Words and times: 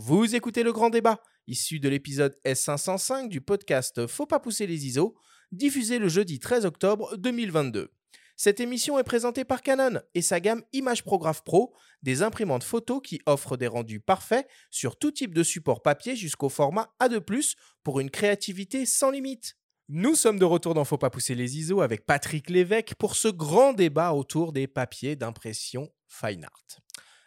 Vous 0.00 0.36
écoutez 0.36 0.62
le 0.62 0.72
grand 0.72 0.90
débat, 0.90 1.20
issu 1.48 1.80
de 1.80 1.88
l'épisode 1.88 2.38
S505 2.44 3.28
du 3.28 3.40
podcast 3.40 4.06
Faut 4.06 4.26
pas 4.26 4.38
pousser 4.38 4.64
les 4.68 4.86
ISO, 4.86 5.16
diffusé 5.50 5.98
le 5.98 6.06
jeudi 6.06 6.38
13 6.38 6.66
octobre 6.66 7.16
2022. 7.16 7.90
Cette 8.36 8.60
émission 8.60 9.00
est 9.00 9.02
présentée 9.02 9.44
par 9.44 9.60
Canon 9.60 10.00
et 10.14 10.22
sa 10.22 10.38
gamme 10.38 10.62
Image 10.72 11.02
Prograph 11.02 11.42
Pro, 11.42 11.74
des 12.04 12.22
imprimantes 12.22 12.62
photo 12.62 13.00
qui 13.00 13.20
offrent 13.26 13.56
des 13.56 13.66
rendus 13.66 13.98
parfaits 13.98 14.48
sur 14.70 14.96
tout 14.96 15.10
type 15.10 15.34
de 15.34 15.42
support 15.42 15.82
papier 15.82 16.14
jusqu'au 16.14 16.48
format 16.48 16.94
A2+, 17.00 17.56
pour 17.82 17.98
une 17.98 18.10
créativité 18.10 18.86
sans 18.86 19.10
limite. 19.10 19.56
Nous 19.88 20.14
sommes 20.14 20.38
de 20.38 20.44
retour 20.44 20.74
dans 20.74 20.84
Faut 20.84 20.96
pas 20.96 21.10
pousser 21.10 21.34
les 21.34 21.58
ISO 21.58 21.80
avec 21.80 22.06
Patrick 22.06 22.50
Lévesque 22.50 22.94
pour 23.00 23.16
ce 23.16 23.26
grand 23.26 23.72
débat 23.72 24.12
autour 24.12 24.52
des 24.52 24.68
papiers 24.68 25.16
d'impression 25.16 25.90
fine 26.06 26.44
art. 26.44 26.66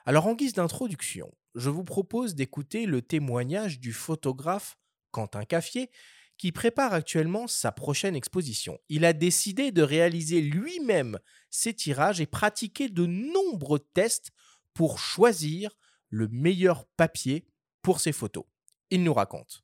Alors 0.06 0.26
en 0.26 0.36
guise 0.36 0.54
d'introduction, 0.54 1.30
je 1.56 1.70
vous 1.70 1.84
propose 1.84 2.36
d'écouter 2.36 2.86
le 2.86 3.02
témoignage 3.02 3.80
du 3.80 3.94
photographe 3.94 4.78
Quentin 5.12 5.44
Caffier 5.44 5.90
qui 6.38 6.52
prépare 6.52 6.94
actuellement 6.94 7.46
sa 7.48 7.72
prochaine 7.72 8.16
exposition. 8.16 8.80
Il 8.90 9.06
a 9.06 9.14
décidé 9.14 9.72
de 9.72 9.84
réaliser 9.84 10.42
lui-même 10.42 11.20
ses 11.52 11.74
tirages 11.74 12.20
et 12.20 12.26
pratiquer 12.26 12.90
de 12.90 13.06
nombreux 13.06 13.80
tests 13.94 14.32
pour 14.74 14.98
choisir 14.98 15.78
le 16.10 16.28
meilleur 16.30 16.86
papier 16.98 17.46
pour 17.82 18.00
ses 18.00 18.12
photos. 18.12 18.46
Il 18.90 19.04
nous 19.04 19.14
raconte. 19.14 19.64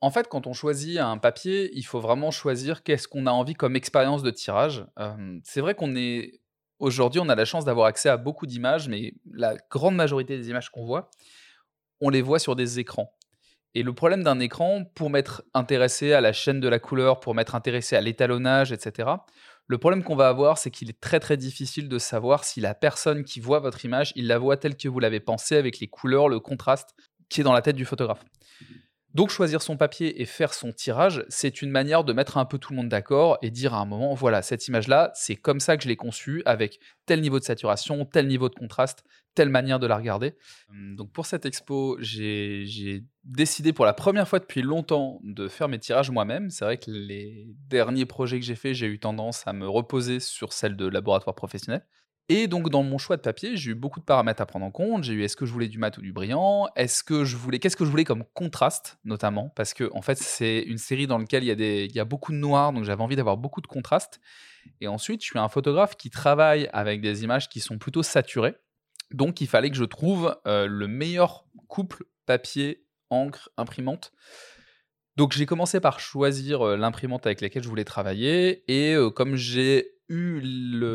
En 0.00 0.10
fait, 0.10 0.28
quand 0.28 0.46
on 0.46 0.52
choisit 0.52 0.98
un 0.98 1.18
papier, 1.18 1.70
il 1.74 1.84
faut 1.84 2.00
vraiment 2.00 2.32
choisir 2.32 2.82
qu'est-ce 2.82 3.06
qu'on 3.06 3.26
a 3.26 3.30
envie 3.30 3.54
comme 3.54 3.76
expérience 3.76 4.22
de 4.22 4.30
tirage. 4.30 4.84
Euh, 4.98 5.38
c'est 5.44 5.60
vrai 5.60 5.74
qu'on 5.74 5.94
est 5.94 6.41
aujourd'hui, 6.82 7.20
on 7.20 7.28
a 7.28 7.34
la 7.34 7.44
chance 7.44 7.64
d'avoir 7.64 7.86
accès 7.86 8.08
à 8.08 8.16
beaucoup 8.16 8.44
d'images, 8.44 8.88
mais 8.88 9.14
la 9.32 9.54
grande 9.70 9.94
majorité 9.94 10.36
des 10.36 10.50
images 10.50 10.68
qu'on 10.68 10.84
voit, 10.84 11.10
on 12.00 12.10
les 12.10 12.22
voit 12.22 12.40
sur 12.40 12.56
des 12.56 12.80
écrans. 12.80 13.14
Et 13.74 13.82
le 13.82 13.94
problème 13.94 14.22
d'un 14.22 14.40
écran, 14.40 14.84
pour 14.96 15.08
m'être 15.08 15.44
intéressé 15.54 16.12
à 16.12 16.20
la 16.20 16.32
chaîne 16.32 16.60
de 16.60 16.68
la 16.68 16.78
couleur, 16.78 17.20
pour 17.20 17.34
m'être 17.34 17.54
intéressé 17.54 17.96
à 17.96 18.00
l'étalonnage, 18.00 18.72
etc., 18.72 19.10
le 19.68 19.78
problème 19.78 20.02
qu'on 20.02 20.16
va 20.16 20.28
avoir, 20.28 20.58
c'est 20.58 20.70
qu'il 20.70 20.90
est 20.90 21.00
très 21.00 21.20
très 21.20 21.36
difficile 21.36 21.88
de 21.88 21.98
savoir 21.98 22.44
si 22.44 22.60
la 22.60 22.74
personne 22.74 23.24
qui 23.24 23.38
voit 23.38 23.60
votre 23.60 23.84
image, 23.84 24.12
il 24.16 24.26
la 24.26 24.36
voit 24.36 24.56
telle 24.56 24.76
que 24.76 24.88
vous 24.88 24.98
l'avez 24.98 25.20
pensée, 25.20 25.56
avec 25.56 25.78
les 25.78 25.86
couleurs, 25.86 26.28
le 26.28 26.40
contraste 26.40 26.90
qui 27.30 27.40
est 27.40 27.44
dans 27.44 27.54
la 27.54 27.62
tête 27.62 27.76
du 27.76 27.84
photographe. 27.84 28.24
Donc 29.14 29.28
choisir 29.28 29.60
son 29.60 29.76
papier 29.76 30.22
et 30.22 30.24
faire 30.24 30.54
son 30.54 30.72
tirage, 30.72 31.24
c'est 31.28 31.60
une 31.60 31.70
manière 31.70 32.02
de 32.02 32.14
mettre 32.14 32.38
un 32.38 32.46
peu 32.46 32.58
tout 32.58 32.72
le 32.72 32.78
monde 32.78 32.88
d'accord 32.88 33.36
et 33.42 33.50
dire 33.50 33.74
à 33.74 33.78
un 33.78 33.84
moment, 33.84 34.14
voilà, 34.14 34.40
cette 34.40 34.68
image-là, 34.68 35.10
c'est 35.14 35.36
comme 35.36 35.60
ça 35.60 35.76
que 35.76 35.82
je 35.82 35.88
l'ai 35.88 35.96
conçue, 35.96 36.42
avec 36.46 36.80
tel 37.04 37.20
niveau 37.20 37.38
de 37.38 37.44
saturation, 37.44 38.06
tel 38.06 38.26
niveau 38.26 38.48
de 38.48 38.54
contraste, 38.54 39.04
telle 39.34 39.50
manière 39.50 39.78
de 39.78 39.86
la 39.86 39.96
regarder. 39.96 40.34
Hum, 40.70 40.96
donc 40.96 41.12
pour 41.12 41.26
cette 41.26 41.44
expo, 41.44 41.98
j'ai 42.00 43.04
décidé 43.24 43.74
pour 43.74 43.84
la 43.84 43.92
première 43.92 44.26
fois 44.26 44.38
depuis 44.38 44.62
longtemps 44.62 45.20
de 45.24 45.46
faire 45.48 45.68
mes 45.68 45.78
tirages 45.78 46.10
moi-même. 46.10 46.48
C'est 46.48 46.64
vrai 46.64 46.78
que 46.78 46.90
les 46.90 47.54
derniers 47.68 48.06
projets 48.06 48.40
que 48.40 48.46
j'ai 48.46 48.56
faits, 48.56 48.74
j'ai 48.74 48.86
eu 48.86 48.98
tendance 48.98 49.46
à 49.46 49.52
me 49.52 49.68
reposer 49.68 50.20
sur 50.20 50.54
celle 50.54 50.76
de 50.76 50.86
laboratoire 50.86 51.34
professionnel. 51.34 51.84
Et 52.28 52.46
donc 52.46 52.70
dans 52.70 52.82
mon 52.82 52.98
choix 52.98 53.16
de 53.16 53.22
papier, 53.22 53.56
j'ai 53.56 53.72
eu 53.72 53.74
beaucoup 53.74 54.00
de 54.00 54.04
paramètres 54.04 54.40
à 54.40 54.46
prendre 54.46 54.64
en 54.64 54.70
compte. 54.70 55.04
J'ai 55.04 55.12
eu 55.12 55.22
est-ce 55.22 55.36
que 55.36 55.44
je 55.44 55.52
voulais 55.52 55.68
du 55.68 55.78
mat 55.78 55.96
ou 55.98 56.02
du 56.02 56.12
brillant? 56.12 56.68
Est-ce 56.76 57.02
que 57.02 57.24
je 57.24 57.36
voulais 57.36 57.58
qu'est-ce 57.58 57.76
que 57.76 57.84
je 57.84 57.90
voulais 57.90 58.04
comme 58.04 58.24
contraste 58.32 58.98
notamment? 59.04 59.50
Parce 59.56 59.74
que 59.74 59.90
en 59.92 60.02
fait 60.02 60.18
c'est 60.18 60.60
une 60.60 60.78
série 60.78 61.06
dans 61.06 61.18
laquelle 61.18 61.42
il 61.42 61.48
y 61.48 61.50
a 61.50 61.56
des 61.56 61.86
il 61.90 61.94
y 61.94 62.00
a 62.00 62.04
beaucoup 62.04 62.32
de 62.32 62.38
noir 62.38 62.72
donc 62.72 62.84
j'avais 62.84 63.02
envie 63.02 63.16
d'avoir 63.16 63.36
beaucoup 63.36 63.60
de 63.60 63.66
contraste. 63.66 64.20
Et 64.80 64.88
ensuite, 64.88 65.22
je 65.22 65.26
suis 65.26 65.38
un 65.38 65.48
photographe 65.48 65.96
qui 65.96 66.08
travaille 66.10 66.68
avec 66.72 67.00
des 67.00 67.24
images 67.24 67.48
qui 67.48 67.60
sont 67.60 67.78
plutôt 67.78 68.02
saturées. 68.02 68.54
Donc 69.12 69.40
il 69.40 69.46
fallait 69.46 69.70
que 69.70 69.76
je 69.76 69.84
trouve 69.84 70.36
euh, 70.46 70.66
le 70.66 70.86
meilleur 70.86 71.44
couple 71.68 72.04
papier 72.26 72.86
encre 73.10 73.50
imprimante. 73.56 74.12
Donc 75.16 75.32
j'ai 75.32 75.44
commencé 75.44 75.80
par 75.80 76.00
choisir 76.00 76.66
euh, 76.66 76.76
l'imprimante 76.76 77.26
avec 77.26 77.40
laquelle 77.42 77.62
je 77.62 77.68
voulais 77.68 77.84
travailler 77.84 78.64
et 78.68 78.94
euh, 78.94 79.10
comme 79.10 79.36
j'ai 79.36 79.90
eu 80.12 80.40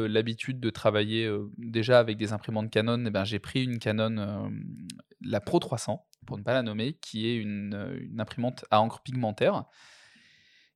l'habitude 0.07 0.59
de 0.59 0.69
travailler 0.69 1.29
déjà 1.57 1.99
avec 1.99 2.17
des 2.17 2.33
imprimantes 2.33 2.69
Canon, 2.69 3.05
eh 3.05 3.09
ben, 3.09 3.25
j'ai 3.25 3.39
pris 3.39 3.63
une 3.63 3.79
Canon, 3.79 4.51
la 5.21 5.41
Pro 5.41 5.59
300, 5.59 6.05
pour 6.25 6.37
ne 6.37 6.43
pas 6.43 6.53
la 6.53 6.63
nommer, 6.63 6.93
qui 6.93 7.27
est 7.27 7.37
une, 7.37 8.13
imprimante 8.17 8.65
à 8.71 8.81
encre 8.81 9.01
pigmentaire. 9.01 9.65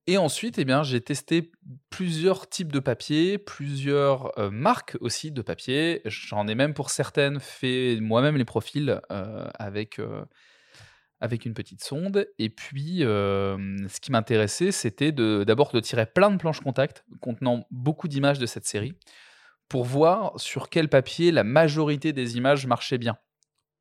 Et 0.07 0.18
ensuite, 0.18 0.57
eh 0.57 0.66
bien, 0.66 0.81
j'ai 0.81 1.00
testé 1.00 1.51
plusieurs 1.91 2.50
types 2.50 2.72
de 2.72 2.80
papier, 2.80 3.38
plusieurs 3.38 4.31
marques 4.51 4.97
aussi 5.00 5.31
de 5.31 5.41
papier. 5.41 6.01
J'en 6.06 6.47
ai 6.47 6.56
même 6.56 6.74
pour 6.74 6.90
certaines 6.90 7.40
fait 7.40 8.00
moi-même 8.01 8.35
les 8.35 8.46
profils 8.46 9.00
avec 9.09 10.00
avec 11.22 11.46
une 11.46 11.54
petite 11.54 11.84
sonde. 11.84 12.28
Et 12.40 12.50
puis, 12.50 13.00
ce 13.00 14.00
qui 14.02 14.12
m'intéressait, 14.12 14.72
c'était 14.72 15.12
d'abord 15.12 15.72
de, 15.72 15.80
tirer 15.80 16.06
plein 16.06 16.32
de 16.32 16.38
planches 16.38 16.59
contact 16.59 17.06
contenant 17.22 17.66
beaucoup 17.72 18.08
d'images 18.08 18.40
de 18.40 18.46
cette 18.46 18.66
série 18.66 18.94
pour 19.70 19.86
voir 19.86 20.34
sur 20.38 20.70
quel 20.70 20.90
papier 20.90 21.31
la 21.31 21.46
majorité 21.46 22.12
des 22.12 22.36
images 22.36 22.68
marchaient 22.68 22.98
bien. 22.98 23.18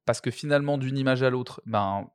Parce 0.06 0.20
que 0.20 0.30
finalement, 0.30 0.78
d'une 0.78 0.96
image 0.96 1.22
à 1.22 1.30
l'autre, 1.30 1.60
ben, 1.66 2.08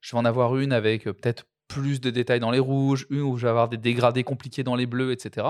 je 0.00 0.12
vais 0.12 0.18
en 0.18 0.24
avoir 0.24 0.56
une 0.56 0.72
avec 0.72 1.04
peut-être 1.04 1.46
plus 1.68 2.00
de 2.00 2.10
détails 2.10 2.40
dans 2.40 2.50
les 2.50 2.58
rouges, 2.58 3.06
une 3.10 3.20
où 3.20 3.36
je 3.36 3.44
vais 3.44 3.50
avoir 3.50 3.68
des 3.68 3.76
dégradés 3.76 4.24
compliqués 4.24 4.64
dans 4.64 4.74
les 4.74 4.86
bleus, 4.86 5.12
etc. 5.12 5.46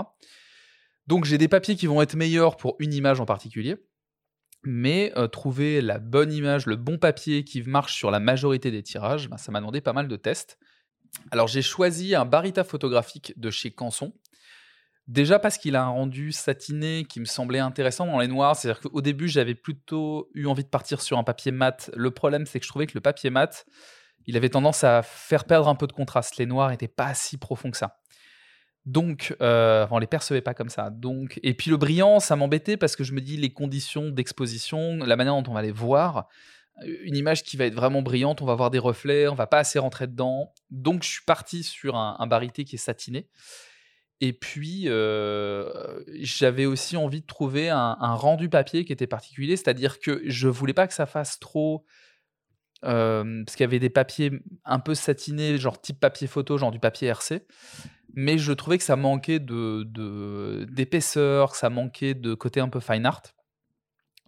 Donc 1.06 1.24
j'ai 1.24 1.38
des 1.38 1.48
papiers 1.48 1.76
qui 1.76 1.86
vont 1.86 2.02
être 2.02 2.14
meilleurs 2.14 2.56
pour 2.56 2.76
une 2.78 2.92
image 2.92 3.20
en 3.20 3.26
particulier 3.26 3.76
mais 4.62 5.12
trouver 5.32 5.80
la 5.80 5.98
bonne 5.98 6.32
image, 6.32 6.66
le 6.66 6.76
bon 6.76 6.98
papier 6.98 7.44
qui 7.44 7.62
marche 7.62 7.94
sur 7.94 8.10
la 8.10 8.20
majorité 8.20 8.70
des 8.70 8.82
tirages, 8.82 9.28
ben, 9.28 9.36
ça 9.36 9.52
m'a 9.52 9.60
demandé 9.60 9.80
pas 9.80 9.92
mal 9.92 10.08
de 10.08 10.16
tests. 10.16 10.58
Alors 11.30 11.48
j'ai 11.48 11.62
choisi 11.62 12.14
un 12.14 12.24
Barita 12.24 12.64
photographique 12.64 13.32
de 13.36 13.50
chez 13.50 13.70
Canson. 13.70 14.12
Déjà 15.08 15.40
parce 15.40 15.58
qu'il 15.58 15.74
a 15.74 15.82
un 15.82 15.88
rendu 15.88 16.30
satiné 16.30 17.04
qui 17.04 17.18
me 17.18 17.24
semblait 17.24 17.58
intéressant 17.58 18.06
dans 18.06 18.20
les 18.20 18.28
noirs. 18.28 18.54
C'est-à-dire 18.54 18.80
qu'au 18.80 19.00
début, 19.00 19.28
j'avais 19.28 19.56
plutôt 19.56 20.30
eu 20.34 20.46
envie 20.46 20.62
de 20.62 20.68
partir 20.68 21.00
sur 21.00 21.18
un 21.18 21.24
papier 21.24 21.50
mat. 21.50 21.90
Le 21.96 22.12
problème, 22.12 22.46
c'est 22.46 22.60
que 22.60 22.64
je 22.64 22.70
trouvais 22.70 22.86
que 22.86 22.94
le 22.94 23.00
papier 23.00 23.28
mat, 23.28 23.66
il 24.26 24.36
avait 24.36 24.50
tendance 24.50 24.84
à 24.84 25.02
faire 25.02 25.46
perdre 25.46 25.68
un 25.68 25.74
peu 25.74 25.88
de 25.88 25.92
contraste. 25.92 26.36
Les 26.36 26.46
noirs 26.46 26.70
n'étaient 26.70 26.86
pas 26.86 27.12
si 27.14 27.38
profonds 27.38 27.72
que 27.72 27.76
ça. 27.76 27.99
Donc, 28.86 29.36
euh, 29.42 29.86
on 29.90 29.98
les 29.98 30.06
percevait 30.06 30.40
pas 30.40 30.54
comme 30.54 30.70
ça. 30.70 30.90
Donc, 30.90 31.38
et 31.42 31.54
puis 31.54 31.70
le 31.70 31.76
brillant, 31.76 32.18
ça 32.18 32.34
m'embêtait 32.36 32.76
parce 32.76 32.96
que 32.96 33.04
je 33.04 33.12
me 33.12 33.20
dis 33.20 33.36
les 33.36 33.52
conditions 33.52 34.08
d'exposition, 34.08 34.96
la 34.96 35.16
manière 35.16 35.34
dont 35.40 35.50
on 35.50 35.54
va 35.54 35.62
les 35.62 35.72
voir, 35.72 36.28
euh, 36.82 36.96
une 37.02 37.16
image 37.16 37.42
qui 37.42 37.56
va 37.56 37.66
être 37.66 37.74
vraiment 37.74 38.00
brillante, 38.00 38.40
on 38.40 38.46
va 38.46 38.54
voir 38.54 38.70
des 38.70 38.78
reflets, 38.78 39.28
on 39.28 39.34
va 39.34 39.46
pas 39.46 39.58
assez 39.58 39.78
rentrer 39.78 40.06
dedans. 40.06 40.52
Donc, 40.70 41.02
je 41.02 41.10
suis 41.10 41.24
parti 41.26 41.62
sur 41.62 41.96
un, 41.96 42.26
barité 42.26 42.64
qui 42.64 42.76
est 42.76 42.78
satiné. 42.78 43.28
Et 44.22 44.32
puis, 44.32 44.84
euh, 44.86 46.02
j'avais 46.20 46.66
aussi 46.66 46.96
envie 46.96 47.20
de 47.22 47.26
trouver 47.26 47.70
un, 47.70 47.94
rendu 48.14 48.48
papier 48.48 48.84
qui 48.84 48.92
était 48.92 49.06
particulier, 49.06 49.56
c'est-à-dire 49.56 49.98
que 49.98 50.22
je 50.24 50.48
voulais 50.48 50.74
pas 50.74 50.86
que 50.86 50.94
ça 50.94 51.06
fasse 51.06 51.38
trop. 51.38 51.84
Parce 52.82 53.56
qu'il 53.56 53.64
y 53.64 53.68
avait 53.68 53.78
des 53.78 53.90
papiers 53.90 54.32
un 54.64 54.78
peu 54.78 54.94
satinés, 54.94 55.58
genre 55.58 55.80
type 55.80 56.00
papier 56.00 56.26
photo, 56.26 56.56
genre 56.56 56.70
du 56.70 56.80
papier 56.80 57.08
RC 57.08 57.46
mais 58.14 58.38
je 58.38 58.52
trouvais 58.52 58.78
que 58.78 58.84
ça 58.84 58.96
manquait 58.96 59.38
de, 59.38 59.84
d'épaisseur, 60.70 61.54
ça 61.54 61.70
manquait 61.70 62.14
de 62.14 62.34
côté 62.34 62.60
un 62.60 62.68
peu 62.68 62.80
fine 62.80 63.06
art. 63.06 63.22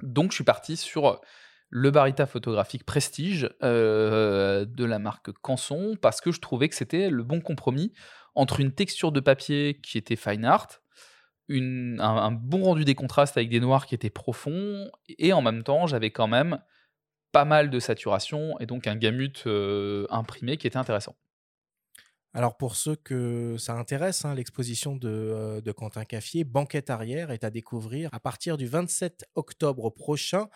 Donc 0.03 0.33
je 0.33 0.37
suis 0.37 0.45
parti 0.45 0.77
sur 0.77 1.21
le 1.69 1.91
Barita 1.91 2.27
photographique 2.27 2.85
Prestige 2.85 3.49
euh, 3.63 4.65
de 4.65 4.85
la 4.85 4.99
marque 4.99 5.33
Canson 5.41 5.97
parce 6.01 6.21
que 6.21 6.33
je 6.33 6.41
trouvais 6.41 6.69
que 6.69 6.75
c'était 6.75 7.09
le 7.09 7.23
bon 7.23 7.41
compromis 7.41 7.93
entre 8.35 8.61
une 8.61 8.73
texture 8.73 9.13
de 9.13 9.21
papier 9.21 9.81
qui 9.83 9.99
était 9.99 10.17
fine 10.17 10.45
art, 10.45 10.69
un, 11.49 12.33
bon 12.33 12.63
rendu 12.63 12.85
des 12.85 12.95
contrastes 12.95 13.37
avec 13.37 13.49
des 13.49 13.61
noirs 13.61 13.87
qui 13.87 13.95
étaient 13.95 14.11
profonds 14.11 14.91
et 15.19 15.33
en 15.33 15.43
même 15.43 15.63
temps 15.63 15.87
j'avais 15.87 16.11
quand 16.11 16.29
même 16.29 16.61
pas 17.33 17.45
mal 17.45 17.71
de 17.71 17.81
saturation 17.81 18.59
et 18.61 18.67
donc 18.67 18.87
un 18.87 18.97
gamut 18.97 19.45
euh, 19.47 20.07
imprimé 20.11 20.57
qui 20.57 20.67
était 20.67 20.77
intéressant. 20.77 21.17
Alors 22.35 22.57
pour 22.57 22.77
ceux 22.77 22.97
que 22.97 23.57
ça 23.59 23.75
intéresse, 23.75 24.25
hein, 24.25 24.35
l'exposition 24.35 24.99
euh, 25.05 25.61
de, 25.61 25.73
Quentin 25.73 26.05
Caffier, 26.05 26.45
Banquette 26.45 26.89
arrière, 26.89 27.31
est 27.31 27.45
à 27.45 27.51
découvrir 27.51 28.09
à 28.13 28.21
partir 28.21 28.57
du 28.57 28.67
27 28.67 29.25
octobre 29.35 29.91
prochain 29.91 30.49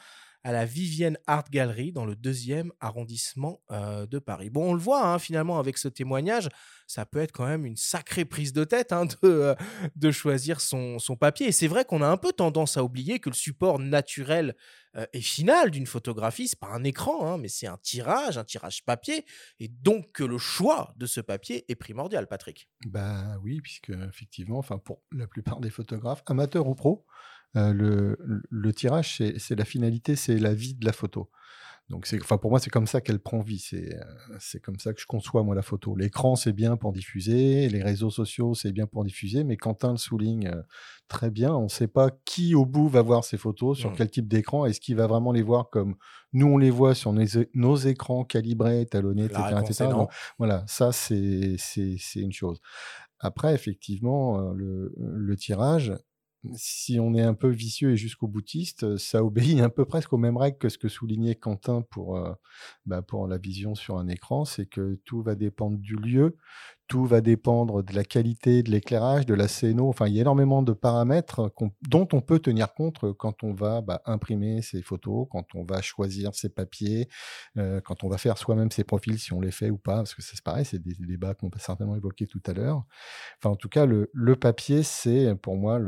à 0.46 0.52
la 0.52 0.64
Vivienne 0.64 1.19
Art 1.26 1.50
Gallery 1.50 1.90
dans 1.90 2.04
le 2.04 2.14
deuxième 2.14 2.70
arrondissement 2.78 3.60
euh, 3.72 4.06
de 4.06 4.20
Paris. 4.20 4.48
Bon, 4.48 4.70
on 4.70 4.75
le 4.75 4.78
voit 4.78 5.04
hein, 5.04 5.19
finalement 5.19 5.58
avec 5.58 5.76
ce 5.76 5.88
témoignage, 5.88 6.48
ça 6.87 7.04
peut 7.04 7.19
être 7.19 7.32
quand 7.32 7.48
même 7.48 7.66
une 7.66 7.75
sacrée 7.75 8.25
prise 8.25 8.52
de 8.52 8.62
tête 8.62 8.93
hein, 8.93 9.06
de, 9.22 9.28
euh, 9.28 9.54
de 9.96 10.12
choisir 10.12 10.60
son, 10.60 11.00
son 11.00 11.16
papier. 11.16 11.48
Et 11.48 11.52
c'est 11.52 11.66
vrai 11.66 11.84
qu'on 11.84 12.00
a 12.00 12.06
un 12.06 12.16
peu 12.16 12.32
tendance 12.32 12.76
à 12.76 12.84
oublier 12.84 13.19
que 13.19 13.28
le 13.28 13.34
support 13.34 13.81
naturel 13.81 14.54
euh, 14.94 15.04
et 15.12 15.20
final 15.20 15.72
d'une 15.72 15.87
photographie, 15.87 16.46
c'est 16.46 16.60
pas 16.60 16.70
un 16.72 16.84
écran, 16.84 17.26
hein, 17.26 17.38
mais 17.38 17.48
c'est 17.48 17.66
un 17.66 17.78
tirage, 17.78 18.38
un 18.38 18.44
tirage 18.44 18.84
papier, 18.84 19.25
et 19.58 19.66
donc 19.66 20.12
que 20.12 20.22
le 20.22 20.38
choix 20.38 20.94
de 20.96 21.06
ce 21.06 21.20
papier 21.20 21.64
est 21.69 21.75
primordial, 21.75 22.28
Patrick. 22.28 22.69
Bah 22.87 23.37
oui, 23.43 23.60
puisque 23.60 23.90
effectivement, 23.90 24.58
enfin 24.58 24.78
pour 24.78 25.02
la 25.10 25.26
plupart 25.26 25.58
des 25.58 25.70
photographes, 25.70 26.22
amateurs 26.26 26.69
ou 26.69 26.76
pros, 26.76 27.04
euh, 27.56 28.17
le, 28.50 28.73
tirage, 28.73 29.17
c'est 29.17 29.56
la 29.56 29.64
finalité, 29.64 30.17
c'est 30.17 30.38
la 30.38 30.55
vie 30.55 30.75
de 30.75 30.85
la 30.85 30.93
photo. 30.93 31.31
Donc 31.88 32.12
enfin 32.20 32.37
pour 32.37 32.50
moi 32.50 32.58
c'est 32.58 32.69
comme 32.69 32.88
ça 32.88 33.00
qu'elle 33.00 33.20
prend 33.20 33.41
vie. 33.43 33.61
C'est, 33.61 33.94
euh, 33.94 34.37
c'est 34.41 34.61
comme 34.61 34.81
ça 34.81 34.93
que 34.93 35.00
je 35.00 35.06
conçois 35.06 35.44
moi 35.44 35.55
la 35.55 35.62
photo. 35.62 35.94
L'écran 35.94 36.35
c'est 36.35 36.53
bien 36.53 36.76
pour 36.76 36.93
diffuser, 36.93 37.69
les 37.69 37.81
réseaux 37.81 38.11
sociaux 38.11 38.55
c'est 38.55 38.73
bien 38.73 38.88
pour 38.88 39.05
diffuser, 39.05 39.44
mais 39.44 39.56
Quentin 39.56 39.93
le 39.93 39.97
souligne 39.97 40.49
euh, 40.49 40.62
très 41.06 41.31
bien. 41.31 41.55
On 41.55 41.64
ne 41.64 41.69
sait 41.69 41.87
pas 41.87 42.11
qui 42.25 42.56
au 42.56 42.67
bout 42.67 42.88
va 42.88 43.03
voir 43.03 43.23
ces 43.23 43.37
photos, 43.37 43.79
sur 43.79 43.93
quel 43.94 44.11
type 44.11 44.26
d'écran, 44.26 44.67
est-ce 44.67 44.81
qu'il 44.81 44.97
va 44.97 45.06
vraiment 45.06 45.31
les 45.31 45.43
voir 45.43 45.70
comme 45.70 45.94
nous 46.32 46.49
on 46.49 46.58
les 46.58 46.70
voit 46.70 46.97
sur 46.97 47.12
nos, 47.12 47.25
nos 47.55 47.76
écrans 47.76 48.25
calibrés, 48.25 48.85
talonnés, 48.87 49.26
etc. 49.26 49.43
etc. 49.62 49.87
Donc, 49.91 50.11
voilà, 50.38 50.64
ça 50.67 50.91
c'est, 50.91 51.56
une 52.17 52.32
chose. 52.32 52.61
Après 53.20 53.55
effectivement 53.55 54.50
le, 54.50 54.93
le 54.97 55.37
tirage 55.37 55.93
si 56.54 56.98
on 57.00 57.14
est 57.14 57.22
un 57.22 57.34
peu 57.34 57.48
vicieux 57.48 57.93
et 57.93 57.96
jusqu'au 57.96 58.28
boutiste, 58.28 58.84
euh, 58.84 58.98
ça 58.98 59.25
obéit 59.25 59.60
un 59.60 59.69
peu 59.69 59.84
presque 59.84 60.12
aux 60.12 60.19
mêmes 60.19 60.37
règles 60.37 60.58
que 60.58 60.69
ce 60.69 60.78
que 60.78 60.88
soulignait 60.88 61.34
Quentin 61.34 61.82
pour, 61.82 62.16
euh, 62.16 62.32
bah, 62.84 63.02
pour 63.02 63.26
la 63.26 63.38
vision 63.38 63.75
sur 63.75 63.98
un 63.98 64.08
écran, 64.08 64.44
c'est 64.44 64.66
que 64.66 64.98
tout 65.04 65.22
va 65.22 65.34
dépendre 65.34 65.78
du 65.78 65.96
lieu, 65.96 66.37
tout 66.88 67.05
va 67.05 67.21
dépendre 67.21 67.83
de 67.83 67.93
la 67.94 68.05
qualité 68.05 68.62
de 68.62 68.71
l'éclairage, 68.71 69.27
de 69.27 69.35
la 69.35 69.49
CNO. 69.49 69.88
Enfin, 69.88 70.06
il 70.06 70.15
y 70.15 70.19
a 70.19 70.21
énormément 70.23 70.62
de 70.62 70.73
paramètres 70.73 71.53
dont 71.83 72.09
on 72.12 72.21
peut 72.21 72.38
tenir 72.38 72.75
compte 72.75 73.05
euh, 73.05 73.12
quand 73.12 73.43
on 73.43 73.53
va 73.53 73.81
bah, 73.81 74.03
imprimer 74.05 74.62
ses 74.62 74.83
photos, 74.83 75.27
quand 75.31 75.55
on 75.55 75.65
va 75.65 75.83
choisir 75.83 76.35
ses 76.35 76.49
papiers, 76.49 77.09
euh, 77.56 77.81
quand 77.81 78.05
on 78.05 78.09
va 78.09 78.19
faire 78.19 78.38
soi-même 78.38 78.71
ses 78.71 78.85
profils, 78.85 79.19
si 79.19 79.33
on 79.33 79.41
les 79.41 79.50
fait 79.50 79.71
ou 79.71 79.79
pas, 79.79 79.97
parce 79.97 80.15
que 80.15 80.23
ça, 80.23 80.33
c'est 80.35 80.44
pareil, 80.44 80.65
c'est 80.65 80.79
des 80.79 80.94
débats 80.94 81.35
qu'on 81.35 81.50
peut 81.50 81.59
certainement 81.59 81.97
évoquer 81.97 82.27
tout 82.27 82.43
à 82.47 82.53
l'heure. 82.53 82.85
Enfin, 83.39 83.50
en 83.50 83.56
tout 83.56 83.69
cas, 83.69 83.87
le, 83.87 84.09
papier, 84.37 84.82
c'est 84.82 85.35
pour 85.37 85.56
moi 85.56 85.81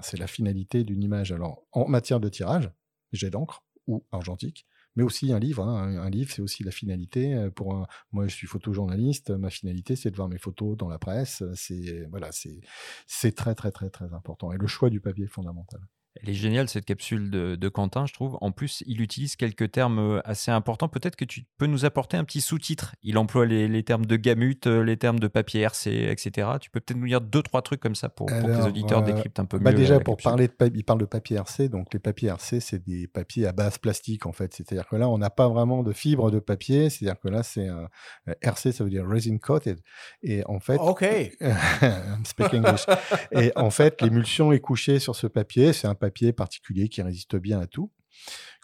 c'est 0.00 0.18
la 0.18 0.26
finalité 0.26 0.84
d'une 0.84 1.02
image. 1.02 1.32
Alors, 1.32 1.62
en 1.72 1.88
matière 1.88 2.20
de 2.20 2.28
tirage, 2.28 2.70
jet 3.12 3.30
d'encre 3.30 3.64
ou 3.86 4.04
argentique, 4.12 4.66
mais 4.98 5.04
aussi 5.04 5.32
un 5.32 5.38
livre. 5.38 5.62
hein. 5.64 5.96
Un, 5.98 6.10
livre, 6.10 6.30
c'est 6.32 6.42
aussi 6.42 6.64
la 6.64 6.72
finalité. 6.72 7.34
euh, 7.34 7.50
Pour 7.50 7.86
moi, 8.12 8.26
je 8.26 8.34
suis 8.34 8.46
photojournaliste. 8.48 9.30
Ma 9.30 9.48
finalité, 9.50 9.96
c'est 9.96 10.10
de 10.10 10.16
voir 10.16 10.28
mes 10.28 10.38
photos 10.38 10.76
dans 10.76 10.88
la 10.88 10.98
presse. 10.98 11.42
C'est 11.54 12.04
voilà, 12.10 12.32
c'est 12.32 12.60
c'est 13.06 13.34
très 13.34 13.54
très 13.54 13.70
très 13.72 13.90
très 13.90 14.12
important. 14.12 14.52
Et 14.52 14.58
le 14.58 14.66
choix 14.66 14.90
du 14.90 15.00
papier 15.00 15.24
est 15.24 15.28
fondamental. 15.28 15.80
Elle 16.22 16.30
est 16.30 16.34
géniale 16.34 16.68
cette 16.68 16.84
capsule 16.84 17.30
de, 17.30 17.56
de 17.56 17.68
Quentin, 17.68 18.06
je 18.06 18.12
trouve. 18.12 18.38
En 18.40 18.50
plus, 18.52 18.82
il 18.86 19.00
utilise 19.00 19.36
quelques 19.36 19.70
termes 19.70 19.98
euh, 19.98 20.20
assez 20.24 20.50
importants. 20.50 20.88
Peut-être 20.88 21.16
que 21.16 21.24
tu 21.24 21.44
peux 21.58 21.66
nous 21.66 21.84
apporter 21.84 22.16
un 22.16 22.24
petit 22.24 22.40
sous-titre. 22.40 22.94
Il 23.02 23.18
emploie 23.18 23.46
les, 23.46 23.68
les 23.68 23.82
termes 23.82 24.06
de 24.06 24.16
gamut, 24.16 24.66
euh, 24.66 24.82
les 24.82 24.96
termes 24.96 25.20
de 25.20 25.28
papier 25.28 25.60
RC, 25.62 26.10
etc. 26.10 26.48
Tu 26.60 26.70
peux 26.70 26.80
peut-être 26.80 26.98
nous 26.98 27.06
dire 27.06 27.20
deux, 27.20 27.42
trois 27.42 27.62
trucs 27.62 27.80
comme 27.80 27.94
ça 27.94 28.08
pour, 28.08 28.26
pour 28.26 28.36
que 28.42 28.46
les 28.46 28.66
auditeurs 28.66 29.02
euh, 29.02 29.06
décryptent 29.12 29.38
un 29.40 29.44
peu 29.44 29.58
Bah 29.58 29.70
mieux. 29.70 29.76
déjà, 29.78 30.00
pour 30.00 30.16
parler 30.16 30.48
de 30.48 30.52
papier, 30.52 30.78
il 30.78 30.84
parle 30.84 31.00
de 31.00 31.04
papier 31.04 31.36
RC. 31.36 31.68
Donc, 31.68 31.92
les 31.94 32.00
papiers 32.00 32.28
RC, 32.30 32.60
c'est 32.60 32.84
des 32.84 33.06
papiers 33.06 33.46
à 33.46 33.52
base 33.52 33.78
plastique, 33.78 34.26
en 34.26 34.32
fait. 34.32 34.52
C'est-à-dire 34.54 34.88
que 34.88 34.96
là, 34.96 35.08
on 35.08 35.18
n'a 35.18 35.30
pas 35.30 35.48
vraiment 35.48 35.82
de 35.82 35.92
fibre 35.92 36.30
de 36.30 36.38
papier. 36.40 36.90
C'est-à-dire 36.90 37.20
que 37.20 37.28
là, 37.28 37.42
c'est 37.42 37.68
un 37.68 37.88
euh, 38.28 38.34
RC, 38.42 38.72
ça 38.72 38.82
veut 38.84 38.90
dire 38.90 39.06
resin 39.06 39.38
coated. 39.38 39.78
Et 40.22 40.42
en 40.46 40.58
fait, 40.60 40.78
Ok. 40.78 41.02
I'm 41.40 42.24
speaking 42.24 42.64
English. 42.64 42.86
Et 43.32 43.52
en 43.56 43.70
fait, 43.70 44.02
l'émulsion 44.02 44.52
est 44.52 44.60
couchée 44.60 44.98
sur 44.98 45.14
ce 45.14 45.26
papier. 45.26 45.72
C'est 45.72 45.86
un 45.86 45.94
papier 45.94 46.07
particulier 46.32 46.88
qui 46.88 47.02
résiste 47.02 47.36
bien 47.36 47.60
à 47.60 47.66
tout. 47.66 47.90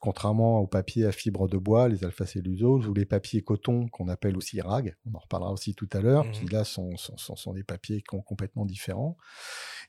Contrairement 0.01 0.59
au 0.59 0.67
papier 0.67 1.05
à 1.07 1.13
fibre 1.13 1.49
de 1.49 1.57
bois, 1.57 1.89
les 1.89 2.05
alpha-celluloses 2.05 2.87
ou 2.89 2.95
les 2.95 3.05
papiers 3.07 3.43
coton 3.43 3.89
qu'on 3.89 4.09
appelle 4.09 4.37
aussi 4.37 4.61
rag, 4.61 4.97
on 5.07 5.15
en 5.17 5.21
reparlera 5.21 5.53
aussi 5.53 5.75
tout 5.75 5.89
à 5.93 6.01
l'heure, 6.01 6.31
qui 6.33 6.47
là 6.47 6.65
sont, 6.65 6.97
sont, 6.97 7.17
sont- 7.17 7.37
sont 7.37 7.53
des 7.53 7.63
papiers 7.63 8.03
com- 8.03 8.23
complètement 8.23 8.65
différents. 8.65 9.17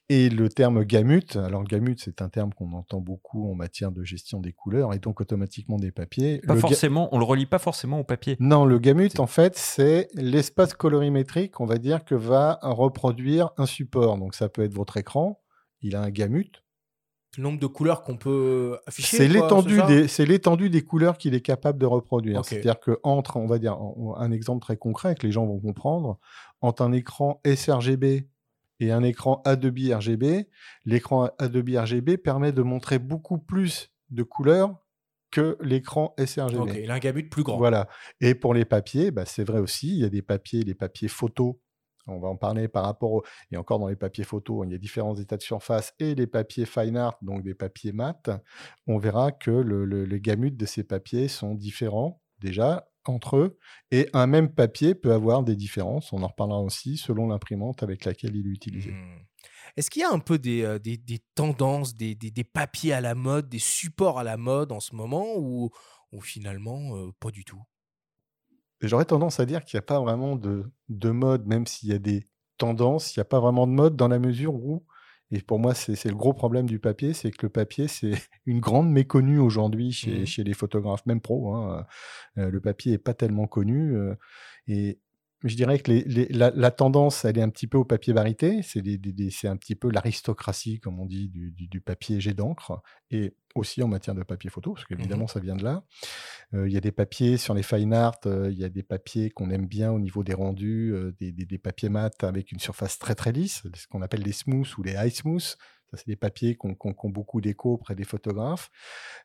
Et 0.07 0.29
le 0.29 0.49
terme 0.49 0.83
gamut, 0.85 1.35
alors 1.35 1.63
gamut 1.63 1.99
c'est 1.99 2.21
un 2.21 2.29
terme 2.29 2.53
qu'on 2.53 2.73
entend 2.73 3.01
beaucoup 3.01 3.49
en 3.49 3.55
matière 3.55 3.91
de 3.91 4.03
gestion 4.03 4.39
des 4.39 4.53
couleurs 4.53 4.93
et 4.93 4.99
donc 4.99 5.19
automatiquement 5.19 5.77
des 5.77 5.91
papiers. 5.91 6.39
Pas 6.45 6.53
Le 6.53 6.59
forcément, 6.59 7.09
on 7.13 7.17
le 7.17 7.25
relie 7.25 7.47
pas 7.47 7.59
forcément 7.59 7.99
au 7.99 8.03
papier. 8.03 8.37
non, 8.39 8.65
le 8.65 8.77
gamut, 8.77 9.19
en 9.19 9.27
fait, 9.27 9.57
c'est 9.57 10.07
l'espace 10.13 10.73
colorimétrique, 10.75 11.59
on 11.59 11.65
va 11.65 11.77
dire, 11.79 12.05
que 12.05 12.13
va 12.15 12.59
reproduire 12.61 13.49
un 13.57 13.65
support. 13.65 14.17
Donc, 14.17 14.35
ça 14.35 14.47
peut 14.47 14.63
être 14.63 14.73
votre 14.75 14.97
écran, 14.97 15.41
il 15.81 15.95
a 15.95 16.01
un 16.01 16.11
gamut. 16.11 16.61
Le 17.37 17.43
nombre 17.43 17.59
de 17.59 17.67
couleurs 17.67 18.03
qu'on 18.03 18.17
peut 18.17 18.77
afficher. 18.85 19.17
C'est 19.17 19.27
l'étendue 19.27 19.81
des, 19.87 20.07
c'est 20.07 20.25
l'étendue 20.25 20.69
des 20.69 20.81
couleurs 20.83 21.17
qu'il 21.17 21.33
est 21.33 21.41
capable 21.41 21.79
de 21.79 21.85
reproduire. 21.85 22.45
C'est-à-dire 22.45 22.79
que 22.79 22.99
entre, 23.03 23.37
on 23.37 23.47
va 23.47 23.59
dire, 23.59 23.77
un 24.17 24.31
exemple 24.31 24.61
très 24.61 24.77
concret 24.77 25.15
que 25.15 25.25
les 25.25 25.31
gens 25.31 25.45
vont 25.45 25.59
comprendre, 25.59 26.19
entre 26.61 26.83
un 26.83 26.91
écran 26.91 27.41
sRGB 27.45 28.27
et 28.79 28.91
un 28.91 29.03
écran 29.03 29.41
A2B 29.45 29.95
RGB, 29.95 30.49
l'écran 30.85 31.29
A2B 31.39 31.79
RGB 31.79 32.17
permet 32.17 32.51
de 32.51 32.61
montrer 32.61 32.99
beaucoup 32.99 33.37
plus 33.37 33.91
de 34.09 34.23
couleurs 34.23 34.75
que 35.31 35.57
l'écran 35.61 36.13
sRGB. 36.17 36.59
Ok, 36.59 36.77
il 36.81 36.91
a 36.91 36.93
un 36.93 36.99
gamut 36.99 37.29
plus 37.29 37.43
grand. 37.43 37.57
Voilà. 37.57 37.89
Et 38.21 38.35
pour 38.35 38.53
les 38.53 38.65
papiers, 38.65 39.11
bah, 39.11 39.25
c'est 39.25 39.43
vrai 39.43 39.59
aussi, 39.59 39.89
il 39.89 39.99
y 39.99 40.05
a 40.05 40.09
des 40.09 40.21
papiers, 40.21 40.63
les 40.63 40.75
papiers 40.75 41.09
photos. 41.09 41.55
On 42.07 42.19
va 42.19 42.27
en 42.27 42.35
parler 42.35 42.67
par 42.67 42.85
rapport 42.85 43.11
au... 43.11 43.23
Et 43.51 43.57
encore 43.57 43.79
dans 43.79 43.87
les 43.87 43.95
papiers 43.95 44.23
photos, 44.23 44.65
il 44.67 44.71
y 44.71 44.75
a 44.75 44.77
différents 44.77 45.15
états 45.15 45.37
de 45.37 45.41
surface 45.41 45.93
et 45.99 46.15
les 46.15 46.27
papiers 46.27 46.65
fine 46.65 46.97
art, 46.97 47.17
donc 47.21 47.43
des 47.43 47.55
papiers 47.55 47.91
mat. 47.91 48.29
On 48.87 48.97
verra 48.97 49.31
que 49.31 49.51
le, 49.51 49.85
le- 49.85 50.05
les 50.05 50.21
gamut 50.21 50.51
de 50.51 50.65
ces 50.65 50.83
papiers 50.83 51.27
sont 51.27 51.55
différents 51.55 52.21
déjà 52.39 52.87
entre 53.05 53.37
eux. 53.37 53.57
Et 53.91 54.09
un 54.13 54.27
même 54.27 54.49
papier 54.53 54.95
peut 54.95 55.13
avoir 55.13 55.43
des 55.43 55.55
différences. 55.55 56.11
On 56.13 56.23
en 56.23 56.27
reparlera 56.27 56.61
aussi 56.61 56.97
selon 56.97 57.27
l'imprimante 57.27 57.83
avec 57.83 58.05
laquelle 58.05 58.35
il 58.35 58.47
est 58.47 58.51
utilisé. 58.51 58.91
Hmm. 58.91 59.19
Est-ce 59.77 59.89
qu'il 59.89 60.01
y 60.01 60.05
a 60.05 60.11
un 60.11 60.19
peu 60.19 60.37
des, 60.37 60.63
euh, 60.63 60.79
tendances, 61.35 61.95
des, 61.95 62.15
papiers 62.51 62.93
à 62.93 63.01
la 63.01 63.15
mode, 63.15 63.49
des 63.49 63.59
supports 63.59 64.19
à 64.19 64.23
la 64.23 64.37
mode 64.37 64.71
en 64.71 64.79
ce 64.79 64.95
moment 64.95 65.35
ou, 65.37 65.69
finalement 66.21 66.95
euh, 66.95 67.11
pas 67.19 67.29
du 67.29 67.43
tout? 67.43 67.61
J'aurais 68.81 69.05
tendance 69.05 69.39
à 69.39 69.45
dire 69.45 69.63
qu'il 69.63 69.77
n'y 69.77 69.79
a 69.79 69.87
pas 69.87 69.99
vraiment 69.99 70.35
de, 70.35 70.65
de 70.89 71.09
mode, 71.09 71.47
même 71.47 71.65
s'il 71.65 71.89
y 71.89 71.93
a 71.93 71.99
des 71.99 72.27
tendances, 72.57 73.15
il 73.15 73.19
n'y 73.19 73.21
a 73.21 73.25
pas 73.25 73.39
vraiment 73.39 73.67
de 73.67 73.71
mode 73.71 73.95
dans 73.95 74.07
la 74.07 74.19
mesure 74.19 74.53
où, 74.55 74.85
et 75.31 75.41
pour 75.41 75.59
moi 75.59 75.73
c'est 75.73 76.05
le 76.05 76.15
gros 76.15 76.33
problème 76.33 76.67
du 76.67 76.79
papier, 76.79 77.13
c'est 77.13 77.31
que 77.31 77.45
le 77.45 77.49
papier 77.49 77.87
c'est 77.87 78.11
une 78.45 78.59
grande 78.59 78.89
méconnue 78.91 79.39
aujourd'hui 79.39 79.91
chez, 79.91 80.19
Mhm. 80.19 80.25
chez 80.25 80.43
les 80.43 80.53
photographes, 80.53 81.05
même 81.05 81.21
pro. 81.21 81.53
hein. 81.55 81.85
Euh, 82.37 82.49
le 82.51 82.61
papier 82.61 82.93
n'est 82.93 82.97
pas 82.97 83.13
tellement 83.13 83.47
connu. 83.47 83.95
euh, 83.95 84.15
et 84.67 84.99
je 85.45 85.55
dirais 85.55 85.79
que 85.79 85.91
les- 85.91 86.03
les- 86.03 86.27
la, 86.27 86.51
la 86.51 86.71
tendance, 86.71 87.23
elle 87.23 87.37
est 87.37 87.41
un 87.41 87.49
petit 87.49 87.67
peu 87.67 87.77
au 87.77 87.85
papier 87.85 88.11
varité. 88.13 88.61
C'est 88.63 89.47
un 89.47 89.55
petit 89.57 89.75
peu 89.75 89.89
l'aristocratie, 89.91 90.79
comme 90.79 90.99
on 90.99 91.05
dit, 91.05 91.29
du, 91.29 91.51
du- 91.51 91.67
du 91.67 91.79
papier 91.81 92.19
jet 92.19 92.33
d'encre. 92.33 92.81
Et 93.11 93.35
aussi 93.55 93.81
en 93.81 93.87
matière 93.87 94.15
de 94.15 94.23
papier 94.23 94.49
photo, 94.49 94.73
parce 94.73 94.85
qu'évidemment, 94.85 95.27
ça 95.27 95.39
vient 95.39 95.55
de 95.55 95.63
là. 95.63 95.83
Euh, 96.53 96.67
Il 96.67 96.73
y 96.73 96.77
a 96.77 96.81
des 96.81 96.91
papiers 96.91 97.37
sur 97.37 97.53
les 97.53 97.63
fine 97.63 97.93
art, 97.93 98.17
euh, 98.25 98.49
il 98.51 98.59
y 98.59 98.65
a 98.65 98.69
des 98.69 98.83
papiers 98.83 99.29
qu'on 99.29 99.49
aime 99.49 99.65
bien 99.67 99.91
au 99.93 99.99
niveau 99.99 100.23
des 100.23 100.33
rendus, 100.33 100.91
euh, 100.93 101.13
des, 101.19 101.31
des- 101.31 101.45
des 101.45 101.57
papiers 101.57 101.89
mat 101.89 102.23
avec 102.23 102.51
une 102.51 102.59
surface 102.59 102.99
très 102.99 103.15
très 103.15 103.31
lisse, 103.31 103.63
ce 103.73 103.87
qu'on 103.87 104.01
appelle 104.01 104.23
les 104.23 104.33
smooth 104.33 104.67
ou 104.77 104.83
les 104.83 104.93
high 104.93 105.09
smooth. 105.13 105.55
Ça, 105.95 106.01
c'est 106.05 106.07
des 106.11 106.15
papiers 106.15 106.55
qui 106.55 106.67
ont, 106.67 107.09
beaucoup 107.09 107.39
d'écho 107.41 107.73
auprès 107.73 107.95
des 107.95 108.03
photographes. 108.03 108.69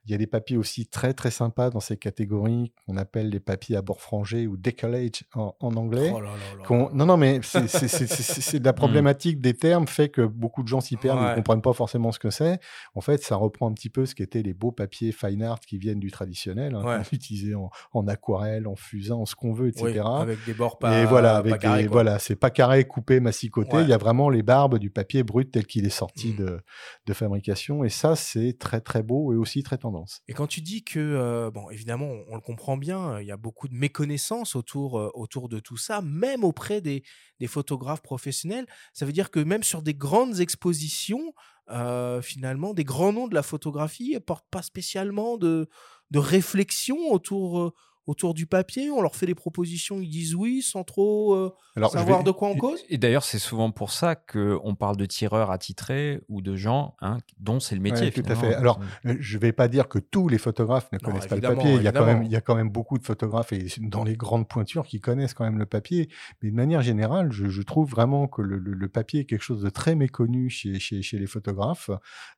Il 0.05 0.11
y 0.13 0.15
a 0.15 0.19
des 0.19 0.27
papiers 0.27 0.57
aussi 0.57 0.87
très 0.87 1.13
très 1.15 1.31
sympas 1.31 1.71
dans 1.71 1.81
ces 1.81 1.97
catégories 1.97 2.73
qu'on 2.87 2.97
appelle 2.97 3.29
les 3.31 3.41
papiers 3.41 3.77
à 3.77 3.83
bord 3.83 4.01
frangé 4.01 4.47
ou 4.47 4.57
decollage 4.57 5.25
en, 5.35 5.55
en 5.61 5.75
anglais. 5.77 6.13
Oh 6.15 6.21
là 6.21 6.31
là 6.31 6.37
là 6.59 6.65
qu'on- 6.65 6.85
là. 6.85 6.91
Non, 6.95 7.07
non, 7.07 7.17
mais 7.17 7.41
c'est 7.43 8.65
la 8.65 8.73
problématique 8.73 9.41
des 9.41 9.55
termes 9.55 9.87
fait 9.87 10.09
que 10.09 10.23
beaucoup 10.23 10.63
de 10.63 10.69
gens 10.69 10.81
s'y 10.81 10.97
perdent, 10.97 11.21
Ouais. 11.21 11.31
ne 11.31 11.35
comprennent 11.37 11.63
pas 11.63 11.73
forcément 11.73 12.13
ce 12.13 12.19
que 12.19 12.31
c'est. 12.31 12.61
En 12.95 13.01
fait, 13.01 13.23
ça 13.23 13.37
reprend 13.37 13.69
un 13.69 13.73
petit 13.73 13.91
peu 13.91 14.07
ce 14.07 14.15
qu'étaient 14.15 14.43
les 14.43 14.55
beaux 14.55 14.73
papiers 14.73 15.13
fine 15.13 15.43
art 15.43 15.61
qui 15.61 15.79
viennent 15.79 16.01
du 16.01 16.11
traditionnel, 16.11 16.75
hein, 16.75 16.85
Ouais. 16.85 17.03
utilisait 17.13 17.55
en, 17.55 17.71
en 17.93 18.07
aquarelle, 18.09 18.67
en 18.67 18.77
fusain, 18.77 19.15
en 19.17 19.27
ce 19.27 19.35
qu'on 19.35 19.53
veut, 19.53 19.69
etc. 19.69 19.87
Oui, 19.93 19.99
avec 20.01 20.45
des 20.47 20.55
bords 20.55 20.79
pas, 20.79 21.01
et 21.01 21.05
voilà, 21.07 21.43
pas 21.43 21.49
avec 21.71 21.83
des, 21.85 21.89
voilà, 21.89 22.19
c'est 22.19 22.37
pas 22.37 22.51
carré, 22.51 22.85
coupé, 22.85 23.21
massicoté. 23.21 23.77
Ouais. 23.77 23.83
Il 23.83 23.89
y 23.89 23.93
a 23.93 23.99
vraiment 23.99 24.31
les 24.31 24.43
barbes 24.43 24.79
du 24.79 24.91
papier 24.91 25.23
brut 25.23 25.51
tel 25.51 25.67
qu'il 25.67 25.87
est 25.87 25.91
sorti 25.91 26.33
Mm. 26.33 26.37
de, 26.37 26.60
de 27.07 27.13
fabrication. 27.13 27.85
Et 27.85 27.89
ça, 27.89 28.17
c'est 28.17 28.57
très 28.59 28.81
très 28.81 29.03
beau 29.03 29.33
et 29.33 29.37
aussi 29.37 29.63
très 29.63 29.79
tendance. 29.79 30.23
Et 30.29 30.33
quand 30.33 30.47
tu 30.47 30.61
dis 30.61 30.85
que, 30.85 30.99
euh, 30.99 31.51
bon, 31.51 31.69
évidemment, 31.71 32.11
on, 32.29 32.35
le 32.35 32.41
comprend 32.41 32.77
bien, 32.77 33.21
il 33.21 33.27
y 33.27 33.33
a 33.33 33.37
beaucoup 33.37 33.69
de 33.69 33.75
méconnaissances 33.75 34.57
autour, 34.57 34.99
euh, 34.99 35.11
autour 35.15 35.49
de 35.49 35.61
tout 35.61 35.77
ça, 35.77 36.03
même 36.03 36.45
auprès 36.45 36.81
des, 36.81 37.03
des 37.39 37.47
photographes 37.47 38.03
professionnels. 38.03 38.67
Ça 38.93 39.07
veut 39.07 39.13
dire 39.13 39.31
que 39.31 39.41
même 39.41 39.63
sur 39.63 39.83
des 39.83 39.95
grandes 39.95 40.41
expositions, 40.41 41.33
euh, 41.71 42.21
finalement, 42.21 42.75
des 42.75 42.85
grands 42.85 43.13
noms 43.13 43.29
de 43.29 43.35
la 43.35 43.43
photographie 43.43 44.15
ne 44.15 44.19
portent 44.19 44.49
pas 44.51 44.63
spécialement 44.63 45.37
de, 45.39 45.69
de 46.11 46.19
réflexion 46.19 46.97
autour, 47.11 47.73
autour 48.07 48.35
du 48.35 48.47
papier 48.47 48.91
On 48.91 49.03
leur 49.03 49.15
fait 49.17 49.27
des 49.27 49.35
propositions, 49.35 50.01
ils 50.01 50.09
disent 50.09 50.35
oui 50.35 50.63
sans 50.63 50.85
trop 50.85 51.35
euh, 51.35 51.55
Alors, 51.77 51.93
savoir 51.93 52.19
vais- 52.19 52.25
de 52.25 52.31
quoi 52.31 52.49
on 52.49 52.57
cause 52.57 52.81
Et 52.89 52.99
d'ailleurs, 52.99 53.25
c'est 53.25 53.39
souvent 53.39 53.71
pour 53.71 53.93
ça 53.93 54.15
qu'on 54.17 54.75
parle 54.75 54.97
de 54.97 55.07
tireurs 55.07 55.51
attitrés 55.51 56.21
ou 56.29 56.43
de 56.43 56.57
gens 56.57 56.97
hein, 57.01 57.19
dont 57.39 57.61
c'est 57.61 57.75
le 57.75 57.81
métier. 57.81 58.07
Ouais, 58.07 58.11
tout 58.11 58.23
à 58.29 58.35
fait. 58.35 58.55
Alors, 58.55 58.81
Euh, 59.07 59.17
Je 59.21 59.37
ne 59.37 59.41
vais 59.43 59.53
pas 59.53 59.69
dire 59.69 59.89
que 59.89 59.99
tous 59.99 60.29
les 60.29 60.39
photographes 60.39 60.91
ne 60.93 60.99
Non, 61.03 61.11
connaissent 61.11 61.27
pas 61.29 61.37
le 61.37 61.41
papier. 61.43 61.75
Il 61.75 61.83
y, 61.83 61.89
a 61.89 61.93
quand 61.93 62.01
même, 62.07 62.17
évidemment. 62.19 62.23
il 62.29 62.33
y 62.33 62.37
a 62.37 62.41
quand 62.41 62.55
même 62.57 62.71
beaucoup 62.71 62.99
de 62.99 63.05
photographes 63.05 63.53
et 63.53 63.67
dans 63.81 64.05
les 64.05 64.17
grandes 64.17 64.49
pointures 64.49 64.87
qui 64.87 65.01
connaissent 65.01 65.35
quand 65.35 65.45
même 65.45 65.59
le 65.59 65.67
papier. 65.67 66.09
Mais 66.43 66.51
de 66.51 66.57
manière 66.57 66.83
générale, 66.83 67.31
je, 67.33 67.49
je 67.49 67.63
trouve 67.63 67.89
vraiment 67.91 68.27
que 68.29 68.43
le, 68.43 68.59
le- 68.59 68.73
le 68.75 68.89
papier 68.89 69.21
est 69.21 69.25
quelque 69.25 69.43
chose 69.43 69.63
de 69.63 69.71
très 69.71 69.95
méconnu 69.95 70.49
chez, 70.51 70.79
chez, 70.81 71.03
chez 71.03 71.19
les 71.19 71.27
photographes, 71.27 71.91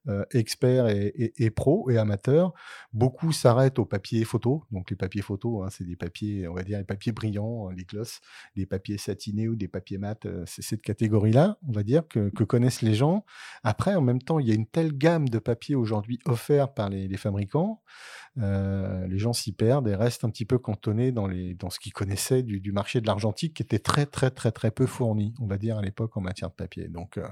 euh, 0.08 0.24
experts 0.32 0.88
et, 0.88 1.06
et, 1.16 1.44
et 1.44 1.50
pros 1.50 1.88
et 1.90 1.96
amateurs. 1.98 2.52
Beaucoup 2.92 3.32
s'arrêtent 3.32 3.78
au 3.78 3.84
papier 3.86 4.24
photo. 4.24 4.64
Donc 4.70 4.90
les 4.90 4.96
papiers 4.96 5.22
hein, 5.60 5.68
c'est 5.70 5.84
des 5.84 5.96
papiers, 5.96 6.48
on 6.48 6.54
va 6.54 6.62
dire, 6.62 6.78
les 6.78 6.84
papiers 6.84 7.12
brillants, 7.12 7.68
les 7.68 7.84
gloss, 7.84 8.20
les 8.56 8.64
papiers 8.64 8.96
satinés 8.96 9.48
ou 9.48 9.56
des 9.56 9.68
papiers 9.68 9.98
mat. 9.98 10.24
euh, 10.24 10.44
C'est 10.46 10.62
cette 10.62 10.80
catégorie-là, 10.82 11.58
on 11.68 11.72
va 11.72 11.82
dire, 11.82 12.08
que, 12.08 12.30
que 12.30 12.44
connaissent 12.44 12.80
les 12.80 12.94
gens. 12.94 13.24
Après, 13.62 13.94
en 13.94 14.00
même 14.00 14.22
temps, 14.22 14.38
il 14.38 14.48
y 14.48 14.52
a 14.52 14.54
une 14.54 14.66
telle 14.66 14.96
gamme 14.96 15.28
de 15.28 15.38
papiers 15.38 15.74
aujourd'hui 15.74 16.18
offerts 16.24 16.72
par 16.72 16.88
les, 16.88 17.08
les 17.08 17.16
fabricants, 17.18 17.82
euh, 18.38 19.06
les 19.08 19.18
gens 19.18 19.34
s'y 19.34 19.52
perdent 19.52 19.88
et 19.88 19.94
restent 19.94 20.24
un 20.24 20.30
petit 20.30 20.46
peu 20.46 20.58
cantonnés 20.58 21.12
dans, 21.12 21.26
les, 21.26 21.54
dans 21.54 21.68
ce 21.68 21.78
qu'ils 21.78 21.92
connaissaient 21.92 22.42
du, 22.42 22.60
du 22.60 22.72
marché 22.72 23.00
de 23.02 23.06
l'argentique, 23.06 23.54
qui 23.54 23.62
était 23.62 23.78
très, 23.78 24.06
très, 24.06 24.30
très, 24.30 24.52
très 24.52 24.70
peu 24.70 24.86
fourni, 24.86 25.34
on 25.40 25.46
va 25.46 25.58
dire, 25.58 25.76
à 25.76 25.82
l'époque 25.82 26.16
en 26.16 26.22
matière 26.22 26.48
de 26.48 26.54
papier. 26.54 26.88
Donc, 26.88 27.18
euh, 27.18 27.28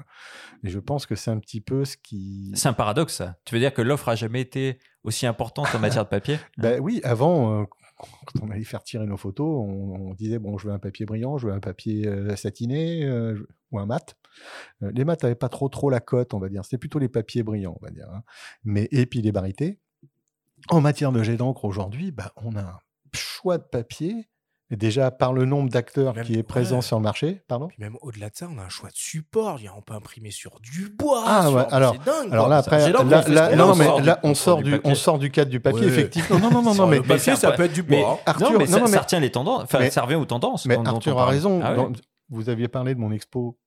je 0.62 0.78
pense 0.78 1.06
que 1.06 1.14
c'est 1.14 1.30
un 1.30 1.38
petit 1.38 1.60
peu 1.62 1.84
ce 1.84 1.96
qui... 1.96 2.52
C'est 2.54 2.68
un 2.68 2.74
paradoxe, 2.74 3.14
ça. 3.14 3.36
Tu 3.44 3.54
veux 3.54 3.60
dire 3.60 3.72
que 3.72 3.82
l'offre 3.82 4.08
a 4.10 4.14
jamais 4.14 4.40
été 4.42 4.78
aussi 5.02 5.26
importante 5.26 5.74
en 5.74 5.78
matière 5.78 6.04
de 6.04 6.10
papier? 6.10 6.38
Ben 6.58 6.80
oui, 6.80 7.00
avant, 7.04 7.62
euh, 7.62 7.64
quand 8.26 8.44
on 8.44 8.50
allait 8.50 8.64
faire 8.64 8.82
tirer 8.82 9.06
nos 9.06 9.16
photos, 9.16 9.66
on, 9.68 10.14
disait 10.14 10.38
bon, 10.38 10.58
je 10.58 10.68
veux 10.68 10.72
un 10.72 10.78
papier 10.78 11.06
brillant, 11.06 11.38
je 11.38 11.46
veux 11.46 11.52
un 11.52 11.60
papier 11.60 12.06
euh, 12.06 12.36
satiné 12.36 13.04
euh, 13.04 13.46
ou 13.72 13.78
un 13.78 13.86
mat. 13.86 14.16
Euh, 14.82 14.90
les 14.94 15.04
mats 15.04 15.16
n'avaient 15.22 15.34
pas 15.34 15.48
trop 15.48 15.68
trop 15.68 15.90
la 15.90 16.00
cote, 16.00 16.34
on 16.34 16.38
va 16.38 16.48
dire. 16.48 16.64
C'était 16.64 16.78
plutôt 16.78 16.98
les 16.98 17.08
papiers 17.08 17.42
brillants, 17.42 17.76
on 17.80 17.84
va 17.84 17.90
dire. 17.90 18.08
hein. 18.12 18.22
Mais 18.64 18.88
et 18.90 19.06
puis 19.06 19.22
les 19.22 19.32
barités. 19.32 19.78
En 20.68 20.80
matière 20.80 21.12
de 21.12 21.22
jet 21.22 21.36
d'encre 21.36 21.64
aujourd'hui, 21.64 22.10
bah, 22.12 22.32
on 22.36 22.54
a 22.54 22.62
un 22.62 22.78
choix 23.14 23.58
de 23.58 23.64
papier. 23.64 24.28
Et 24.72 24.76
déjà 24.76 25.10
par 25.10 25.32
le 25.32 25.44
nombre 25.46 25.68
d'acteurs 25.68 26.14
Même- 26.14 26.24
qui 26.24 26.34
est 26.38 26.42
présent 26.44 26.76
ouais. 26.76 26.82
sur 26.82 26.96
le 26.96 27.02
marché, 27.02 27.42
pardon. 27.48 27.66
Puis 27.66 27.78
même 27.80 27.96
au-delà 28.02 28.30
de 28.30 28.36
ça, 28.36 28.46
on 28.54 28.58
a 28.58 28.62
un 28.64 28.68
choix 28.68 28.88
de 28.88 28.94
support. 28.96 29.56
Il 29.58 29.64
y 29.64 29.68
a- 29.68 29.74
On 29.76 29.82
peut 29.82 29.94
imprimer 29.94 30.30
sur 30.30 30.60
du 30.60 30.88
bois. 30.90 31.24
Ah, 31.26 31.42
sur- 31.42 31.54
ouais, 31.56 31.64
alors- 31.70 31.94
c'est 31.94 32.04
dingue. 32.04 32.32
Alors 32.32 32.48
là 32.48 32.58
après, 32.58 32.90
là, 32.92 33.56
non, 33.56 33.74
mais 33.74 34.00
là 34.02 34.20
on 34.22 34.34
sort 34.34 34.58
du 34.58 34.70
du, 34.70 34.74
on 34.74 34.78
papier. 34.78 34.94
sort 34.94 35.18
du 35.18 35.30
cadre 35.30 35.50
du 35.50 35.58
papier 35.58 35.80
Ouais. 35.80 35.86
effectivement. 35.88 36.38
Non 36.38 36.50
non 36.50 36.62
non 36.62 36.74
non 36.74 36.86
mais, 36.86 36.98
le 36.98 37.02
papier, 37.02 37.34
ça 37.34 37.50
peut 37.52 37.64
être 37.64 37.72
du 37.72 37.82
Mais, 37.82 38.00
bois. 38.00 38.20
Arthur, 38.26 38.52
non, 38.52 38.58
mais 38.58 38.64
non, 38.66 38.70
ça, 38.70 38.78
non, 38.78 38.84
mais- 38.84 38.90
ça 38.92 39.00
retient 39.00 39.20
les 39.20 39.30
tendances. 39.32 39.62
Enfin, 39.64 39.78
mais- 39.80 39.90
ça 39.90 40.02
revient 40.02 40.14
aux 40.16 40.24
tendances. 40.24 40.66
Mais 40.66 40.76
dont- 40.76 40.82
dont 40.84 40.90
on 40.92 40.94
Arthur 40.96 41.18
a 41.18 41.26
raison. 41.26 41.60
Ah 41.64 41.70
ouais. 41.70 41.76
dans- 41.76 41.92
vous 42.28 42.48
aviez 42.48 42.68
parlé 42.68 42.94
de 42.94 43.00
mon 43.00 43.10
expo 43.10 43.58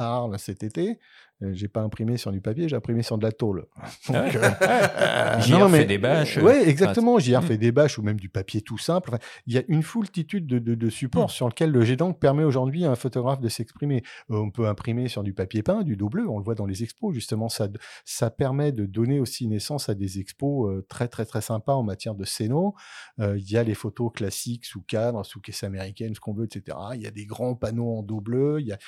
à 0.00 0.06
Arles 0.14 0.38
cet 0.38 0.62
été. 0.62 0.98
Euh, 1.42 1.52
j'ai 1.54 1.68
pas 1.68 1.80
imprimé 1.80 2.18
sur 2.18 2.32
du 2.32 2.40
papier, 2.42 2.68
j'ai 2.68 2.76
imprimé 2.76 3.02
sur 3.02 3.16
de 3.16 3.22
la 3.22 3.32
tôle. 3.32 3.66
Donc, 4.08 4.34
euh, 4.34 4.50
euh, 4.60 5.40
JR 5.40 5.58
non, 5.58 5.68
fait 5.70 5.86
des 5.86 5.98
bâches. 5.98 6.38
Oui, 6.42 6.52
exactement. 6.66 7.18
JR 7.18 7.40
Mm. 7.40 7.42
fait 7.42 7.56
des 7.56 7.72
bâches 7.72 7.98
ou 7.98 8.02
même 8.02 8.18
du 8.20 8.28
papier 8.28 8.60
tout 8.60 8.78
simple. 8.78 9.10
Enfin, 9.10 9.18
il 9.46 9.54
y 9.54 9.58
a 9.58 9.62
une 9.68 9.82
foultitude 9.82 10.46
de, 10.46 10.58
de, 10.58 10.74
de 10.74 10.90
supports 10.90 11.30
sur 11.30 11.48
lesquels 11.48 11.70
le 11.70 11.96
d'encre 11.96 12.18
permet 12.18 12.44
aujourd'hui 12.44 12.84
à 12.84 12.90
un 12.90 12.94
photographe 12.94 13.40
de 13.40 13.48
s'exprimer. 13.48 14.02
Euh, 14.30 14.36
on 14.36 14.50
peut 14.50 14.68
imprimer 14.68 15.08
sur 15.08 15.22
du 15.22 15.32
papier 15.32 15.62
peint, 15.62 15.82
du 15.82 15.96
dos 15.96 16.08
bleu. 16.08 16.28
On 16.28 16.38
le 16.38 16.44
voit 16.44 16.54
dans 16.54 16.66
les 16.66 16.82
expos. 16.82 17.14
Justement, 17.14 17.48
ça, 17.48 17.68
ça 18.04 18.30
permet 18.30 18.72
de 18.72 18.86
donner 18.86 19.18
aussi 19.18 19.46
naissance 19.48 19.88
à 19.88 19.94
des 19.94 20.18
expos 20.18 20.70
euh, 20.70 20.86
très, 20.88 21.08
très, 21.08 21.24
très 21.24 21.40
sympas 21.40 21.74
en 21.74 21.82
matière 21.82 22.14
de 22.14 22.24
scéno. 22.24 22.74
Euh, 23.18 23.38
Il 23.38 23.50
y 23.50 23.56
a 23.56 23.62
les 23.62 23.74
photos 23.74 24.12
classiques 24.12 24.66
sous 24.66 24.82
cadre, 24.82 25.24
sous 25.24 25.40
caisse 25.40 25.64
américaine, 25.64 26.14
ce 26.14 26.20
qu'on 26.20 26.34
veut, 26.34 26.44
etc. 26.44 26.76
Il 26.94 27.00
y 27.00 27.06
a 27.06 27.10
des 27.10 27.24
grands 27.26 27.54
panneaux 27.54 27.98
en 27.98 28.02
dos 28.02 28.20
bleu. 28.20 28.60
Il 28.60 28.66
y 28.66 28.72
a... 28.72 28.78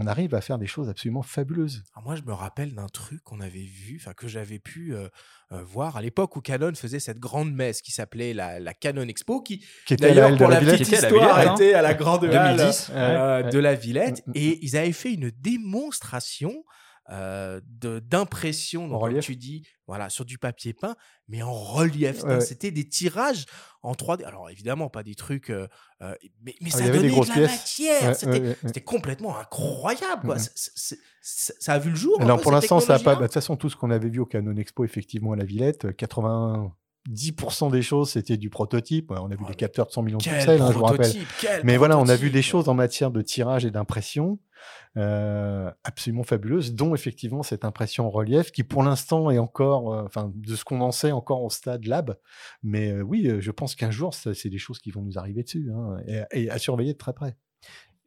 On 0.00 0.06
arrive 0.06 0.32
à 0.36 0.40
faire 0.40 0.58
des 0.58 0.68
choses 0.68 0.88
absolument 0.88 1.22
fabuleuses. 1.22 1.82
Alors 1.94 2.04
moi, 2.04 2.14
je 2.14 2.22
me 2.22 2.32
rappelle 2.32 2.72
d'un 2.72 2.86
truc 2.86 3.20
qu'on 3.24 3.40
avait 3.40 3.64
vu, 3.66 3.98
enfin 4.00 4.12
que 4.12 4.28
j'avais 4.28 4.60
pu 4.60 4.94
euh, 4.94 5.08
euh, 5.50 5.62
voir 5.64 5.96
à 5.96 6.02
l'époque 6.02 6.36
où 6.36 6.40
Canon 6.40 6.72
faisait 6.76 7.00
cette 7.00 7.18
grande 7.18 7.52
messe 7.52 7.82
qui 7.82 7.90
s'appelait 7.90 8.32
la, 8.32 8.60
la 8.60 8.74
Canon 8.74 9.08
Expo, 9.08 9.42
qui 9.42 9.64
Qui 9.86 9.94
était 9.94 10.04
à 10.04 10.08
la 10.10 10.14
d'ailleurs 10.14 10.38
pour 10.38 10.48
la 10.48 10.60
petite 10.60 10.76
Qui 10.86 10.94
était 10.94 10.98
à 10.98 11.00
la 11.00 11.08
histoire 11.08 11.34
Villette, 11.38 11.48
hein. 11.48 11.54
était 11.56 11.74
à 11.74 11.82
la 11.82 11.94
grande 11.94 12.24
halle 12.26 12.56
2010. 12.56 12.90
euh, 12.94 13.42
ouais. 13.42 13.50
de 13.50 13.58
la 13.58 13.74
Villette, 13.74 14.22
Mm, 14.26 14.30
mm. 14.30 14.36
et 14.36 14.58
ils 14.64 14.76
avaient 14.76 14.92
fait 14.92 15.12
une 15.12 15.30
démonstration 15.40 16.64
euh, 17.10 17.60
d'impression, 17.64 18.88
comme 18.98 19.18
tu 19.20 19.36
dis, 19.36 19.66
voilà, 19.86 20.10
sur 20.10 20.24
du 20.24 20.38
papier 20.38 20.74
peint, 20.74 20.96
mais 21.28 21.42
en 21.42 21.52
relief. 21.52 22.22
C'était 22.40 22.70
des 22.70 22.88
tirages 22.88 23.46
en 23.82 23.92
3D. 23.92 24.24
Alors 24.24 24.50
évidemment, 24.50 24.88
pas 24.88 25.02
des 25.02 25.14
trucs, 25.14 25.50
euh, 25.50 25.66
euh, 26.02 26.14
mais, 26.42 26.54
ah 26.62 26.70
ça 26.70 26.88
donnait 26.88 27.10
de 27.10 27.16
la 27.16 27.34
pièces. 27.34 27.50
matière. 27.50 28.16
C'était 28.64 28.80
complètement 28.82 29.38
incroyable. 29.38 30.28
Mmh, 30.28 30.34
mmh. 30.34 30.94
Ça 31.20 31.72
a 31.72 31.78
vu 31.78 31.90
le 31.90 31.96
jour. 31.96 32.20
Alors 32.20 32.38
euh, 32.38 32.42
pour 32.42 32.52
l'instant, 32.52 32.80
ça 32.80 32.94
n'a 32.94 32.98
pas. 32.98 33.14
Bah, 33.14 33.22
de 33.22 33.26
toute 33.26 33.34
façon, 33.34 33.56
tout 33.56 33.70
ce 33.70 33.76
qu'on 33.76 33.90
avait 33.90 34.08
vu 34.08 34.20
au 34.20 34.26
Canon 34.26 34.56
Expo, 34.56 34.84
effectivement, 34.84 35.32
à 35.32 35.36
la 35.36 35.44
Villette, 35.44 35.96
80. 35.96 36.72
10% 37.10 37.70
des 37.70 37.82
choses, 37.82 38.10
c'était 38.10 38.36
du 38.36 38.50
prototype. 38.50 39.10
On 39.10 39.30
a 39.30 39.34
vu 39.34 39.42
oh, 39.44 39.48
des 39.48 39.54
capteurs 39.54 39.86
de 39.86 39.92
100 39.92 40.02
millions 40.02 40.18
de 40.18 40.24
pixels, 40.24 40.60
hein, 40.60 40.70
je 40.70 40.76
vous 40.76 40.84
rappelle. 40.84 41.12
Mais 41.64 41.76
voilà, 41.76 41.98
on 41.98 42.08
a 42.08 42.16
vu 42.16 42.30
des 42.30 42.42
choses 42.42 42.68
en 42.68 42.74
matière 42.74 43.10
de 43.10 43.22
tirage 43.22 43.64
et 43.64 43.70
d'impression 43.70 44.38
euh, 44.96 45.70
absolument 45.84 46.22
fabuleuses, 46.22 46.74
dont 46.74 46.94
effectivement 46.94 47.42
cette 47.42 47.64
impression 47.64 48.06
en 48.06 48.10
relief 48.10 48.50
qui, 48.50 48.64
pour 48.64 48.82
l'instant, 48.82 49.30
est 49.30 49.38
encore, 49.38 49.94
euh, 49.94 50.04
enfin, 50.04 50.32
de 50.34 50.56
ce 50.56 50.64
qu'on 50.64 50.80
en 50.80 50.92
sait, 50.92 51.12
encore 51.12 51.42
au 51.42 51.50
stade 51.50 51.86
lab. 51.86 52.16
Mais 52.62 52.90
euh, 52.90 53.02
oui, 53.02 53.30
je 53.38 53.50
pense 53.50 53.74
qu'un 53.74 53.90
jour, 53.90 54.14
c'est 54.14 54.48
des 54.48 54.58
choses 54.58 54.78
qui 54.78 54.90
vont 54.90 55.02
nous 55.02 55.18
arriver 55.18 55.42
dessus 55.42 55.70
hein, 55.74 55.98
et, 56.32 56.50
à 56.50 56.58
surveiller 56.58 56.94
de 56.94 56.98
très 56.98 57.12
près. 57.12 57.36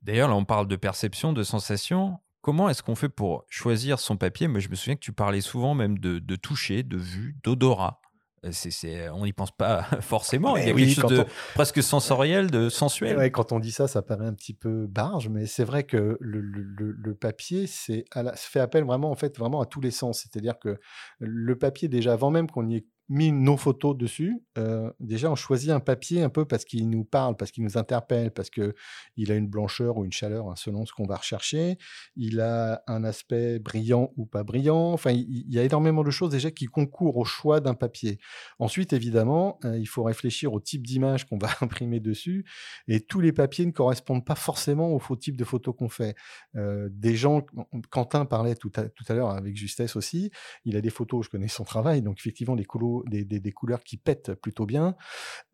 D'ailleurs, 0.02 0.28
là, 0.28 0.36
on 0.36 0.46
parle 0.46 0.68
de 0.68 0.76
perception, 0.76 1.34
de 1.34 1.44
sensation 1.44 2.20
comment 2.42 2.70
est-ce 2.70 2.82
qu'on 2.82 2.96
fait 2.96 3.10
pour 3.10 3.46
choisir 3.50 4.00
son 4.00 4.18
papier? 4.18 4.48
Moi, 4.48 4.60
je 4.60 4.70
me 4.70 4.76
souviens 4.76 4.96
que 4.96 5.02
tu 5.02 5.14
parlais 5.14 5.42
souvent 5.42 5.76
même 5.76 6.00
de 6.00 6.36
toucher, 6.36 6.82
de 6.82 6.98
vue, 6.98 7.38
d'odorat. 7.44 8.01
Euh, 8.44 8.50
c'est- 8.52 8.72
c'est- 8.72 9.08
on 9.10 9.24
n'y 9.24 9.34
pense 9.34 9.52
pas 9.52 9.84
forcément. 10.02 10.58
Il 10.58 10.66
y 10.68 10.70
a 10.72 10.74
oui, 10.74 10.88
quelque 10.88 11.02
chose 11.02 11.12
de 11.12 11.20
on- 11.20 11.26
presque 11.54 11.84
sensoriel, 11.84 12.50
de 12.50 12.70
sensuel. 12.70 13.16
ouais, 13.18 13.30
quand 13.30 13.52
on 13.52 13.60
dit 13.60 13.72
ça, 13.72 13.88
ça 13.88 14.02
paraît 14.02 14.26
un 14.26 14.34
petit 14.34 14.54
peu 14.56 14.88
barge, 14.88 15.30
mais 15.30 15.46
c'est 15.46 15.64
vrai 15.64 15.84
que 15.84 16.18
le, 16.20 16.42
le- 16.42 16.64
le- 16.64 16.92
le 16.92 17.14
papier, 17.16 17.68
c'est 17.68 18.06
à 18.12 18.24
la- 18.24 18.36
fait 18.36 18.60
appel 18.60 18.84
vraiment, 18.84 19.12
en 19.12 19.16
fait, 19.16 19.38
vraiment 19.38 19.62
à 19.62 19.66
tous 19.68 19.80
les 19.82 19.92
sens. 19.92 20.22
C'est-à-dire 20.24 20.58
que 20.58 20.80
le 21.20 21.56
papier, 21.58 21.88
déjà 21.88 22.14
avant 22.14 22.32
même 22.32 22.50
qu'on 22.50 22.68
y 22.68 22.78
ait 22.78 22.86
mis 23.12 23.34
nos 23.34 23.58
photos 23.58 23.98
dessus, 23.98 24.42
euh, 24.58 24.90
déjà 25.02 25.30
on 25.30 25.36
choisit 25.36 25.70
un 25.70 25.82
papier 25.82 26.22
un 26.22 26.30
peu 26.30 26.46
parce 26.46 26.64
qu'il 26.64 26.90
nous 26.90 27.04
parle, 27.04 27.36
parce 27.36 27.52
qu'il 27.52 27.64
nous 27.64 27.78
interpelle, 27.78 28.32
parce 28.32 28.50
que 28.50 28.74
il 29.18 29.34
a 29.34 29.36
une 29.36 29.48
blancheur 29.48 29.98
ou 29.98 30.06
une 30.06 30.14
chaleur 30.14 30.50
hein, 30.50 30.56
selon 30.56 30.86
ce 30.86 30.94
qu'on 30.94 31.06
va 31.06 31.18
rechercher. 31.18 31.78
Il 32.16 32.40
a 32.40 32.82
un 32.88 33.04
aspect 33.04 33.60
brillant 33.60 34.14
ou 34.16 34.26
pas 34.26 34.44
brillant. 34.44 34.94
Enfin, 34.94 35.12
il, 35.12 35.44
y 35.54 35.60
a 35.60 35.64
énormément 35.64 36.04
de 36.04 36.10
choses 36.10 36.32
déjà 36.32 36.52
qui 36.52 36.68
concourent 36.68 37.18
au 37.18 37.26
choix 37.26 37.60
d'un 37.60 37.74
papier. 37.74 38.18
Ensuite, 38.60 38.94
évidemment, 38.94 39.60
euh, 39.66 39.78
il 39.78 39.88
faut 39.88 40.04
réfléchir 40.04 40.54
au 40.54 40.62
type 40.62 40.88
d'image 40.88 41.28
qu'on 41.28 41.38
va 41.38 41.50
imprimer 41.62 42.00
dessus. 42.00 42.46
Et 42.88 43.02
tous 43.02 43.20
les 43.20 43.34
papiers 43.34 43.66
ne 43.66 43.72
correspondent 43.72 44.26
pas 44.26 44.36
forcément 44.36 44.94
au 44.94 45.00
faux 45.00 45.18
type 45.18 45.36
de 45.36 45.44
photo 45.44 45.74
qu'on 45.74 45.90
fait. 45.90 46.16
Euh, 46.56 46.88
des 46.90 47.18
gens, 47.18 47.46
Quentin 47.90 48.24
parlait 48.24 48.56
tout 48.56 48.72
à, 48.78 48.84
tout 48.84 49.04
à 49.10 49.14
l'heure 49.14 49.32
avec 49.32 49.58
justesse 49.58 49.98
aussi, 49.98 50.32
il 50.64 50.78
a 50.78 50.82
des 50.82 50.90
photos, 50.90 51.26
je 51.26 51.30
connais 51.30 51.50
son 51.50 51.64
travail, 51.64 52.02
donc 52.02 52.20
effectivement 52.20 52.56
des, 52.56 52.66
couleurs, 52.66 53.01
des, 53.08 53.24
des- 53.26 53.40
des 53.40 53.52
couleurs 53.52 53.84
qui 53.84 53.98
pètent 53.98 54.34
plutôt 54.36 54.66
bien. 54.66 54.96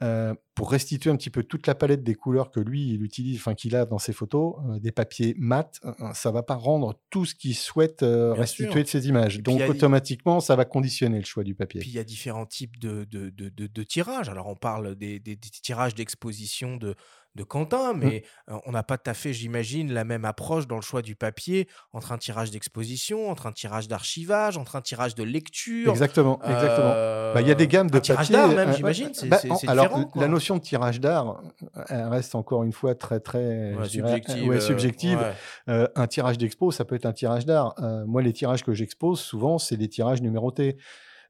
Euh, 0.01 0.33
pour 0.55 0.71
restituer 0.71 1.11
un 1.11 1.15
petit 1.15 1.29
peu 1.29 1.43
toute 1.43 1.67
la 1.67 1.75
palette 1.75 2.03
des 2.03 2.15
couleurs 2.15 2.49
que 2.49 2.59
lui, 2.59 2.89
il 2.93 3.03
utilise, 3.03 3.37
enfin 3.37 3.53
qu'il 3.53 3.75
a 3.75 3.85
dans 3.85 3.99
ses 3.99 4.13
photos, 4.13 4.55
euh, 4.69 4.79
des 4.79 4.91
papiers 4.91 5.35
mat, 5.37 5.79
euh, 5.85 5.91
ça 6.13 6.31
va 6.31 6.41
pas 6.41 6.55
rendre 6.55 6.99
tout 7.11 7.25
ce 7.25 7.35
qu'il 7.35 7.55
souhaite 7.55 7.99
restituer 8.01 8.71
sûr. 8.71 8.83
de 8.83 8.87
ses 8.87 9.07
images. 9.07 9.41
Donc 9.43 9.61
a- 9.61 9.69
automatiquement, 9.69 10.39
ça 10.39 10.55
va 10.55 10.65
conditionner 10.65 11.19
le 11.19 11.25
choix 11.25 11.43
du 11.43 11.53
papier. 11.53 11.79
Puis 11.81 11.89
il 11.91 11.95
y 11.95 11.99
a 11.99 12.03
différents 12.03 12.47
types 12.47 12.79
de, 12.79 13.03
de, 13.05 13.29
de, 13.29 13.83
tirages. 13.83 14.29
Alors 14.29 14.47
on 14.47 14.55
parle 14.55 14.95
des, 14.95 15.19
des- 15.19 15.35
des 15.35 15.49
tirages 15.49 15.93
d'exposition 15.93 16.77
de, 16.77 16.95
de 17.38 17.44
Quentin, 17.44 17.94
Mmh. 17.94 18.00
mais 18.00 18.24
euh, 18.50 18.58
on 18.65 18.72
n'a 18.74 18.84
pas 18.84 18.98
tout 18.98 19.10
à 19.10 19.13
fait, 19.13 19.32
j'imagine, 19.32 19.94
la 19.94 20.03
même 20.03 20.25
approche 20.25 20.67
dans 20.67 20.75
le 20.75 20.82
choix 20.82 21.01
du 21.01 21.15
papier 21.15 21.67
entre 21.94 22.12
un 22.12 22.17
tirage 22.17 22.51
d'exposition, 22.51 23.29
entre 23.29 23.46
un 23.48 23.53
tirage 23.53 23.88
d'archivage, 23.88 24.58
entre 24.58 24.75
un 24.75 24.82
tirage 24.82 25.15
de 25.15 25.24
lecture. 25.24 25.91
Exactement, 25.91 26.39
exactement. 26.44 26.89
Bah, 27.34 27.41
Il 27.41 27.48
y 27.48 27.51
a 27.51 27.56
des 27.56 27.67
gammes 27.67 27.89
de 27.89 27.98
un 27.98 28.01
tirage 28.01 28.29
d'art 28.29 28.50
même, 28.50 28.70
euh, 28.70 28.74
j'imagine. 28.74 29.12
C'est 29.13 29.27
bah, 29.29 29.38
c'est- 29.41 29.50
en- 29.51 29.56
c'est 29.56 29.70
alors, 29.70 29.86
différent. 29.86 30.01
l- 30.01 30.08
quoi. 30.12 30.22
la 30.24 30.27
notion 30.27 30.58
de 30.58 30.62
tirage 30.62 31.00
d'art, 31.00 31.41
elle 31.89 32.08
reste 32.08 32.36
encore 32.36 32.63
une 32.63 32.74
fois 32.74 32.96
très, 32.96 33.20
très 33.20 33.38
Ouais, 33.75 33.75
je 33.84 33.89
dirais, 33.89 34.08
subjective. 34.15 34.50
ouais, 34.50 34.56
euh, 34.58 34.60
subjective. 34.60 35.20
ouais. 35.67 35.88
Un 35.96 36.08
tirage 36.08 36.38
d'expo, 36.38 36.72
ça 36.72 36.84
peut 36.86 36.96
être 36.96 37.06
un 37.06 37.13
tirage 37.13 37.46
d'art. 37.46 37.75
Moi, 38.08 38.22
les 38.22 38.34
tirages 38.34 38.63
que 38.63 38.74
j'expose, 38.74 39.20
souvent, 39.20 39.58
c'est 39.60 39.77
des 39.77 39.88
tirages 39.88 40.22
numérotés. 40.22 40.77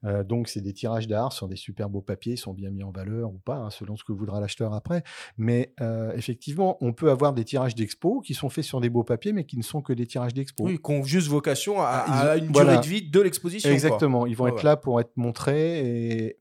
Euh, 0.06 0.24
donc, 0.24 0.48
c'est 0.48 0.62
des 0.62 0.74
tirages 0.74 1.08
d'art 1.08 1.34
sur 1.34 1.48
des 1.48 1.56
super 1.56 1.90
beaux 1.90 2.02
papiers, 2.02 2.34
ils 2.34 2.38
sont 2.38 2.54
bien 2.54 2.70
mis 2.70 2.84
en 2.84 2.92
valeur 2.92 3.30
ou 3.32 3.40
pas, 3.40 3.56
hein, 3.56 3.70
selon 3.70 3.96
ce 3.96 4.04
que 4.04 4.12
voudra 4.12 4.40
l'acheteur 4.40 4.74
après. 4.74 5.04
Mais 5.38 5.74
euh, 5.82 6.12
effectivement, 6.16 6.78
on 6.82 6.94
peut 6.94 7.10
avoir 7.10 7.34
des 7.34 7.44
tirages 7.44 7.76
d'expo 7.76 8.22
qui 8.22 8.34
sont 8.34 8.50
faits 8.50 8.64
sur 8.64 8.82
des 8.82 8.90
beaux 8.90 9.04
papiers, 9.04 9.34
mais 9.34 9.46
qui 9.46 9.58
ne 9.58 9.64
sont 9.64 9.82
que 9.82 9.94
des 9.94 10.06
tirages 10.06 10.34
d'expo. 10.34 10.66
Oui, 10.66 10.80
qui 10.84 10.92
ont 10.92 11.04
juste 11.04 11.28
vocation 11.28 11.82
à, 11.82 12.38
une 12.38 12.52
voilà. 12.52 12.78
durée 12.78 12.82
de 12.82 12.88
vie 13.04 13.10
de 13.10 13.20
l'exposition. 13.22 13.70
quoi. 13.70 13.74
Exactement, 13.74 14.26
ils 14.26 14.36
vont 14.36 14.46
Ouais, 14.46 14.52
être 14.52 14.58
ouais. 14.58 14.64
là 14.64 14.78
pour 14.78 15.00
être 15.00 15.12
montrés 15.16 16.26
et 16.26 16.38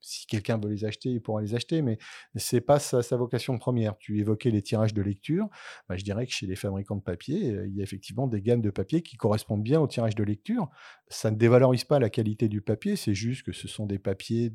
si 0.00 0.26
quelqu'un 0.26 0.58
veut 0.58 0.70
les 0.70 0.84
acheter, 0.84 1.10
il 1.10 1.20
pourra 1.20 1.42
les 1.42 1.54
acheter, 1.54 1.82
mais 1.82 1.98
c'est 2.36 2.60
pas 2.60 2.78
sa, 2.78 3.00
vocation 3.16 3.58
première. 3.58 3.98
Tu 3.98 4.18
évoquais 4.18 4.50
les 4.50 4.62
tirages 4.62 4.94
de 4.94 5.02
lecture. 5.02 5.48
Bah, 5.88 5.96
je 5.96 6.04
dirais 6.04 6.26
que 6.26 6.32
chez 6.32 6.46
les 6.46 6.56
fabricants 6.56 6.96
de 6.96 7.02
papier, 7.02 7.50
euh, 7.50 7.66
il 7.66 7.76
y 7.76 7.80
a 7.80 7.82
effectivement 7.82 8.26
des 8.26 8.40
gammes 8.40 8.62
de 8.62 8.70
papier 8.70 9.02
qui 9.02 9.16
correspondent 9.16 9.62
bien 9.62 9.80
au 9.80 9.86
tirage 9.86 10.14
de 10.14 10.24
lecture. 10.24 10.70
Ça 11.08 11.30
ne 11.30 11.36
dévalorise 11.36 11.84
pas 11.84 11.98
la 11.98 12.08
qualité 12.08 12.48
du 12.48 12.62
papier, 12.62 12.96
c'est 12.96 13.14
juste 13.14 13.42
que 13.42 13.52
ce 13.52 13.68
sont 13.68 13.86
des 13.86 13.98
papiers 13.98 14.52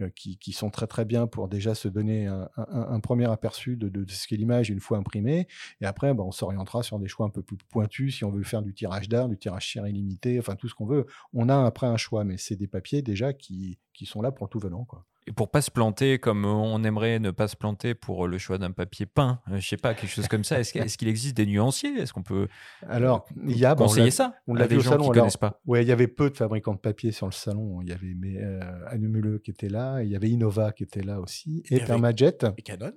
euh, 0.00 0.10
qui, 0.14 0.52
sont 0.52 0.70
très 0.70 0.86
très 0.86 1.04
bien 1.04 1.26
pour 1.26 1.48
déjà 1.48 1.74
se 1.74 1.88
donner 1.88 2.26
un, 2.26 3.00
premier 3.00 3.30
aperçu 3.30 3.76
de, 3.76 4.04
ce 4.08 4.26
qu'est 4.26 4.36
l'image 4.36 4.70
une 4.70 4.80
fois 4.80 4.98
imprimée. 4.98 5.46
Et 5.80 5.86
après, 5.86 6.12
bah, 6.14 6.24
on 6.24 6.32
s'orientera 6.32 6.82
sur 6.82 6.98
des 6.98 7.08
choix 7.08 7.26
un 7.26 7.30
peu 7.30 7.42
plus 7.42 7.56
pointus 7.56 8.18
si 8.18 8.24
on 8.24 8.30
veut 8.30 8.42
faire 8.42 8.62
du 8.62 8.74
tirage 8.74 9.08
d'art, 9.08 9.28
du 9.28 9.38
tirage 9.38 9.64
cher 9.64 9.86
illimité, 9.86 10.38
enfin 10.38 10.56
tout 10.56 10.68
ce 10.68 10.74
qu'on 10.74 10.86
veut. 10.86 11.06
On 11.32 11.48
a 11.48 11.64
après 11.64 11.86
un 11.86 11.96
choix, 11.96 12.24
mais 12.24 12.36
c'est 12.36 12.56
des 12.56 12.68
papiers 12.68 13.02
déjà 13.02 13.32
qui, 13.32 13.78
qui 13.98 14.06
sont 14.06 14.22
là 14.22 14.30
pour 14.30 14.46
le 14.46 14.50
tout 14.50 14.60
venant. 14.60 14.84
Quoi. 14.84 15.04
Et 15.26 15.32
pour 15.32 15.50
pas 15.50 15.60
se 15.60 15.72
planter 15.72 16.18
comme 16.18 16.44
on 16.44 16.84
aimerait 16.84 17.18
ne 17.18 17.32
pas 17.32 17.48
se 17.48 17.56
planter 17.56 17.94
pour 17.94 18.28
le 18.28 18.38
choix 18.38 18.56
d'un 18.56 18.70
papier 18.70 19.06
peint, 19.06 19.40
euh, 19.50 19.58
je 19.58 19.68
sais 19.68 19.76
pas, 19.76 19.92
quelque 19.94 20.10
chose 20.10 20.28
comme 20.28 20.44
ça, 20.44 20.60
est-ce 20.60 20.72
qu'il 20.96 21.08
existe 21.08 21.36
des 21.36 21.46
nuanciers? 21.46 21.98
Est-ce 21.98 22.12
qu'on 22.12 22.22
peut 22.22 22.46
alors, 22.88 23.26
il 23.44 23.58
y 23.58 23.66
a, 23.66 23.74
conseiller 23.74 24.12
ça 24.12 24.34
On 24.46 24.54
l'a 24.54 24.68
vu 24.68 24.76
au 24.76 24.82
salon, 24.82 25.10
qui 25.10 25.38
pas? 25.38 25.60
Ouais, 25.66 25.82
il 25.82 25.88
y 25.88 25.92
avait 25.92 26.06
peu 26.06 26.30
de 26.30 26.36
fabricants 26.36 26.74
de 26.74 26.78
papier 26.78 27.10
sur 27.10 27.26
le 27.26 27.32
salon. 27.32 27.82
Il 27.82 27.88
y 27.88 27.92
avait 27.92 28.14
mais, 28.16 28.36
euh, 28.38 29.38
qui 29.42 29.50
était 29.50 29.68
là, 29.68 30.00
il 30.02 30.10
y 30.10 30.16
avait 30.16 30.30
Innova 30.30 30.70
qui 30.70 30.84
était 30.84 31.02
là 31.02 31.20
aussi, 31.20 31.64
et 31.70 31.80
Thermajet. 31.80 32.38
Et 32.56 32.62
Canon 32.62 32.92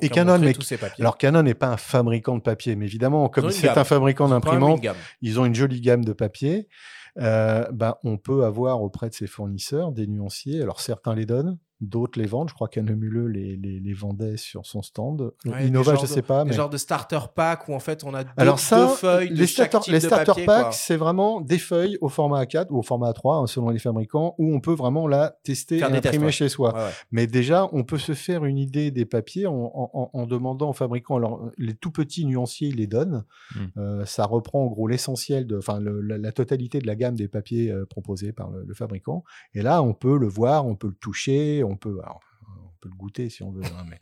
et 0.00 0.08
Canon, 0.08 0.38
mais 0.38 0.54
alors 1.00 1.18
Canon 1.18 1.42
n'est 1.42 1.54
pas 1.54 1.66
un 1.66 1.76
fabricant 1.76 2.36
de 2.36 2.42
papier, 2.42 2.76
mais 2.76 2.84
évidemment, 2.84 3.28
comme 3.28 3.50
c'est 3.50 3.68
un 3.68 3.84
fabricant 3.84 4.28
d'imprimantes, 4.28 4.84
ils 5.20 5.40
ont 5.40 5.44
une 5.44 5.54
jolie 5.54 5.80
gamme 5.80 6.04
de 6.04 6.12
papier. 6.12 6.68
Euh, 7.18 7.70
bah, 7.72 8.00
on 8.04 8.18
peut 8.18 8.44
avoir 8.44 8.82
auprès 8.82 9.08
de 9.08 9.14
ses 9.14 9.26
fournisseurs 9.26 9.92
des 9.92 10.06
nuanciers. 10.06 10.62
Alors 10.62 10.80
certains 10.80 11.14
les 11.14 11.26
donnent, 11.26 11.58
D'autres 11.80 12.20
les 12.20 12.26
vendent. 12.26 12.48
Je 12.48 12.54
crois 12.54 12.68
qu'Annemule 12.68 13.26
les, 13.26 13.56
les, 13.56 13.80
les 13.80 13.92
vendait 13.92 14.36
sur 14.36 14.64
son 14.64 14.80
stand. 14.80 15.32
Innova, 15.44 15.96
je 15.96 16.02
ne 16.02 16.06
sais 16.06 16.22
pas. 16.22 16.44
Mais... 16.44 16.52
genre 16.52 16.70
de 16.70 16.76
starter 16.76 17.18
pack 17.34 17.68
où 17.68 17.74
en 17.74 17.80
fait 17.80 18.04
on 18.04 18.14
a 18.14 18.22
deux, 18.24 18.30
Alors 18.36 18.60
ça, 18.60 18.88
feuilles 18.88 19.30
les 19.30 19.46
starter, 19.46 19.90
les 19.90 20.00
starter 20.00 20.44
packs, 20.44 20.72
c'est 20.72 20.96
vraiment 20.96 21.40
des 21.40 21.58
feuilles 21.58 21.98
au 22.00 22.08
format 22.08 22.44
A4 22.44 22.66
ou 22.70 22.78
au 22.78 22.82
format 22.82 23.10
A3 23.10 23.42
hein, 23.42 23.46
selon 23.46 23.70
les 23.70 23.80
fabricants 23.80 24.36
où 24.38 24.54
on 24.54 24.60
peut 24.60 24.72
vraiment 24.72 25.08
la 25.08 25.36
tester 25.42 25.78
et 25.78 25.82
imprimer 25.82 26.30
chez 26.30 26.48
soi. 26.48 26.90
Mais 27.10 27.26
déjà, 27.26 27.68
on 27.72 27.82
peut 27.82 27.98
se 27.98 28.14
faire 28.14 28.44
une 28.44 28.58
idée 28.58 28.90
des 28.90 29.04
papiers 29.04 29.46
en, 29.46 29.90
en, 30.12 30.26
demandant 30.26 30.70
aux 30.70 30.74
fabricants. 30.74 31.16
Alors 31.16 31.50
les 31.58 31.74
tout 31.74 31.90
petits 31.90 32.24
nuanciers, 32.24 32.68
ils 32.68 32.76
les 32.76 32.86
donnent. 32.86 33.24
Hmm. 33.54 33.64
Euh, 33.78 34.04
ça 34.04 34.24
reprend 34.24 34.64
en 34.64 34.66
gros 34.66 34.86
l'essentiel, 34.86 35.46
de, 35.46 35.58
enfin 35.58 35.80
la, 35.80 36.32
totalité 36.32 36.78
de 36.78 36.86
la 36.86 36.94
gamme 36.94 37.16
des 37.16 37.28
papiers 37.28 37.70
euh, 37.70 37.84
proposés 37.84 38.32
par 38.32 38.50
le, 38.50 38.64
le, 38.64 38.74
fabricant. 38.74 39.24
Et 39.54 39.62
là, 39.62 39.82
on 39.82 39.92
peut 39.92 40.18
le 40.18 40.28
voir, 40.28 40.66
on 40.66 40.76
peut 40.76 40.88
le 40.88 40.94
toucher, 40.94 41.63
on 41.64 41.76
peut, 41.76 42.00
on 42.04 42.70
peut 42.80 42.88
le 42.88 42.96
goûter 42.96 43.30
si 43.30 43.42
on 43.42 43.50
veut. 43.50 43.64
Hein, 43.64 43.84
mais... 43.88 43.98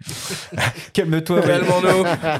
Calme-toi, 0.92 1.40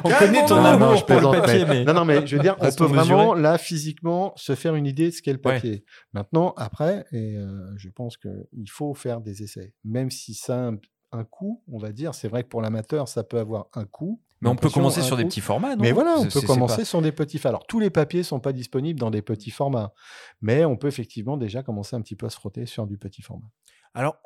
On 0.04 0.10
connaît 0.10 0.46
ton 0.46 0.64
amour 0.64 1.06
pour 1.06 1.20
le 1.20 1.40
papier. 1.40 1.64
Mais... 1.64 1.84
Non, 1.84 1.94
non, 1.94 2.04
mais 2.04 2.26
je 2.26 2.36
veux 2.36 2.42
dire, 2.42 2.56
on 2.60 2.70
peut 2.70 2.84
vraiment, 2.84 3.34
là, 3.34 3.58
physiquement, 3.58 4.32
se 4.36 4.54
faire 4.54 4.74
une 4.74 4.86
idée 4.86 5.10
de 5.10 5.14
ce 5.14 5.22
qu'est 5.22 5.32
le 5.32 5.40
papier. 5.40 5.84
Maintenant, 6.12 6.54
après, 6.56 7.04
et 7.12 7.36
euh, 7.36 7.72
je 7.76 7.88
pense 7.88 8.16
qu'il 8.16 8.70
faut 8.70 8.94
faire 8.94 9.20
des 9.20 9.42
essais. 9.42 9.74
Même 9.84 10.10
si 10.10 10.34
ça 10.34 10.68
a 10.68 10.72
un, 11.12 11.24
coût, 11.24 11.62
on 11.70 11.78
va 11.78 11.92
dire, 11.92 12.14
c'est 12.14 12.28
vrai 12.28 12.42
que 12.42 12.48
pour 12.48 12.62
l'amateur, 12.62 13.08
ça 13.08 13.22
peut 13.22 13.38
avoir 13.38 13.68
un 13.74 13.84
coût. 13.84 14.20
Mais 14.40 14.48
on 14.48 14.56
peut 14.56 14.70
commencer 14.70 15.02
sur 15.02 15.16
des 15.16 15.24
petits 15.24 15.40
formats, 15.40 15.76
non? 15.76 15.82
Mais 15.82 15.92
voilà, 15.92 16.16
on 16.18 16.26
peut 16.26 16.40
commencer 16.40 16.84
sur 16.84 17.00
des 17.00 17.12
petits 17.12 17.38
formats. 17.38 17.58
Alors, 17.58 17.66
tous 17.66 17.78
les 17.78 17.90
papiers 17.90 18.20
ne 18.20 18.24
sont 18.24 18.40
pas 18.40 18.52
disponibles 18.52 18.98
dans 18.98 19.10
des 19.10 19.22
petits 19.22 19.52
formats. 19.52 19.92
Mais 20.40 20.64
on 20.64 20.76
peut 20.76 20.88
effectivement 20.88 21.36
déjà 21.36 21.62
commencer 21.62 21.94
un 21.94 22.00
petit 22.00 22.16
peu 22.16 22.26
à 22.26 22.30
se 22.30 22.36
frotter 22.36 22.66
sur 22.66 22.88
du 22.88 22.98
petit 22.98 23.22
format. 23.22 23.46
Alors, 23.94 24.16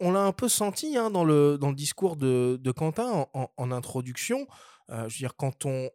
on, 0.00 0.12
l'a 0.12 0.22
un 0.22 0.32
peu 0.32 0.48
senti 0.48 0.96
hein, 0.96 1.10
dans, 1.10 1.24
le, 1.24 1.58
discours 1.74 2.16
de, 2.16 2.72
Quentin 2.74 3.26
en, 3.34 3.70
introduction. 3.70 4.46
Euh, 4.90 5.08
je 5.08 5.14
veux 5.14 5.18
dire, 5.18 5.36
quand 5.36 5.66
on, 5.66 5.90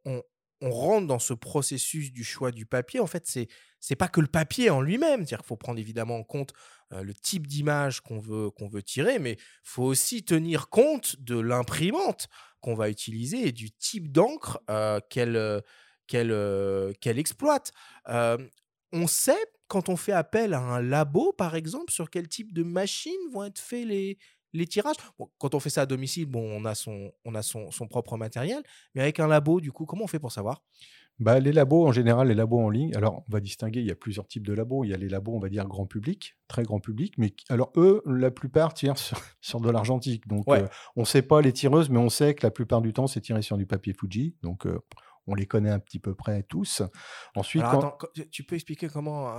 rentre 0.62 1.08
dans 1.08 1.20
ce 1.20 1.34
processus 1.34 2.12
du 2.12 2.24
choix 2.24 2.51
du 2.51 2.66
papier, 2.66 3.00
en 3.00 3.08
fait, 3.08 3.25
c'est 3.25 3.48
c'est 3.80 3.96
pas 3.96 4.10
que 4.10 4.20
le 4.20 4.28
papier 4.28 4.70
en 4.70 4.82
lui-même. 4.82 5.22
C'est-à-dire 5.22 5.38
qu'il 5.38 5.48
faut 5.48 5.56
prendre 5.56 5.80
évidemment 5.80 6.18
en 6.18 6.24
compte 6.24 6.51
euh, 6.92 7.01
le 7.01 7.13
type 7.13 7.48
d'image 7.48 8.01
qu'on 8.01 8.20
veut, 8.20 8.51
tirer, 8.84 9.20
mais 9.20 9.34
il 9.34 9.39
faut 9.63 9.86
aussi 9.86 10.25
tenir 10.25 10.68
compte 10.68 11.16
de 11.20 11.39
l'imprimante 11.39 12.28
qu'on 12.60 12.75
va 12.75 12.89
utiliser 12.89 13.48
et 13.48 13.51
du 13.54 13.72
type 13.72 14.12
d'encre 14.12 14.60
euh, 14.70 15.00
qu'elle 15.10 15.63
qu'elle 16.08 17.20
exploite. 17.20 17.72
on 18.06 19.08
sait 19.08 19.46
quand 19.70 19.88
on 19.88 19.96
fait 19.96 20.12
appel 20.12 20.54
à 20.54 20.60
un 20.60 20.82
labo, 20.82 21.32
par 21.32 21.56
exemple, 21.56 21.94
sur 21.94 22.10
quel 22.10 22.28
type 22.28 22.52
de 22.54 22.64
machine 22.64 23.14
vont 23.32 23.46
être 23.46 23.60
faits 23.60 23.88
les, 23.88 24.18
les 24.52 24.68
tirages? 24.68 24.98
Quand 25.38 25.56
on 25.56 25.60
fait 25.60 25.70
ça 25.70 25.84
à 25.84 25.86
domicile, 25.86 26.26
bon, 26.26 26.42
on 26.42 26.66
a, 26.66 26.76
son, 26.76 27.14
on 27.24 27.36
a 27.36 27.42
son, 27.42 27.72
son, 27.72 27.88
propre 27.88 28.18
matériel, 28.18 28.62
mais 28.96 29.02
avec 29.02 29.20
un 29.20 29.28
labo, 29.28 29.62
du 29.62 29.72
coup, 29.72 29.86
comment 29.86 30.04
on 30.04 30.08
fait 30.08 30.20
pour 30.20 30.32
savoir? 30.32 30.64
Bah, 31.20 31.40
Les 31.40 31.52
labos, 31.52 31.86
en 31.86 31.91
général, 31.91 32.30
les 32.30 32.36
labos 32.36 32.60
en 32.60 32.70
ligne, 32.70 32.96
alors 32.96 33.24
on 33.28 33.32
va 33.32 33.41
distinguer, 33.41 33.82
il 33.82 33.86
y 33.86 33.91
a 33.91 33.96
plusieurs 33.96 34.26
types 34.26 34.48
de 34.48 34.54
labos. 34.54 34.86
Il 34.86 34.89
y 34.89 34.93
a 34.93 34.98
les 34.98 35.10
labos, 35.10 35.34
on 35.34 35.39
va 35.39 35.50
dire, 35.50 35.67
grand 35.67 35.86
public, 35.86 36.38
très 36.48 36.63
grand 36.63 36.80
public, 36.80 37.13
mais 37.17 37.34
alors 37.50 37.72
eux, 37.76 38.02
la 38.06 38.32
plupart 38.32 38.74
tirent 38.74 38.98
sur, 38.98 39.60
de 39.62 39.70
l'argentique. 39.70 40.28
Donc 40.28 40.46
euh, 40.48 40.65
on 40.96 41.02
ne 41.02 41.06
sait 41.06 41.22
pas 41.22 41.41
les 41.41 41.52
tireuses, 41.52 41.89
mais 41.89 42.00
on 42.00 42.10
sait 42.10 42.34
que 42.36 42.46
la 42.46 42.52
plupart 42.52 42.82
du 42.82 42.93
temps, 42.93 43.06
c'est 43.06 43.22
tiré 43.22 43.41
sur 43.41 43.58
du 43.58 43.65
papier 43.65 43.93
Fuji. 43.93 44.36
Donc 44.43 44.65
euh, 44.65 44.80
on 45.30 45.36
les 45.36 45.46
connaît 45.46 45.70
un 45.70 45.80
petit 45.80 46.00
peu 46.00 46.15
près 46.15 46.44
tous. 46.44 46.82
Ensuite, 47.36 47.63
tu 48.32 48.44
peux 48.44 48.56
expliquer 48.56 48.88
comment 48.88 49.34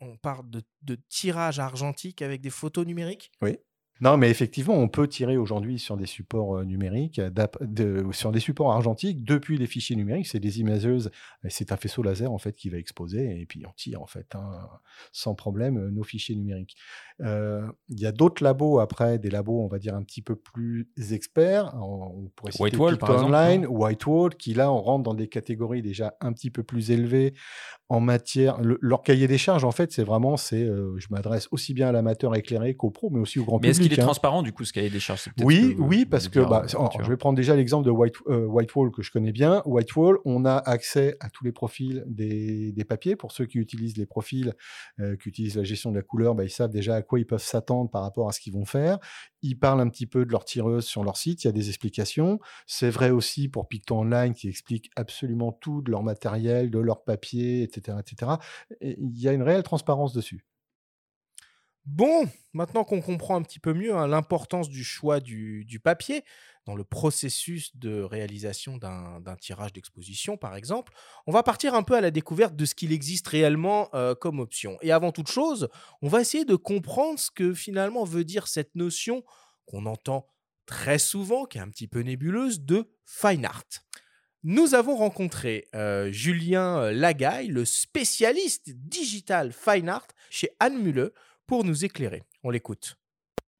on 0.00 0.16
parle 0.16 0.44
de, 0.50 0.96
tirage 1.08 1.58
argentique 1.58 2.22
avec 2.22 2.40
des 2.40 2.50
photos 2.50 2.86
numériques? 2.86 3.30
Oui. 3.40 3.58
Non, 4.00 4.16
mais 4.16 4.30
effectivement, 4.30 4.74
on 4.74 4.88
peut 4.88 5.06
tirer 5.06 5.36
aujourd'hui 5.36 5.78
sur 5.78 5.96
des 5.96 6.06
supports 6.06 6.58
euh, 6.58 6.64
numériques, 6.64 7.20
sur 8.12 8.32
des 8.32 8.40
supports 8.40 8.72
argentiques 8.72 9.24
depuis 9.24 9.58
les 9.58 9.66
fichiers 9.66 9.94
numériques. 9.94 10.26
C'est 10.26 10.40
des 10.40 10.60
imageuses, 10.60 11.10
c'est 11.48 11.70
un 11.70 11.76
faisceau 11.76 12.02
laser 12.02 12.32
en 12.32 12.38
fait 12.38 12.54
qui 12.54 12.70
va 12.70 12.78
exposer 12.78 13.40
et 13.40 13.44
puis 13.44 13.62
on 13.66 13.72
tire 13.72 14.00
en 14.00 14.06
fait 14.06 14.34
hein, 14.34 14.68
sans 15.12 15.34
problème 15.34 15.76
euh, 15.76 15.90
nos 15.90 16.02
fichiers 16.02 16.34
numériques. 16.34 16.76
Euh, 17.20 17.66
il 17.90 18.00
y 18.00 18.06
a 18.06 18.12
d'autres 18.12 18.42
labos 18.42 18.78
après, 18.78 19.18
des 19.18 19.28
labos 19.28 19.60
on 19.60 19.68
va 19.68 19.78
dire 19.78 19.94
un 19.94 20.02
petit 20.02 20.22
peu 20.22 20.34
plus 20.34 20.88
experts. 21.10 21.74
On 21.74 22.30
pourrait 22.34 22.52
citer 22.52 22.64
Whitewall 22.64 22.96
par 22.96 23.12
exemple, 23.12 23.34
Online, 23.34 23.66
Whitewall, 23.66 24.34
qui 24.34 24.54
là 24.54 24.72
on 24.72 24.80
rentre 24.80 25.02
dans 25.02 25.14
des 25.14 25.28
catégories 25.28 25.82
déjà 25.82 26.14
un 26.20 26.32
petit 26.32 26.50
peu 26.50 26.62
plus 26.62 26.90
élevées 26.90 27.34
en 27.90 28.00
matière. 28.00 28.58
leur 28.62 29.02
cahier 29.02 29.28
des 29.28 29.38
charges 29.38 29.64
en 29.64 29.72
fait, 29.72 29.92
c'est 29.92 30.04
vraiment 30.04 30.36
c'est, 30.36 30.64
je 30.64 31.06
m'adresse 31.10 31.48
aussi 31.50 31.74
bien 31.74 31.88
à 31.88 31.92
l'amateur 31.92 32.34
éclairé 32.34 32.74
qu'au 32.74 32.90
pro, 32.90 33.10
mais 33.10 33.20
aussi 33.20 33.38
au 33.38 33.44
grand 33.44 33.58
public 33.58 33.80
il 33.84 33.92
est 33.92 34.00
hein. 34.00 34.04
transparent 34.04 34.42
du 34.42 34.52
coup 34.52 34.64
ce 34.64 34.72
cahier 34.72 34.90
des 34.90 35.00
charges? 35.00 35.28
Oui, 35.42 35.76
oui, 35.78 36.06
parce 36.06 36.28
que 36.28 36.40
bah, 36.40 36.64
je 36.66 37.08
vais 37.08 37.16
prendre 37.16 37.36
déjà 37.36 37.56
l'exemple 37.56 37.84
de 37.84 37.90
White, 37.90 38.14
euh, 38.28 38.46
Whitewall 38.46 38.90
que 38.90 39.02
je 39.02 39.10
connais 39.10 39.32
bien. 39.32 39.62
Whitewall, 39.64 40.18
on 40.24 40.44
a 40.44 40.56
accès 40.56 41.16
à 41.20 41.28
tous 41.30 41.44
les 41.44 41.52
profils 41.52 42.04
des, 42.06 42.74
papiers. 42.88 43.14
Pour 43.14 43.32
ceux 43.32 43.46
qui 43.46 43.58
utilisent 43.58 43.96
les 43.96 44.06
profils, 44.06 44.54
euh, 45.00 45.16
qui 45.16 45.28
utilisent 45.28 45.56
la 45.56 45.64
gestion 45.64 45.90
de 45.90 45.96
la 45.96 46.02
couleur, 46.02 46.34
bah, 46.34 46.44
ils 46.44 46.50
savent 46.50 46.70
déjà 46.70 46.94
à 46.96 47.02
quoi 47.02 47.18
ils 47.18 47.26
peuvent 47.26 47.42
s'attendre 47.42 47.90
par 47.90 48.02
rapport 48.02 48.28
à 48.28 48.32
ce 48.32 48.40
qu'ils 48.40 48.52
vont 48.52 48.64
faire. 48.64 48.98
Ils 49.42 49.58
parlent 49.58 49.80
un 49.80 49.88
petit 49.88 50.06
peu 50.06 50.24
de 50.24 50.32
leur 50.32 50.44
tireuse 50.44 50.84
sur 50.84 51.04
leur 51.04 51.16
site. 51.16 51.44
Il 51.44 51.46
y 51.46 51.50
a 51.50 51.52
des 51.52 51.68
explications. 51.68 52.40
C'est 52.66 52.90
vrai 52.90 53.10
aussi 53.10 53.48
pour 53.48 53.68
Picto 53.68 53.96
Online 53.96 54.34
qui 54.34 54.48
explique 54.48 54.90
absolument 54.96 55.52
tout 55.52 55.82
de 55.82 55.90
leur 55.90 56.02
matériel, 56.02 56.70
de 56.70 56.78
leur 56.78 57.04
papier, 57.04 57.62
etc., 57.62 57.79
etc. 57.80 58.32
il 58.80 59.18
y 59.18 59.28
a 59.28 59.32
une 59.32 59.42
réelle 59.42 59.62
transparence 59.62 60.12
dessus. 60.12 60.44
Bon, 61.86 62.28
maintenant 62.52 62.84
qu'on 62.84 63.00
comprend 63.00 63.36
un 63.36 63.42
petit 63.42 63.58
peu 63.58 63.72
mieux 63.72 63.94
hein, 63.94 64.06
l'importance 64.06 64.68
du 64.68 64.84
choix 64.84 65.18
du, 65.18 65.80
papier 65.82 66.24
dans 66.66 66.74
le 66.74 66.84
processus 66.84 67.74
de 67.74 68.02
réalisation 68.02 68.76
d'un 68.76 69.36
tirage 69.40 69.72
d'exposition, 69.72 70.36
par 70.36 70.54
exemple, 70.56 70.92
on 71.26 71.32
va 71.32 71.42
partir 71.42 71.74
un 71.74 71.82
peu 71.82 71.94
à 71.94 72.00
la 72.02 72.10
découverte 72.10 72.54
de 72.54 72.66
ce 72.66 72.74
qu'il 72.74 72.92
existe 72.92 73.26
réellement 73.28 73.88
euh, 73.94 74.14
comme 74.14 74.40
option. 74.40 74.76
Et 74.82 74.92
avant 74.92 75.10
toute 75.10 75.30
chose, 75.30 75.68
on 76.02 76.08
va 76.08 76.20
essayer 76.20 76.44
de 76.44 76.54
comprendre 76.54 77.18
ce 77.18 77.30
que 77.30 77.54
finalement 77.54 78.04
veut 78.04 78.24
dire 78.24 78.46
cette 78.46 78.74
notion 78.74 79.24
qu'on 79.64 79.86
entend 79.86 80.28
très 80.66 80.98
souvent, 80.98 81.46
qui 81.46 81.58
est 81.58 81.62
un 81.62 81.70
petit 81.70 81.88
peu 81.88 82.00
nébuleuse, 82.00 82.60
de 82.60 82.92
fine 83.04 83.46
art. 83.46 83.64
Nous 84.42 84.74
avons 84.74 84.96
rencontré 84.96 85.68
euh, 85.74 86.10
Julien 86.12 86.92
Lagaille, 86.92 87.48
le 87.48 87.66
spécialiste 87.66 88.70
digital 88.74 89.52
fine 89.52 89.90
art 89.90 90.06
chez 90.30 90.48
Anne 90.60 90.82
Mulle, 90.82 91.10
pour 91.46 91.62
nous 91.62 91.84
éclairer. 91.84 92.22
On 92.42 92.48
l'écoute. 92.48 92.96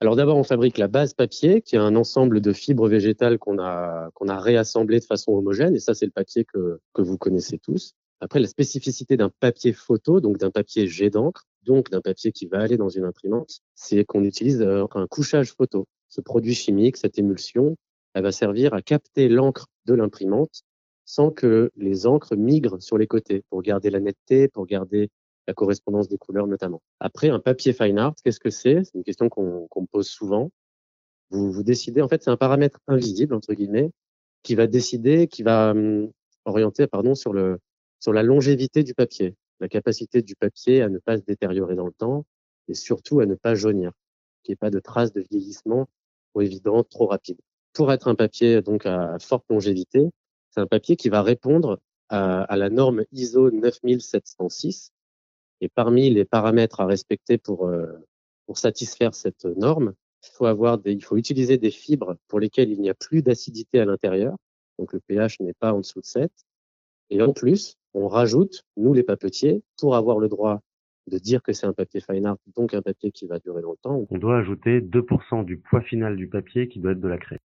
Alors 0.00 0.16
d'abord, 0.16 0.38
on 0.38 0.42
fabrique 0.42 0.78
la 0.78 0.88
base 0.88 1.12
papier, 1.12 1.60
qui 1.60 1.76
est 1.76 1.78
un 1.78 1.96
ensemble 1.96 2.40
de 2.40 2.54
fibres 2.54 2.88
végétales 2.88 3.38
qu'on 3.38 3.58
a, 3.58 4.08
qu'on 4.14 4.28
a 4.28 4.40
réassemblées 4.40 5.00
de 5.00 5.04
façon 5.04 5.32
homogène, 5.32 5.74
et 5.74 5.80
ça, 5.80 5.92
c'est 5.92 6.06
le 6.06 6.12
papier 6.12 6.46
que, 6.46 6.80
que 6.94 7.02
vous 7.02 7.18
connaissez 7.18 7.58
tous. 7.58 7.92
Après, 8.20 8.40
la 8.40 8.48
spécificité 8.48 9.18
d'un 9.18 9.30
papier 9.38 9.74
photo, 9.74 10.20
donc 10.20 10.38
d'un 10.38 10.50
papier 10.50 10.86
jet 10.86 11.10
d'encre, 11.10 11.44
donc 11.62 11.90
d'un 11.90 12.00
papier 12.00 12.32
qui 12.32 12.46
va 12.46 12.60
aller 12.60 12.78
dans 12.78 12.88
une 12.88 13.04
imprimante, 13.04 13.60
c'est 13.74 14.06
qu'on 14.06 14.24
utilise 14.24 14.62
euh, 14.62 14.86
un 14.94 15.06
couchage 15.06 15.52
photo. 15.52 15.86
Ce 16.08 16.22
produit 16.22 16.54
chimique, 16.54 16.96
cette 16.96 17.18
émulsion, 17.18 17.76
elle 18.14 18.22
va 18.22 18.32
servir 18.32 18.72
à 18.72 18.80
capter 18.80 19.28
l'encre 19.28 19.66
de 19.84 19.92
l'imprimante 19.92 20.62
sans 21.10 21.32
que 21.32 21.72
les 21.74 22.06
encres 22.06 22.36
migrent 22.36 22.80
sur 22.80 22.96
les 22.96 23.08
côtés 23.08 23.42
pour 23.50 23.62
garder 23.62 23.90
la 23.90 23.98
netteté, 23.98 24.46
pour 24.46 24.64
garder 24.64 25.10
la 25.48 25.54
correspondance 25.54 26.08
des 26.08 26.18
couleurs 26.18 26.46
notamment. 26.46 26.82
Après, 27.00 27.30
un 27.30 27.40
papier 27.40 27.72
fine 27.72 27.98
art, 27.98 28.14
qu'est-ce 28.22 28.38
que 28.38 28.50
c'est? 28.50 28.84
C'est 28.84 28.94
une 28.94 29.02
question 29.02 29.28
qu'on 29.28 29.66
me 29.74 29.86
pose 29.86 30.06
souvent. 30.06 30.52
Vous, 31.30 31.50
vous 31.50 31.64
décidez, 31.64 32.00
en 32.00 32.06
fait, 32.06 32.22
c'est 32.22 32.30
un 32.30 32.36
paramètre 32.36 32.78
invisible, 32.86 33.34
entre 33.34 33.54
guillemets, 33.54 33.90
qui 34.44 34.54
va 34.54 34.68
décider, 34.68 35.26
qui 35.26 35.42
va 35.42 35.72
hum, 35.72 36.12
orienter 36.44 36.86
pardon, 36.86 37.16
sur, 37.16 37.32
le, 37.32 37.58
sur 37.98 38.12
la 38.12 38.22
longévité 38.22 38.84
du 38.84 38.94
papier, 38.94 39.34
la 39.58 39.66
capacité 39.66 40.22
du 40.22 40.36
papier 40.36 40.80
à 40.80 40.88
ne 40.88 40.98
pas 40.98 41.16
se 41.16 41.24
détériorer 41.24 41.74
dans 41.74 41.86
le 41.86 41.92
temps 41.92 42.24
et 42.68 42.74
surtout 42.74 43.18
à 43.18 43.26
ne 43.26 43.34
pas 43.34 43.56
jaunir, 43.56 43.90
qu'il 44.44 44.52
n'y 44.52 44.54
ait 44.54 44.56
pas 44.56 44.70
de 44.70 44.78
traces 44.78 45.12
de 45.12 45.24
vieillissement 45.28 45.88
trop 46.32 46.42
évidentes, 46.42 46.88
trop 46.88 47.06
rapides. 47.06 47.40
Pour 47.72 47.92
être 47.92 48.06
un 48.06 48.14
papier 48.14 48.62
donc 48.62 48.86
à 48.86 49.18
forte 49.18 49.44
longévité, 49.50 50.10
c'est 50.50 50.60
un 50.60 50.66
papier 50.66 50.96
qui 50.96 51.08
va 51.08 51.22
répondre 51.22 51.80
à, 52.08 52.42
à, 52.42 52.56
la 52.56 52.70
norme 52.70 53.04
ISO 53.12 53.50
9706. 53.50 54.92
Et 55.60 55.68
parmi 55.68 56.10
les 56.10 56.24
paramètres 56.24 56.80
à 56.80 56.86
respecter 56.86 57.38
pour, 57.38 57.66
euh, 57.66 57.86
pour 58.46 58.58
satisfaire 58.58 59.14
cette 59.14 59.44
norme, 59.44 59.94
il 60.24 60.30
faut, 60.32 60.46
avoir 60.46 60.78
des, 60.78 60.92
il 60.92 61.04
faut 61.04 61.16
utiliser 61.16 61.58
des 61.58 61.70
fibres 61.70 62.16
pour 62.28 62.40
lesquelles 62.40 62.70
il 62.70 62.80
n'y 62.80 62.90
a 62.90 62.94
plus 62.94 63.22
d'acidité 63.22 63.80
à 63.80 63.84
l'intérieur. 63.84 64.36
Donc 64.78 64.92
le 64.92 65.00
pH 65.00 65.40
n'est 65.40 65.54
pas 65.54 65.72
en 65.72 65.78
dessous 65.78 66.00
de 66.00 66.06
7. 66.06 66.32
Et 67.10 67.22
en 67.22 67.32
plus, 67.32 67.76
on 67.94 68.08
rajoute, 68.08 68.64
nous 68.76 68.94
les 68.94 69.02
papetiers, 69.02 69.62
pour 69.78 69.96
avoir 69.96 70.18
le 70.18 70.28
droit 70.28 70.60
de 71.06 71.18
dire 71.18 71.42
que 71.42 71.52
c'est 71.52 71.66
un 71.66 71.72
papier 71.72 72.00
fine 72.00 72.26
art, 72.26 72.36
donc 72.56 72.72
un 72.72 72.82
papier 72.82 73.10
qui 73.10 73.26
va 73.26 73.38
durer 73.38 73.62
longtemps. 73.62 74.06
On 74.10 74.18
doit 74.18 74.38
ajouter 74.38 74.80
2% 74.80 75.44
du 75.44 75.58
poids 75.58 75.80
final 75.80 76.16
du 76.16 76.28
papier 76.28 76.68
qui 76.68 76.78
doit 76.78 76.92
être 76.92 77.00
de 77.00 77.08
la 77.08 77.18
craie. 77.18 77.40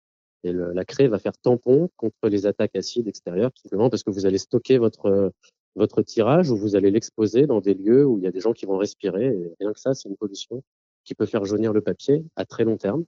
Et 0.45 0.51
le, 0.51 0.73
la 0.73 0.85
craie 0.85 1.07
va 1.07 1.17
faire 1.17 1.35
tampon 1.37 1.89
contre 1.97 2.29
les 2.29 2.45
attaques 2.45 2.75
acides 2.75 3.07
extérieures, 3.07 3.51
simplement 3.55 3.89
parce 3.89 4.03
que 4.03 4.11
vous 4.11 4.27
allez 4.27 4.37
stocker 4.37 4.77
votre, 4.77 5.31
votre 5.75 6.03
tirage 6.03 6.51
ou 6.51 6.55
vous 6.55 6.75
allez 6.75 6.91
l'exposer 6.91 7.47
dans 7.47 7.61
des 7.61 7.73
lieux 7.73 8.05
où 8.05 8.19
il 8.19 8.23
y 8.23 8.27
a 8.27 8.31
des 8.31 8.39
gens 8.39 8.53
qui 8.53 8.65
vont 8.65 8.77
respirer. 8.77 9.25
Et 9.25 9.55
rien 9.59 9.73
que 9.73 9.79
ça, 9.79 9.95
c'est 9.95 10.07
une 10.07 10.17
pollution 10.17 10.63
qui 11.03 11.15
peut 11.15 11.25
faire 11.25 11.45
jaunir 11.45 11.73
le 11.73 11.81
papier 11.81 12.23
à 12.35 12.45
très 12.45 12.63
long 12.63 12.77
terme. 12.77 13.05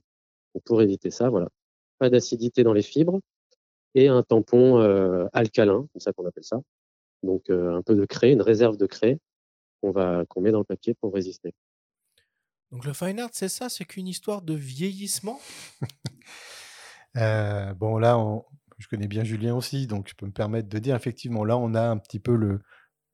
Donc 0.56 0.64
pour 0.64 0.82
éviter 0.82 1.12
ça, 1.12 1.30
voilà. 1.30 1.50
Pas 2.00 2.10
d'acidité 2.10 2.64
dans 2.64 2.74
les 2.74 2.82
fibres 2.82 3.20
et 3.96 4.08
un 4.08 4.24
tampon 4.24 4.80
euh, 4.80 5.26
alcalin, 5.34 5.88
c'est 5.94 6.02
ça 6.02 6.14
qu'on 6.14 6.26
appelle 6.26 6.44
ça. 6.44 6.60
Donc 7.24 7.50
euh, 7.50 7.76
un 7.76 7.84
peu 7.84 7.96
de 7.96 8.06
craie, 8.06 8.32
une 8.32 8.42
réserve 8.42 8.78
de 8.78 8.86
craie 8.86 9.20
qu'on 9.82 9.92
va 9.92 10.26
qu'on 10.26 10.42
met 10.42 10.52
dans 10.52 10.60
le 10.60 10.66
papier 10.66 10.96
pour 10.96 11.14
résister. 11.14 11.54
Donc 12.72 12.86
le 12.86 12.94
fine 12.94 13.20
art, 13.20 13.30
c'est 13.32 13.48
ça, 13.48 13.70
c'est 13.70 13.86
qu'une 13.86 14.08
histoire 14.08 14.42
de 14.42 14.54
vieillissement? 14.54 15.40
Euh, 17.18 17.74
bon, 17.74 17.98
là, 17.98 18.18
on- 18.18 18.46
je 18.78 18.88
connais 18.88 19.08
bien 19.08 19.24
Julien 19.24 19.56
aussi, 19.56 19.88
donc 19.88 20.08
je 20.10 20.16
peux 20.16 20.26
me 20.26 20.32
permettre 20.32 20.70
de 20.70 20.80
dire, 20.80 20.96
effectivement, 20.96 21.44
là, 21.44 21.58
on 21.58 21.74
a 21.74 21.82
un 21.82 21.98
petit 21.98 22.20
peu 22.20 22.36
le, 22.36 22.62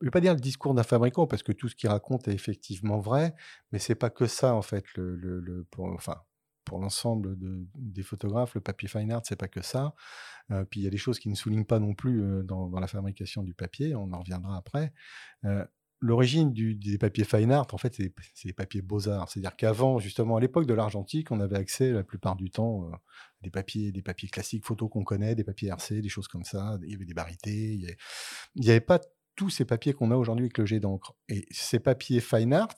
je 0.02 0.08
vais 0.08 0.12
pas 0.12 0.22
dire 0.22 0.34
le 0.34 0.39
discours 0.42 0.74
d'un 0.74 0.84
fabricant, 0.84 1.28
parce 1.28 1.44
que 1.44 1.54
tout 1.54 1.70
ce 1.70 1.76
qu'il 1.76 1.89
raconte 1.89 2.28
est 2.28 2.34
effectivement 2.34 3.00
vrai, 3.00 3.34
mais 3.72 3.80
c'est 3.80 3.96
pas 3.96 4.10
que 4.10 4.26
ça, 4.28 4.56
en 4.56 4.62
fait, 4.62 4.86
le, 4.96 5.66
pour, 5.72 5.86
enfin, 5.94 6.18
pour 6.66 6.80
l'ensemble 6.80 7.38
de- 7.38 7.66
des 7.76 8.04
photographes, 8.04 8.56
le 8.56 8.62
papier 8.62 8.89
fine 8.89 9.12
art, 9.12 9.22
c'est 9.26 9.38
pas 9.38 9.48
que 9.48 9.62
ça. 9.62 9.94
Euh, 10.52 10.66
puis 10.66 10.82
il 10.82 10.84
y 10.84 10.88
a 10.88 10.89
des 10.89 10.98
choses 10.98 11.20
qui 11.20 11.30
ne 11.30 11.36
soulignent 11.36 11.66
pas 11.66 11.80
non 11.80 11.94
plus 11.94 12.22
euh, 12.24 12.44
dans, 12.44 12.70
la 12.80 12.88
fabrication 12.88 13.44
du 13.44 13.54
papier, 13.54 13.96
on 13.96 14.12
en 14.13 14.20
reviendra 14.20 14.58
après. 14.58 14.94
L'origine 16.02 16.52
des 16.52 16.98
papiers 16.98 17.24
fine 17.24 17.54
art, 17.54 17.68
en 17.72 17.78
fait, 17.78 17.96
c'est 17.96 18.13
les 18.44 18.54
papiers 18.54 18.82
beaux-arts. 18.82 19.30
C'est-à-dire 19.30 19.56
qu'avant, 19.56 20.00
justement, 20.00 20.36
à 20.36 20.42
l'époque 20.42 20.66
de 20.66 20.74
l'argentique, 20.74 21.32
on 21.32 21.39
avait 21.39 21.56
accès 21.56 21.94
la 21.94 22.04
plupart 22.04 22.36
du 22.36 22.52
temps 22.52 22.92
des 23.43 23.51
papiers, 23.51 23.91
des 23.91 24.01
papiers 24.01 24.29
classiques 24.29 24.65
photos 24.65 24.89
qu'on 24.89 25.03
connaît, 25.03 25.36
des 25.36 25.43
papiers 25.43 25.69
RC, 25.69 26.01
des 26.01 26.10
choses 26.10 26.27
comme 26.27 26.43
ça. 26.43 26.79
Il 26.84 26.91
y 26.91 26.95
avait 26.95 27.06
des 27.06 27.13
barités. 27.13 27.73
Il 27.73 27.95
n'y 28.56 28.69
avait, 28.69 28.79
pas 28.79 28.99
tous 29.36 29.49
ces 29.49 29.65
papiers 29.65 29.93
qu'on 29.93 30.12
a 30.12 30.15
aujourd'hui 30.15 30.45
avec 30.45 30.58
le 30.58 30.65
jet 30.65 30.79
d'encre. 30.79 31.15
Et 31.29 31.45
ces 31.51 31.79
papiers 31.79 32.21
fine 32.21 32.53
art, 32.53 32.75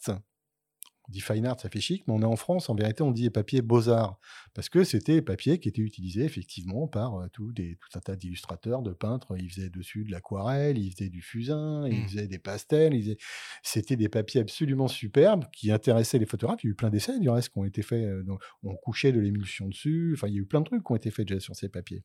on 1.08 1.12
dit 1.12 1.22
fine 1.22 1.46
art, 1.46 1.60
ça 1.60 1.70
fait 1.70 1.80
chic, 1.82 2.04
mais 2.08 2.14
on 2.14 2.22
est 2.22 2.26
en 2.26 2.36
France, 2.36 2.70
en 2.70 2.76
vérité, 2.76 3.04
on 3.04 3.12
dit 3.12 3.24
les 3.24 3.30
papiers 3.30 3.62
beaux-arts. 3.62 4.20
Parce 4.54 4.70
que 4.70 4.84
c'était 4.84 5.14
les 5.14 5.22
papiers 5.22 5.60
qui 5.60 5.68
étaient 5.70 5.82
utilisés 5.82 6.24
effectivement 6.24 6.88
par 6.88 7.16
euh, 7.16 7.28
tout, 7.32 7.52
des, 7.52 7.76
tout 7.78 7.98
un 7.98 8.02
tas 8.02 8.16
d'illustrateurs, 8.16 8.82
de 8.82 8.92
peintres. 8.94 9.36
Ils 9.38 9.50
faisaient 9.52 9.70
dessus 9.70 10.04
de 10.06 10.12
l'aquarelle, 10.12 10.78
ils 10.78 10.92
faisaient 10.92 11.10
du 11.10 11.22
fusain, 11.22 11.88
ils 11.88 12.02
Mmh. 12.04 12.08
faisaient 12.08 12.28
des 12.28 12.40
pastels. 12.40 12.94
faisaient- 12.94 13.18
C'était 13.64 13.96
des 13.98 14.10
papiers 14.10 14.42
absolument 14.42 14.88
superbes 14.88 15.46
qui 15.52 15.72
intéressaient 15.72 16.20
les 16.20 16.26
photographes. 16.26 16.64
Il 16.64 16.68
y 16.68 16.70
a 16.70 16.72
eu 16.72 16.76
plein 16.76 16.90
d'essais, 16.90 17.20
du 17.20 17.30
reste, 17.30 17.50
qui 17.50 17.58
ont 17.60 17.66
été 17.66 17.82
faits. 17.82 18.04
euh, 18.06 18.24
donc, 18.24 18.42
on 18.64 18.76
couchait 18.76 19.12
de 19.12 19.20
l'émulsion 19.20 19.68
dessus. 19.68 20.14
Enfin, 20.16 20.28
il 20.28 20.34
y 20.34 20.38
a 20.38 20.42
eu 20.42 20.46
plein 20.46 20.62
de 20.62 20.66
trucs 20.66 20.84
qui 20.86 20.92
ont 20.92 20.96
été 20.96 21.12
faits 21.12 21.28
déjà 21.28 21.40
sur 21.40 21.56
ces 21.56 21.70
papiers. 21.70 22.04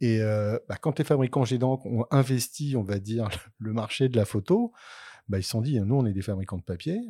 Et 0.00 0.20
euh, 0.20 0.58
bah, 0.68 0.76
quand 0.80 0.98
les 0.98 1.04
fabricants 1.04 1.44
d'encre 1.58 1.86
ont 1.86 2.04
investi, 2.10 2.74
on 2.76 2.82
va 2.82 2.98
dire, 2.98 3.28
le 3.58 3.72
marché 3.72 4.08
de 4.08 4.16
la 4.16 4.24
photo, 4.24 4.72
bah, 5.28 5.38
ils 5.38 5.42
se 5.42 5.50
sont 5.50 5.60
dit, 5.60 5.78
nous, 5.80 5.94
on 5.94 6.06
est 6.06 6.12
des 6.12 6.22
fabricants 6.22 6.56
de 6.56 6.62
papier. 6.62 7.00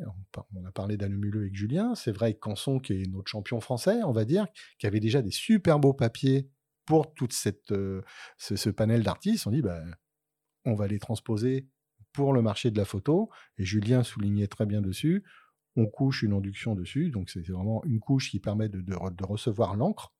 On 0.53 0.65
a 0.65 0.71
parlé 0.71 0.97
d'Annemuleux 0.97 1.41
avec 1.41 1.55
Julien. 1.55 1.95
C'est 1.95 2.11
vrai 2.11 2.33
que 2.33 2.39
Canson, 2.39 2.79
qui 2.79 2.93
est 2.93 3.05
notre 3.07 3.29
champion 3.29 3.61
français, 3.61 4.03
on 4.03 4.11
va 4.11 4.25
dire, 4.25 4.47
qui 4.77 4.87
avait 4.87 4.99
déjà 4.99 5.21
des 5.21 5.31
super 5.31 5.79
beaux 5.79 5.93
papiers 5.93 6.49
pour 6.85 7.13
tout 7.13 7.29
euh, 7.71 8.01
ce, 8.37 8.69
panel 8.71 9.03
d'artistes, 9.03 9.47
on 9.47 9.51
dit, 9.51 9.61
bah, 9.61 9.81
on 10.65 10.73
va 10.73 10.87
les 10.87 10.99
transposer 10.99 11.67
pour 12.11 12.33
le 12.33 12.41
marché 12.41 12.71
de 12.71 12.77
la 12.77 12.85
photo. 12.85 13.29
Et 13.57 13.63
Julien 13.63 14.03
soulignait 14.03 14.47
très 14.47 14.65
bien 14.65 14.81
dessus. 14.81 15.23
On 15.75 15.85
couche 15.85 16.23
une 16.23 16.33
induction 16.33 16.75
dessus. 16.75 17.11
Donc, 17.11 17.29
c'est 17.29 17.47
vraiment 17.47 17.83
une 17.85 17.99
couche 17.99 18.31
qui 18.31 18.39
permet 18.39 18.67
de 18.67 19.23
recevoir 19.23 19.75
l'encre. 19.75 20.13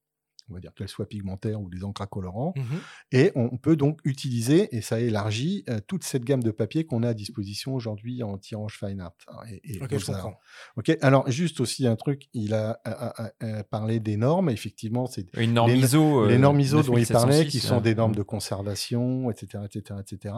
On 0.49 0.53
va 0.53 0.59
dire 0.59 0.73
qu'elle 0.73 0.87
soit 0.89 1.07
pigmentaire 1.07 1.61
ou 1.61 1.69
des 1.69 1.83
encres 1.83 2.01
à 2.01 2.07
colorants. 2.07 2.53
Mhm. 2.55 2.63
Et 3.11 3.31
on 3.35 3.57
peut 3.57 3.75
donc 3.75 3.99
utiliser, 4.03 4.75
et 4.75 4.81
ça 4.81 4.99
élargit, 4.99 5.63
euh, 5.69 5.79
toute 5.87 6.03
cette 6.03 6.23
gamme 6.25 6.43
de 6.43 6.51
papiers 6.51 6.85
qu'on 6.85 7.03
a 7.03 7.09
à 7.09 7.13
disposition 7.13 7.73
aujourd'hui 7.75 8.23
en 8.23 8.37
tirage 8.37 8.77
fine 8.77 9.01
art. 9.01 9.13
Et, 9.49 9.75
et 9.75 9.81
Ok, 9.81 9.97
je 9.97 10.05
Beaux-Arts. 10.05 10.23
comprends. 10.23 10.39
Ok, 10.77 10.97
alors 11.01 11.29
juste 11.29 11.59
aussi 11.59 11.87
un 11.87 11.95
truc, 11.95 12.27
il 12.33 12.53
a, 12.53 12.79
a- 12.83 12.91
a- 12.91 13.31
a- 13.39 13.57
a 13.59 13.63
parlé 13.63 13.99
des 13.99 14.17
normes, 14.17 14.49
effectivement, 14.49 15.05
c'est 15.07 15.27
Une 15.37 15.53
norme 15.53 15.71
les, 15.71 15.77
ISO. 15.77 16.25
les 16.27 16.35
euh, 16.35 16.37
normes 16.39 16.59
ISO 16.59 16.81
dont 16.83 16.97
il 16.97 17.05
parlait, 17.07 17.37
9706, 17.45 17.51
qui 17.51 17.59
sont 17.59 17.77
euh, 17.77 17.81
des 17.81 17.95
normes 17.95 18.11
mm. 18.13 18.15
de 18.15 18.23
conservation, 18.23 19.29
etc., 19.31 19.63
etc., 19.65 19.99
etc. 20.01 20.35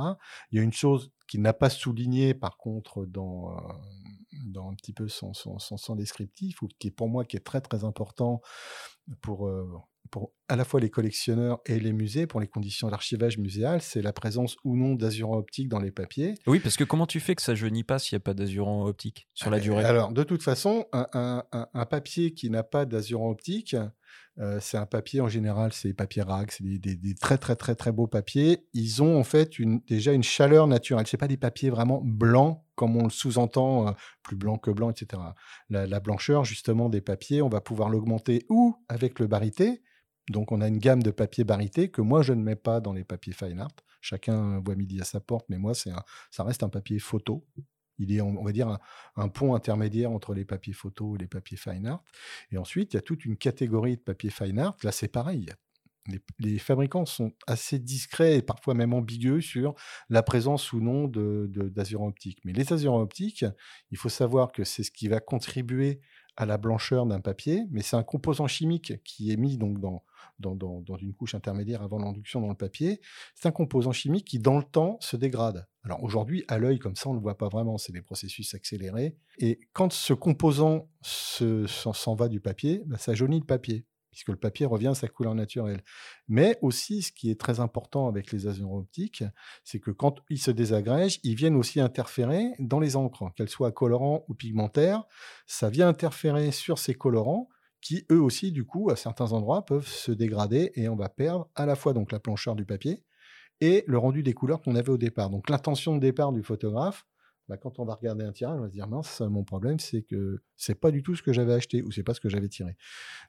Il 0.52 0.58
y 0.58 0.60
a 0.60 0.64
une 0.64 0.74
chose 0.74 1.12
qu'il 1.28 1.42
n'a 1.42 1.54
pas 1.54 1.70
soulignée, 1.70 2.34
par 2.34 2.58
contre, 2.58 3.06
dans, 3.06 3.52
euh, 3.52 3.56
dans 4.46 4.70
un 4.70 4.74
petit 4.74 4.94
peu 4.94 5.08
son, 5.08 5.34
son, 5.34 5.60
son, 5.60 5.78
son 5.78 5.96
descriptif, 5.96 6.62
ou 6.62 6.68
qui 6.80 6.88
est 6.88 6.92
pour 6.92 7.08
moi 7.10 7.24
qui 7.26 7.38
est 7.38 7.42
très 7.42 7.62
très 7.62 7.84
important 7.84 8.42
pour, 9.22 9.48
euh, 9.48 9.68
pour 10.10 10.32
à 10.50 10.56
la 10.56 10.66
fois 10.66 10.80
les 10.82 10.90
collectionneurs 10.90 11.60
et 11.66 11.80
les 11.80 11.94
musées, 11.94 12.28
pour 12.28 12.42
les 12.42 12.48
conditions 12.48 12.90
d'archivage 12.90 13.38
muséal, 13.38 13.82
c'est 13.82 14.02
la 14.02 14.12
présence 14.12 14.58
ou 14.66 14.76
non 14.76 14.96
d'azurant 14.96 15.38
optique 15.38 15.70
dans 15.70 15.80
les 15.80 15.92
papiers. 15.92 16.34
Oui, 16.48 16.60
parce 16.60 16.76
que 16.76 16.84
comment 16.84 17.06
tu 17.08 17.20
fais 17.22 17.36
que 17.36 17.42
ça 17.42 17.56
jaunit 17.56 17.84
pas 17.86 17.98
s'il 18.00 18.16
n'y 18.16 18.22
a 18.22 18.24
pas 18.26 18.34
d'azurant 18.34 18.86
optique 18.86 19.30
sur 19.34 19.50
la 19.50 19.58
Euh, 19.58 19.62
durée? 19.62 19.86
Alors, 19.86 20.12
de 20.12 20.24
toute 20.24 20.44
façon, 20.44 20.86
un, 20.92 21.08
un- 21.14 21.44
un- 21.54 21.68
un 21.74 21.86
papier 21.86 22.34
qui 22.34 22.50
n'a 22.50 22.64
pas 22.64 22.86
d'azurant 22.86 23.30
optique, 23.30 23.76
euh, 24.40 24.58
c'est 24.60 24.78
un 24.78 24.86
papier 24.86 25.22
en 25.22 25.30
général, 25.30 25.72
c'est 25.72 25.90
des 25.90 25.94
papiers 25.94 26.24
RAG, 26.24 26.52
c'est 26.52 26.64
des, 26.66 26.80
des- 26.80 26.96
des 26.96 27.16
très 27.16 27.38
très 27.38 27.56
très 27.56 27.76
très 27.76 27.94
beaux 27.94 28.08
papiers. 28.08 28.66
Ils 28.74 29.02
ont 29.02 29.18
en 29.18 29.24
fait 29.24 29.60
une, 29.60 29.80
déjà 29.88 30.12
une 30.12 30.24
chaleur 30.24 30.68
naturelle. 30.68 31.06
C'est 31.08 31.16
pas 31.18 31.28
des 31.30 31.38
papiers 31.38 31.70
vraiment 31.70 32.02
blancs 32.04 32.62
comme 32.82 32.98
on 32.98 33.04
le 33.04 33.12
sous-entend, 33.12 33.90
euh, 33.90 33.92
plus 34.24 34.36
blanc 34.36 34.58
que 34.58 34.72
blanc, 34.72 34.90
etc. 34.90 35.22
La, 35.70 35.86
la 35.86 36.00
blancheur 36.00 36.46
justement 36.46 36.90
des 36.90 37.00
papiers, 37.00 37.44
on 37.44 37.48
va 37.48 37.62
pouvoir 37.62 37.90
l'augmenter 37.90 38.44
ou 38.50 38.76
avec 38.90 39.20
le 39.20 39.28
barité. 39.28 39.84
Donc, 40.32 40.52
on 40.52 40.62
a 40.62 40.68
une 40.68 40.80
gamme 40.80 41.04
de 41.04 41.12
papiers 41.12 41.44
barité 41.44 41.92
que 41.92 42.02
moi 42.02 42.24
je 42.24 42.34
ne 42.34 42.42
mets 42.42 42.56
pas 42.56 42.80
dans 42.80 42.92
les 42.92 43.04
papiers 43.04 43.34
fine 43.34 43.60
art. 43.60 43.70
Chacun 44.02 44.60
voit 44.62 44.76
midi 44.76 45.00
à 45.00 45.04
sa 45.04 45.20
porte, 45.20 45.46
mais 45.48 45.60
moi 45.60 45.74
un, 45.86 46.04
ça 46.32 46.44
reste 46.44 46.64
un 46.64 46.70
papier 46.70 46.98
photo. 46.98 47.46
Il 48.00 48.12
est, 48.12 48.22
on 48.22 48.44
va 48.44 48.52
dire, 48.52 48.80
un, 49.16 49.28
pont 49.28 49.54
intermédiaire 49.54 50.10
entre 50.10 50.34
les 50.34 50.44
papiers 50.44 50.74
photo 50.74 51.16
et 51.16 51.20
les 51.20 51.28
papiers 51.28 51.58
fine 51.58 51.86
art. 51.86 52.04
Et 52.50 52.58
ensuite, 52.58 52.94
il 52.94 52.96
y 52.96 52.98
a 52.98 53.04
toute 53.04 53.26
une 53.26 53.38
catégorie 53.38 53.98
de 53.98 54.02
papiers 54.02 54.32
fine 54.32 54.58
art. 54.58 54.76
Là, 54.82 54.92
c'est 54.92 55.08
pareil. 55.08 55.52
Les, 56.40 56.58
fabricants 56.58 57.06
sont 57.06 57.32
assez 57.48 57.78
discrets 57.78 58.38
et 58.38 58.42
parfois 58.42 58.74
même 58.74 58.94
ambigus 58.94 59.46
sur 59.46 59.76
la 60.10 60.24
présence 60.24 60.74
ou 60.74 60.82
non 60.82 61.08
de, 61.08 61.48
de- 61.50 61.70
d'azurant 61.70 62.08
optique. 62.08 62.40
Mais 62.44 62.54
les 62.54 62.74
azurants 62.74 63.02
optiques, 63.02 63.46
il 63.92 63.98
faut 63.98 64.10
savoir 64.10 64.52
que 64.52 64.64
c'est 64.64 64.84
ce 64.84 64.92
qui 64.92 65.08
va 65.08 65.20
contribuer 65.20 66.00
à 66.38 66.46
la 66.46 66.58
blancheur 66.58 67.06
d'un 67.06 67.20
papier, 67.20 67.66
mais 67.72 67.82
c'est 67.82 67.98
un 67.98 68.04
composant 68.04 68.48
chimique 68.48 69.04
qui 69.04 69.32
est 69.32 69.38
mis 69.38 69.58
donc 69.58 69.80
dans, 69.80 70.04
dans, 70.40 70.56
dans- 70.56 70.98
une 70.98 71.14
couche 71.14 71.36
intermédiaire 71.36 71.82
avant 71.82 72.00
l'induction 72.00 72.42
dans 72.42 72.50
le 72.50 72.56
papier. 72.56 73.00
C'est 73.36 73.48
un 73.48 73.52
composant 73.52 73.92
chimique 73.92 74.26
qui, 74.26 74.40
dans 74.40 74.58
le 74.58 74.64
temps, 74.64 74.98
se 75.02 75.18
dégrade. 75.18 75.68
Alors 75.84 76.04
aujourd'hui, 76.04 76.44
à 76.48 76.58
l'œil, 76.58 76.80
comme 76.80 76.96
ça, 76.96 77.10
on 77.10 77.14
ne 77.14 77.18
le 77.18 77.22
voit 77.22 77.38
pas 77.38 77.50
vraiment, 77.50 77.78
c'est 77.78 77.92
des 77.92 78.02
processus 78.02 78.54
accélérés. 78.54 79.18
Et 79.40 79.60
quand 79.74 79.92
ce 79.92 80.14
composant 80.14 80.90
se- 81.02 81.68
s'en 81.68 81.94
s'en 81.94 82.16
va 82.16 82.28
du 82.28 82.40
papier, 82.40 82.82
bah, 82.86 82.98
ça 82.98 83.14
jaunit 83.14 83.40
le 83.40 83.46
papier, 83.46 83.86
puisque 84.12 84.30
le 84.30 84.36
papier 84.36 84.66
revient 84.66 84.90
à 84.90 84.96
sa 84.96 85.08
couleur 85.08 85.34
naturelle. 85.36 85.84
Mais 86.28 86.58
aussi, 86.62 87.02
ce 87.02 87.12
qui 87.12 87.32
est 87.32 87.40
très 87.40 87.60
important 87.60 88.08
avec 88.08 88.32
les 88.32 88.48
azurants 88.48 88.80
optiques, 88.80 89.24
c'est 89.64 89.80
que 89.80 89.92
quand 89.92 90.20
ils 90.30 90.42
se 90.42 90.52
désagrègent, 90.52 91.20
ils 91.24 91.36
viennent 91.36 91.56
aussi 91.56 91.80
interférer 91.80 92.52
dans 92.60 92.80
les 92.80 92.96
encres, 92.96 93.34
qu'elles 93.36 93.50
soient 93.50 93.72
colorants 93.72 94.26
ou 94.28 94.34
pigmentaires. 94.34 95.04
Ça 95.48 95.70
vient 95.70 95.88
interférer 95.88 96.52
sur 96.52 96.78
ces 96.78 96.94
colorants 96.94 97.48
qui, 97.82 98.06
eux 98.12 98.22
aussi, 98.22 98.52
du 98.52 98.66
coup, 98.66 98.92
à 98.92 98.96
certains 98.96 99.32
endroits, 99.32 99.66
peuvent 99.66 99.88
se 99.88 100.12
dégrader 100.12 100.72
et 100.76 100.88
on 100.88 100.96
va 100.96 101.10
perdre 101.10 101.50
à 101.56 101.66
la 101.66 101.76
fois 101.76 101.94
donc 101.94 102.12
la 102.12 102.20
blancheur 102.20 102.56
du 102.56 102.66
papier 102.66 103.04
et 103.60 103.84
le 103.88 103.98
rendu 103.98 104.24
des 104.24 104.34
couleurs 104.34 104.62
qu'on 104.62 104.76
avait 104.76 104.90
au 104.90 104.98
départ. 104.98 105.30
Donc 105.30 105.50
l'intention 105.50 105.96
de 105.96 106.00
départ 106.00 106.32
du 106.32 106.44
photographe, 106.44 107.06
bah, 107.52 107.58
quand 107.58 107.80
on 107.80 107.84
va 107.84 107.96
regarder 107.96 108.24
un 108.24 108.32
tirage, 108.32 108.58
on 108.58 108.62
va 108.62 108.70
se 108.70 108.72
dire 108.72 108.88
mince, 108.88 109.20
mon 109.20 109.44
problème, 109.44 109.78
c'est 109.78 110.04
que 110.04 110.42
c'est 110.56 110.80
pas 110.80 110.90
du 110.90 111.04
tout 111.04 111.18
ce 111.18 111.22
que 111.22 111.34
j'avais 111.34 111.52
acheté 111.52 111.84
ou 111.84 111.92
c'est 111.92 112.02
pas 112.02 112.14
ce 112.14 112.22
que 112.22 112.30
j'avais 112.30 112.48
tiré. 112.48 112.78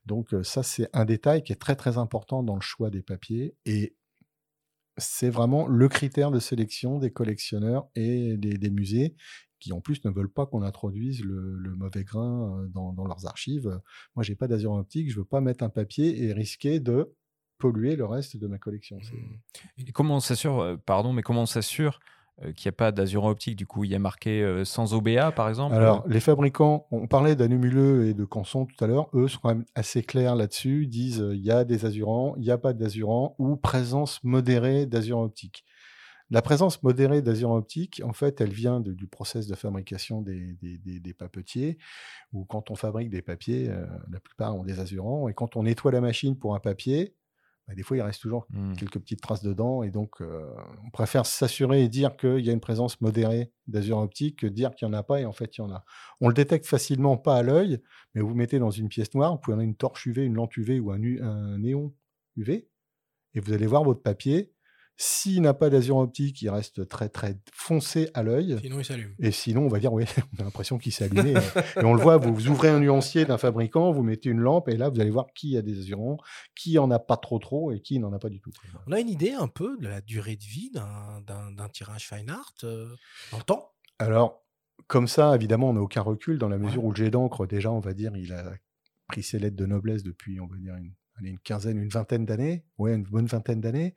Donc 0.07 0.33
ça, 0.45 0.63
c'est 0.63 0.89
un 0.93 1.05
détail 1.05 1.43
qui 1.43 1.53
est 1.53 1.57
très 1.57 1.75
très 1.75 1.99
important 1.99 2.45
dans 2.45 2.55
le 2.55 2.61
choix 2.61 2.89
des 2.89 3.03
papiers 3.03 3.57
et 3.67 3.97
c'est 4.97 5.29
vraiment 5.29 5.67
le 5.67 5.89
critère 5.89 6.31
de 6.31 6.39
sélection 6.39 7.01
des 7.01 7.11
collectionneurs 7.11 7.89
et 7.97 8.37
des, 8.37 8.71
musées 8.71 9.17
qui 9.59 9.73
en 9.73 9.81
plus 9.81 10.05
ne 10.05 10.11
veulent 10.11 10.33
pas 10.33 10.47
qu'on 10.47 10.63
introduise 10.63 11.25
le, 11.25 11.75
mauvais 11.75 12.05
grain 12.05 12.65
dans, 12.73 13.05
leurs 13.05 13.27
archives. 13.27 13.81
Moi, 14.15 14.23
j'ai 14.23 14.37
pas 14.37 14.47
d'azur 14.47 14.71
optique, 14.71 15.11
je 15.11 15.17
veux 15.17 15.25
pas 15.25 15.41
mettre 15.41 15.65
un 15.65 15.69
papier 15.69 16.23
et 16.23 16.33
risquer 16.33 16.79
de 16.79 17.13
polluer 17.59 17.97
le 17.97 18.05
reste 18.05 18.37
de 18.37 18.47
ma 18.47 18.59
collection. 18.59 18.99
Mmh. 18.99 19.91
Comment 19.93 20.19
on 20.19 20.21
s'assure, 20.21 20.79
pardon, 20.87 21.13
mais 21.13 21.23
comment 21.23 21.43
on 21.43 21.47
s'assure 21.47 21.99
euh, 21.99 22.21
qu'il 22.41 22.69
n'y 22.69 22.71
a 22.71 22.77
pas 22.77 22.93
d'azur 22.93 23.25
optique, 23.25 23.57
du 23.57 23.67
coup, 23.67 23.85
il 23.85 23.91
y 23.91 23.95
a 23.95 23.99
marqué 23.99 24.43
euh, 24.43 24.65
sans 24.65 24.95
OBA, 24.95 25.33
par 25.33 25.49
exemple. 25.49 25.75
Alors, 25.75 26.07
les 26.09 26.21
fabricants, 26.21 26.87
on 26.91 27.07
parlait 27.07 27.37
d'anumuleux 27.37 28.07
et 28.07 28.15
de 28.15 28.25
canson 28.25 28.67
tout 28.67 28.85
à 28.85 28.89
l'heure, 28.89 29.09
eux 29.15 29.29
sont 29.29 29.39
quand 29.43 29.51
même 29.51 29.65
assez 29.75 30.03
clairs 30.03 30.35
là-dessus, 30.35 30.87
disent 30.87 31.21
euh, 31.21 31.37
il 31.37 31.45
y 31.45 31.51
a 31.51 31.65
des 31.65 31.85
azurants, 31.85 32.35
il 32.37 32.43
n'y 32.43 32.51
a 32.51 32.59
pas 32.59 32.73
d'azurants, 32.73 33.37
ou 33.39 33.57
présence 33.57 34.23
modérée 34.25 34.87
d'azur 34.87 35.19
optique. 35.19 35.65
La 36.31 36.41
présence 36.41 36.83
modérée 36.83 37.21
d'azur 37.21 37.51
optique, 37.51 38.01
en 38.05 38.15
fait, 38.15 38.41
elle 38.41 38.53
vient 38.53 38.81
du 38.81 39.07
process 39.07 39.47
de 39.47 39.55
fabrication 39.55 40.23
des, 40.23 41.15
papetiers, 41.19 41.77
où 42.33 42.47
quand 42.47 42.71
on 42.71 42.75
fabrique 42.75 43.11
des 43.11 43.21
papiers, 43.21 43.71
la 44.11 44.19
plupart 44.19 44.57
ont 44.57 44.65
des 44.65 44.81
azurants, 44.81 45.29
et 45.29 45.35
quand 45.35 45.57
on 45.57 45.65
nettoie 45.65 45.93
la 45.93 46.01
machine 46.01 46.39
pour 46.39 46.55
un 46.55 46.59
papier, 46.59 47.15
bah, 47.73 47.77
des 47.77 47.83
fois, 47.83 47.97
il 47.97 48.03
reste 48.03 48.21
toujours 48.21 48.47
mmh. 48.51 48.75
quelques 48.75 48.99
petites 48.99 49.21
traces 49.21 49.43
dedans. 49.43 49.83
Et 49.83 49.91
donc, 49.91 50.21
on 50.21 50.91
préfère 50.91 51.27
s'assurer 51.27 51.83
et 51.83 51.89
dire 51.89 52.17
qu'il 52.17 52.41
y 52.41 52.51
a 52.51 52.53
une 52.53 52.61
présence 52.61 53.01
modérée 53.01 53.53
d'azur 53.67 53.99
optique 53.99 54.41
que 54.41 54.47
dire 54.47 54.75
qu'il 54.75 54.87
n'y 54.89 54.95
en 54.95 54.99
a 54.99 55.03
pas. 55.03 55.21
Et 55.21 55.25
en 55.25 55.33
fait, 55.33 55.57
il 55.57 55.61
y 55.61 55.65
en 55.65 55.71
a. 55.71 55.85
On 56.21 56.29
le 56.29 56.35
détecte 56.35 56.67
facilement, 56.67 57.17
pas 57.17 57.37
à 57.37 57.43
l'œil, 57.43 57.81
mais 58.15 58.21
vous 58.21 58.35
mettez 58.35 58.59
dans 58.59 58.71
une 58.71 58.89
pièce 58.89 59.15
noire, 59.15 59.33
vous 59.33 59.39
pouvez 59.39 59.55
avoir 59.55 59.65
une 59.65 59.77
torche 59.77 60.07
UV, 60.07 60.25
une 60.25 60.35
lampe 60.35 60.57
UV 60.57 60.81
ou 60.81 60.91
un, 60.91 61.01
un 61.23 61.59
néon 61.59 61.95
UV. 62.37 62.69
Et 63.35 63.41
vous 63.41 63.53
allez 63.53 63.67
voir 63.67 63.85
votre 63.85 64.03
papier 64.03 64.53
s'il 64.97 65.43
n'a 65.43 65.55
pas 65.55 65.71
d'azur 65.71 65.97
optique, 65.97 66.41
il 66.43 66.51
reste 66.51 66.87
très 66.89 67.09
très 67.09 67.37
foncé 67.53 68.11
à 68.15 68.23
l'œil. 68.23 68.59
Sinon, 68.61 68.79
il 68.79 68.85
s'allume. 68.85 69.15
Et 69.19 69.33
sinon, 69.33 69.63
on 69.63 69.69
va 69.69 69.79
dire, 69.79 69.93
oui, 69.93 70.05
on 70.39 70.43
a 70.43 70.45
l'impression 70.45 70.79
qu'il 70.79 70.93
s'est 70.93 71.05
allumé. 71.05 71.35
et, 71.77 71.85
on 71.85 71.95
le 71.95 72.01
voit, 72.01 72.19
vous, 72.19 72.49
ouvrez 72.49 72.69
un 72.69 72.79
nuancier 72.79 73.25
d'un 73.25 73.39
fabricant, 73.39 73.91
vous 73.91 74.03
mettez 74.03 74.29
une 74.29 74.41
lampe, 74.41 74.69
et 74.69 74.77
là, 74.77 74.91
vous 74.91 75.01
allez 75.01 75.11
voir 75.11 75.27
qui 75.35 75.57
a 75.57 75.63
des 75.63 75.79
azurons, 75.79 76.19
qui 76.55 76.79
en 76.79 76.91
a 76.91 76.99
pas 76.99 77.17
trop 77.17 77.39
trop, 77.39 77.73
et 77.73 77.81
qui 77.81 77.99
n'en 77.99 78.13
a 78.13 78.19
pas 78.19 78.29
du 78.29 78.41
tout. 78.41 78.53
On 78.87 78.93
a 78.93 79.01
une 79.01 79.09
idée 79.09 79.33
un 79.33 79.49
peu 79.49 79.77
de 79.79 79.89
la 79.89 80.01
durée 80.01 80.37
de 80.37 80.45
vie 80.45 80.71
d'un 80.71 81.69
tirage 81.73 82.09
fine 82.09 82.31
art 82.31 82.53
euh, 82.65 82.95
temps? 83.47 83.73
Alors, 83.99 84.45
comme 84.87 85.09
ça, 85.09 85.35
évidemment, 85.35 85.71
on 85.71 85.75
n'a 85.75 85.81
aucun 85.81 86.03
recul 86.03 86.39
dans 86.39 86.49
la 86.49 86.59
mesure 86.59 86.85
où 86.85 86.91
le 86.91 86.97
jet 86.97 87.11
d'encre, 87.11 87.47
déjà, 87.47 87.71
on 87.71 87.81
va 87.81 87.95
dire, 87.95 88.17
il 88.17 88.33
a 88.33 88.53
pris 89.09 89.23
ses 89.23 89.39
lettres 89.39 89.57
de 89.57 89.67
noblesse 89.67 90.03
depuis, 90.03 90.41
on 90.41 90.47
va 90.47 90.57
dire, 90.57 90.75
une 90.75 90.93
une 91.21 91.39
quinzaine, 91.39 91.79
une 91.79 91.89
vingtaine 91.89 92.25
d'années, 92.25 92.65
ouais, 92.79 92.95
une 92.95 93.05
bonne 93.05 93.27
vingtaine 93.27 93.61
d'années. 93.61 93.95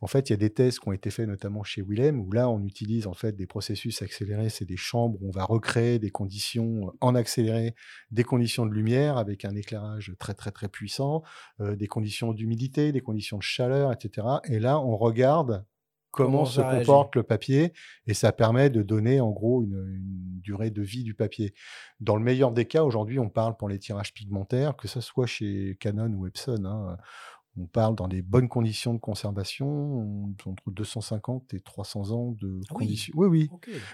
En 0.00 0.06
fait, 0.06 0.30
il 0.30 0.32
y 0.32 0.34
a 0.34 0.38
des 0.38 0.50
tests 0.50 0.80
qui 0.80 0.88
ont 0.88 0.92
été 0.92 1.10
faits 1.10 1.28
notamment 1.28 1.62
chez 1.64 1.82
Willem, 1.82 2.20
où 2.20 2.32
là, 2.32 2.48
on 2.48 2.62
utilise 2.64 3.06
en 3.06 3.14
fait 3.14 3.32
des 3.32 3.46
processus 3.46 4.02
accélérés. 4.02 4.48
C'est 4.48 4.64
des 4.64 4.76
chambres 4.76 5.18
où 5.20 5.28
on 5.28 5.32
va 5.32 5.44
recréer 5.44 5.98
des 5.98 6.10
conditions 6.10 6.92
en 7.00 7.14
accéléré, 7.14 7.74
des 8.10 8.24
conditions 8.24 8.66
de 8.66 8.72
lumière 8.72 9.16
avec 9.16 9.44
un 9.44 9.54
éclairage 9.54 10.12
très 10.18 10.34
très 10.34 10.50
très 10.50 10.68
puissant, 10.68 11.22
euh, 11.60 11.76
des 11.76 11.88
conditions 11.88 12.32
d'humidité, 12.32 12.92
des 12.92 13.00
conditions 13.00 13.38
de 13.38 13.42
chaleur, 13.42 13.92
etc. 13.92 14.26
Et 14.44 14.58
là, 14.58 14.80
on 14.80 14.96
regarde 14.96 15.64
comment, 16.12 16.44
se 16.44 16.60
comporte 16.60 17.16
le 17.16 17.24
papier 17.24 17.72
et 18.06 18.14
ça 18.14 18.30
permet 18.30 18.70
de 18.70 18.82
donner 18.82 19.20
en 19.20 19.30
gros 19.30 19.64
une, 19.64 20.00
durée 20.40 20.70
de 20.70 20.82
vie 20.82 21.02
du 21.02 21.14
papier. 21.14 21.54
Dans 22.00 22.16
le 22.16 22.22
meilleur 22.22 22.52
des 22.52 22.66
cas, 22.66 22.84
aujourd'hui, 22.84 23.18
on 23.18 23.28
parle 23.28 23.56
pour 23.56 23.68
les 23.68 23.78
tirages 23.78 24.12
pigmentaires, 24.14 24.76
que 24.76 24.86
ce 24.86 25.00
soit 25.00 25.26
chez 25.26 25.76
Canon 25.80 26.12
ou 26.12 26.26
Epson. 26.26 26.64
Hein, 26.64 26.96
on 27.56 27.66
parle 27.66 27.96
dans 27.96 28.08
des 28.08 28.22
bonnes 28.22 28.48
conditions 28.48 28.94
de 28.94 28.98
conservation, 28.98 30.32
entre 30.46 30.70
250 30.70 31.54
et 31.54 31.60
300 31.60 32.10
ans 32.12 32.36
de 32.40 32.60
ah 32.70 32.74
conditions. 32.74 33.12
Oui, 33.16 33.26
oui. 33.28 33.50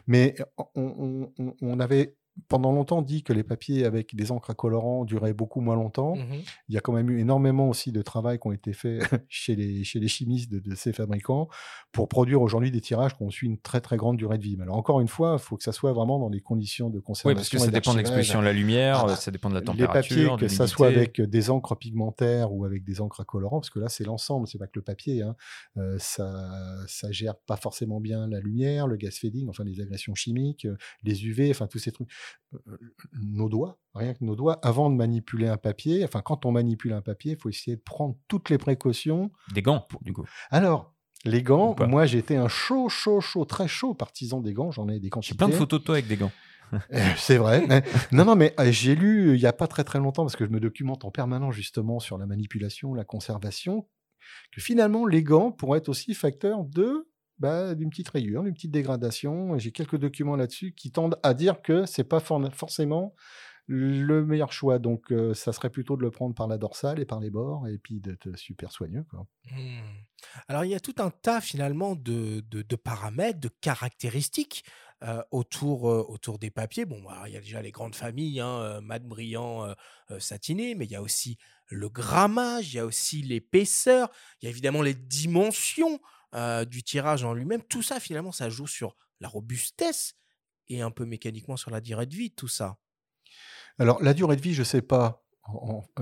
Mais 0.07 0.37
on, 0.75 1.81
avait 1.81 2.17
pendant 2.47 2.73
longtemps 2.73 3.03
dit 3.03 3.23
que 3.23 3.33
les 3.33 3.43
papiers 3.43 3.85
avec 3.85 4.15
des 4.15 4.31
encres 4.31 4.51
à 4.51 4.55
colorants 4.55 5.05
duraient 5.05 5.33
beaucoup 5.33 5.61
moins 5.61 5.75
longtemps. 5.75 6.17
Mmh 6.17 6.43
Il 6.69 6.75
y 6.75 6.79
a 6.79 6.81
quand 6.81 6.93
même 6.93 7.11
eu 7.11 7.19
énormément 7.19 7.69
aussi 7.69 7.91
de 7.91 8.03
travail 8.03 8.39
qui 8.39 8.47
ont 8.47 8.53
été 8.53 8.73
faits 8.73 9.03
chez 9.29 9.57
les, 9.57 9.85
chez 9.85 9.99
les 9.99 10.09
chimistes 10.09 10.51
de, 10.51 10.75
ces 10.75 10.93
fabricants 10.93 11.49
pour 11.93 12.09
produire 12.09 12.41
aujourd'hui 12.43 12.71
des 12.71 12.81
tirages 12.81 13.17
qui 13.17 13.23
ont 13.23 13.31
su 13.31 13.47
une 13.47 13.59
très 13.59 13.81
très 13.81 13.97
grande 13.97 14.17
durée 14.17 14.39
de 14.39 14.43
vie. 14.43 14.57
Mais 14.57 14.63
alors 14.63 14.77
encore 14.77 15.01
une 15.01 15.09
fois, 15.09 15.37
il 15.39 15.43
faut 15.43 15.57
que 15.57 15.65
ça 15.65 15.73
soit 15.73 15.93
vraiment 15.93 16.19
dans 16.19 16.29
les 16.29 16.41
conditions 16.41 16.91
de 16.91 17.01
conservation. 17.01 17.29
Oui, 17.29 17.35
parce 17.35 17.49
que 17.49 17.59
ça 17.59 17.71
dépend 17.71 17.93
de 17.93 17.99
l'exposition 17.99 18.41
de 18.41 18.45
la 18.45 18.53
lumière, 18.53 19.05
ah, 19.07 19.17
ça 19.17 19.31
dépend 19.31 19.49
de 19.49 19.55
la 19.55 19.63
température. 19.63 20.17
Les 20.17 20.29
papiers, 20.29 20.47
que 20.47 20.49
ça 20.49 20.67
soit 20.67 20.87
avec 20.87 21.21
des 21.21 21.51
encres 21.51 21.77
pigmentaires 21.77 22.53
ou 22.53 22.65
avec 22.65 22.85
des 22.85 23.01
encres 23.01 23.21
à 23.21 23.25
colorants, 23.25 23.61
parce 23.61 23.71
que 23.71 23.81
là 23.81 23.89
c'est 23.89 24.05
l'ensemble, 24.05 24.47
c'est 24.47 24.59
pas 24.59 24.67
que 24.67 24.77
le 24.77 24.83
papier. 24.83 25.23
Hein. 25.23 25.35
Euh, 25.77 25.97
ça, 25.99 26.49
ça 26.87 27.11
gère 27.11 27.37
pas 27.37 27.57
forcément 27.57 28.01
bien 28.01 28.29
la 28.29 28.41
lumière, 28.41 28.87
le 28.87 28.97
gas 28.97 29.19
fading, 29.21 29.49
enfin 29.49 29.65
les 29.65 29.81
agressions 29.81 30.15
chimiques, 30.15 30.67
les 31.03 31.25
UV, 31.25 31.51
enfin 31.51 31.67
tous 31.67 31.79
ces 31.79 31.93
trucs 31.93 32.09
nos 33.13 33.49
doigts, 33.49 33.79
rien 33.95 34.15
que 34.15 34.25
nos 34.25 34.37
doigts, 34.37 34.59
avant 34.63 34.91
de 34.91 34.97
manipuler 34.97 35.49
un 35.49 35.57
papier, 35.57 36.05
enfin 36.05 36.23
quand 36.23 36.47
on 36.47 36.53
manipule 36.53 36.93
un 36.93 37.03
papier, 37.03 37.33
il 37.33 37.39
faut 37.39 37.49
essayer 37.49 37.77
de 37.77 37.83
prendre 37.83 38.17
toutes 38.29 38.51
les 38.51 38.59
précautions. 38.59 39.31
Des 39.53 39.63
gants, 39.63 39.87
du 40.03 40.13
coup. 40.13 40.25
Alors, 40.51 40.95
les 41.25 41.43
gants, 41.43 41.75
moi 41.87 42.07
j'étais 42.07 42.37
un 42.37 42.49
chaud, 42.49 42.89
chaud, 42.89 43.21
chaud, 43.21 43.45
très 43.45 43.69
chaud 43.69 43.95
partisan 43.95 44.41
des 44.41 44.55
gants, 44.55 44.71
j'en 44.71 44.89
ai 44.89 45.01
des 45.01 45.11
quantités. 45.11 45.35
J'ai 45.35 45.37
plein 45.37 45.49
de 45.49 45.55
photos 45.55 45.81
de 45.81 45.85
toi 45.85 45.95
avec 45.97 46.07
des 46.07 46.17
gants. 46.17 46.33
Eh, 46.91 47.01
c'est 47.17 47.39
vrai. 47.39 47.67
non, 48.13 48.27
non, 48.27 48.37
mais 48.37 48.55
euh, 48.61 48.71
j'ai 48.71 48.95
lu 48.95 49.35
il 49.35 49.41
n'y 49.41 49.47
a 49.47 49.55
pas 49.55 49.67
très 49.67 49.85
très 49.85 49.99
longtemps, 49.99 50.25
parce 50.25 50.37
que 50.37 50.45
je 50.45 50.51
me 50.51 50.61
documente 50.61 51.03
en 51.07 51.11
permanence 51.11 51.55
justement 51.55 51.99
sur 51.99 52.19
la 52.19 52.27
manipulation, 52.27 52.93
la 52.93 53.05
conservation, 53.05 53.89
que 54.53 54.61
finalement 54.61 55.07
les 55.07 55.23
gants 55.23 55.51
pourraient 55.51 55.79
être 55.79 55.89
aussi 55.89 56.13
facteurs 56.13 56.65
de 56.65 57.08
bah, 57.39 57.75
d'une 57.75 57.91
petite 57.91 58.09
rayure, 58.09 58.43
d'une 58.43 58.55
petite 58.55 58.71
dégradation. 58.71 59.59
J'ai 59.59 59.73
quelques 59.73 59.97
documents 59.99 60.37
là-dessus 60.37 60.73
qui 60.73 60.91
tendent 60.91 61.19
à 61.23 61.35
dire 61.35 61.63
que 61.63 61.87
c'est 61.87 62.05
pas 62.05 62.21
forcément 62.21 63.15
le 63.67 64.25
meilleur 64.25 64.51
choix. 64.51 64.79
Donc, 64.79 65.13
ça 65.35 65.53
serait 65.53 65.71
plutôt 65.71 65.97
de 65.97 66.03
le 66.03 66.11
prendre 66.11 66.35
par 66.35 66.49
la 66.49 66.59
dorsale 66.59 67.01
et 67.01 67.05
par 67.05 67.21
les 67.21 67.31
bords, 67.31 67.69
et 67.69 67.79
puis 67.79 68.01
d'être 68.01 68.37
super 68.37 68.73
soigneux. 68.73 69.05
Mmh. 69.51 69.81
Alors, 70.49 70.65
il 70.65 70.71
y 70.71 70.75
a 70.75 70.81
tout 70.81 70.95
un 70.99 71.11
tas 71.11 71.41
finalement 71.41 71.95
de, 71.95 72.41
de, 72.41 72.77
paramètres, 72.77 73.41
de 73.41 73.51
caractéristiques 73.61 74.65
autour, 75.31 75.85
autour 75.85 76.39
des 76.39 76.51
papiers. 76.51 76.87
Bon, 76.87 77.03
bah, 77.03 77.25
il 77.27 77.35
y 77.35 77.37
a 77.37 77.41
déjà 77.41 77.61
les 77.61 77.71
grandes 77.71 77.95
familles, 77.95 78.41
hein, 78.41 78.81
mat 78.81 79.05
brillant, 79.05 79.75
satiné, 80.19 80.75
mais 80.75 80.87
il 80.87 80.91
y 80.91 80.97
a 80.97 81.03
aussi 81.03 81.37
le 81.71 81.89
grammage, 81.89 82.73
il 82.73 82.77
y 82.79 82.81
a 82.81 82.87
aussi 82.87 83.23
l'épaisseur, 83.23 84.11
il 84.41 84.47
y 84.47 84.49
a 84.49 84.51
évidemment 84.51 84.83
les 84.83 84.95
dimensions 84.95 86.01
du 86.69 86.83
tirage 86.83 87.25
en 87.25 87.33
lui-même. 87.33 87.63
Tout 87.63 87.83
ça, 87.83 88.01
finalement, 88.01 88.33
ça 88.33 88.51
joue 88.51 88.67
sur 88.67 88.97
la 89.21 89.29
robustesse 89.29 90.15
et 90.69 90.83
un 90.83 90.91
peu 90.91 91.05
mécaniquement 91.05 91.57
sur 91.57 91.71
la 91.71 91.81
durée 91.81 92.07
de 92.07 92.15
vie, 92.15 92.31
tout 92.31 92.49
ça. 92.49 92.79
Alors, 93.79 94.03
la 94.03 94.15
durée 94.15 94.37
de 94.37 94.43
vie, 94.43 94.55
je 94.55 94.61
ne 94.61 94.65
sais 94.65 94.83
pas 94.83 95.25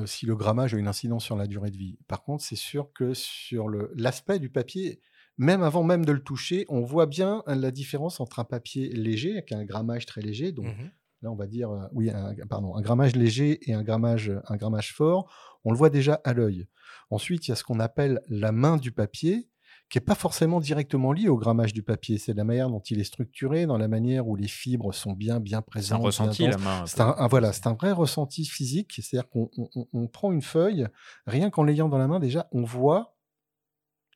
si 0.07 0.27
le 0.27 0.35
grammage 0.35 0.75
a 0.75 0.79
une 0.79 0.89
incidence 0.89 1.25
sur 1.25 1.37
la 1.37 1.47
durée 1.47 1.71
de 1.71 1.77
vie. 1.77 1.99
Par 2.09 2.23
contre, 2.25 2.43
c'est 2.43 2.57
sûr 2.57 2.93
que 2.93 3.15
sur 3.15 3.69
l'aspect 3.95 4.39
du 4.39 4.51
papier, 4.51 5.01
même 5.39 5.63
avant 5.63 5.85
même 5.85 6.05
de 6.05 6.13
le 6.13 6.23
toucher, 6.23 6.65
on 6.69 6.81
voit 6.81 7.07
bien 7.07 7.43
la 7.47 7.71
différence 7.71 8.21
entre 8.21 8.41
un 8.41 8.45
papier 8.45 8.89
léger, 8.89 9.33
avec 9.33 9.53
un 9.53 9.65
grammage 9.65 10.07
très 10.07 10.23
léger, 10.23 10.51
donc 10.53 10.67
mmh 10.67 10.91
là 11.23 11.31
on 11.31 11.35
va 11.35 11.47
dire, 11.47 11.71
oui, 11.93 12.11
un, 12.11 12.35
pardon, 12.47 12.77
un 12.77 12.83
grammage 12.83 13.17
léger 13.17 13.59
et 13.71 13.73
un 13.73 13.83
grammage, 13.83 14.31
un 14.49 14.57
grammage 14.57 14.93
fort, 14.93 15.33
on 15.65 15.73
le 15.73 15.79
voit 15.79 15.89
déjà 15.89 16.21
à 16.25 16.35
l'œil. 16.35 16.67
Ensuite, 17.09 17.49
il 17.49 17.51
y 17.51 17.53
a 17.53 17.57
ce 17.57 17.65
qu'on 17.65 17.81
appelle 17.81 18.21
la 18.29 18.53
main 18.53 18.77
du 18.77 18.93
papier, 18.93 19.49
qui 19.89 19.99
n'est 19.99 20.05
pas 20.05 20.15
forcément 20.15 20.61
directement 20.61 21.13
lié 21.13 21.29
au 21.29 21.37
grammage 21.37 21.73
du 21.73 21.83
papier. 21.83 22.19
C'est 22.19 22.35
la 22.35 22.45
manière 22.45 22.69
dont 22.69 22.81
il 22.81 23.01
est 23.01 23.05
structuré, 23.05 23.67
dans 23.67 23.79
la 23.79 23.89
manière 23.89 24.27
où 24.27 24.35
les 24.35 24.49
fibres 24.49 24.93
sont 24.93 25.13
bien, 25.13 25.39
bien 25.39 25.63
présentes. 25.63 26.01
C'est 26.01 26.03
un 26.03 26.25
ressenti, 26.25 26.47
la 26.47 26.59
main. 26.59 26.85
C'est 26.87 27.01
un, 27.01 27.27
voilà, 27.29 27.53
c'est 27.53 27.67
un 27.69 27.75
vrai 27.75 27.93
ressenti 27.93 28.45
physique. 28.45 28.93
C'est-à-dire 28.95 29.29
qu'on 29.29 30.09
prend 30.09 30.33
une 30.33 30.43
feuille, 30.43 30.89
rien 31.27 31.51
qu'en 31.51 31.63
l'ayant 31.63 31.89
dans 31.89 31.99
la 31.99 32.09
main, 32.09 32.19
déjà, 32.19 32.49
on 32.51 32.65
voit 32.65 33.17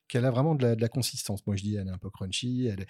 qu'elle 0.09 0.25
a 0.25 0.31
vraiment 0.31 0.55
de 0.55 0.75
la, 0.77 0.89
consistance. 0.89 1.47
Moi, 1.47 1.55
je 1.55 1.63
dis, 1.63 1.75
elle 1.77 1.87
est 1.87 1.91
un 1.91 1.97
peu 1.97 2.09
crunchy, 2.09 2.67
elle, 2.67 2.85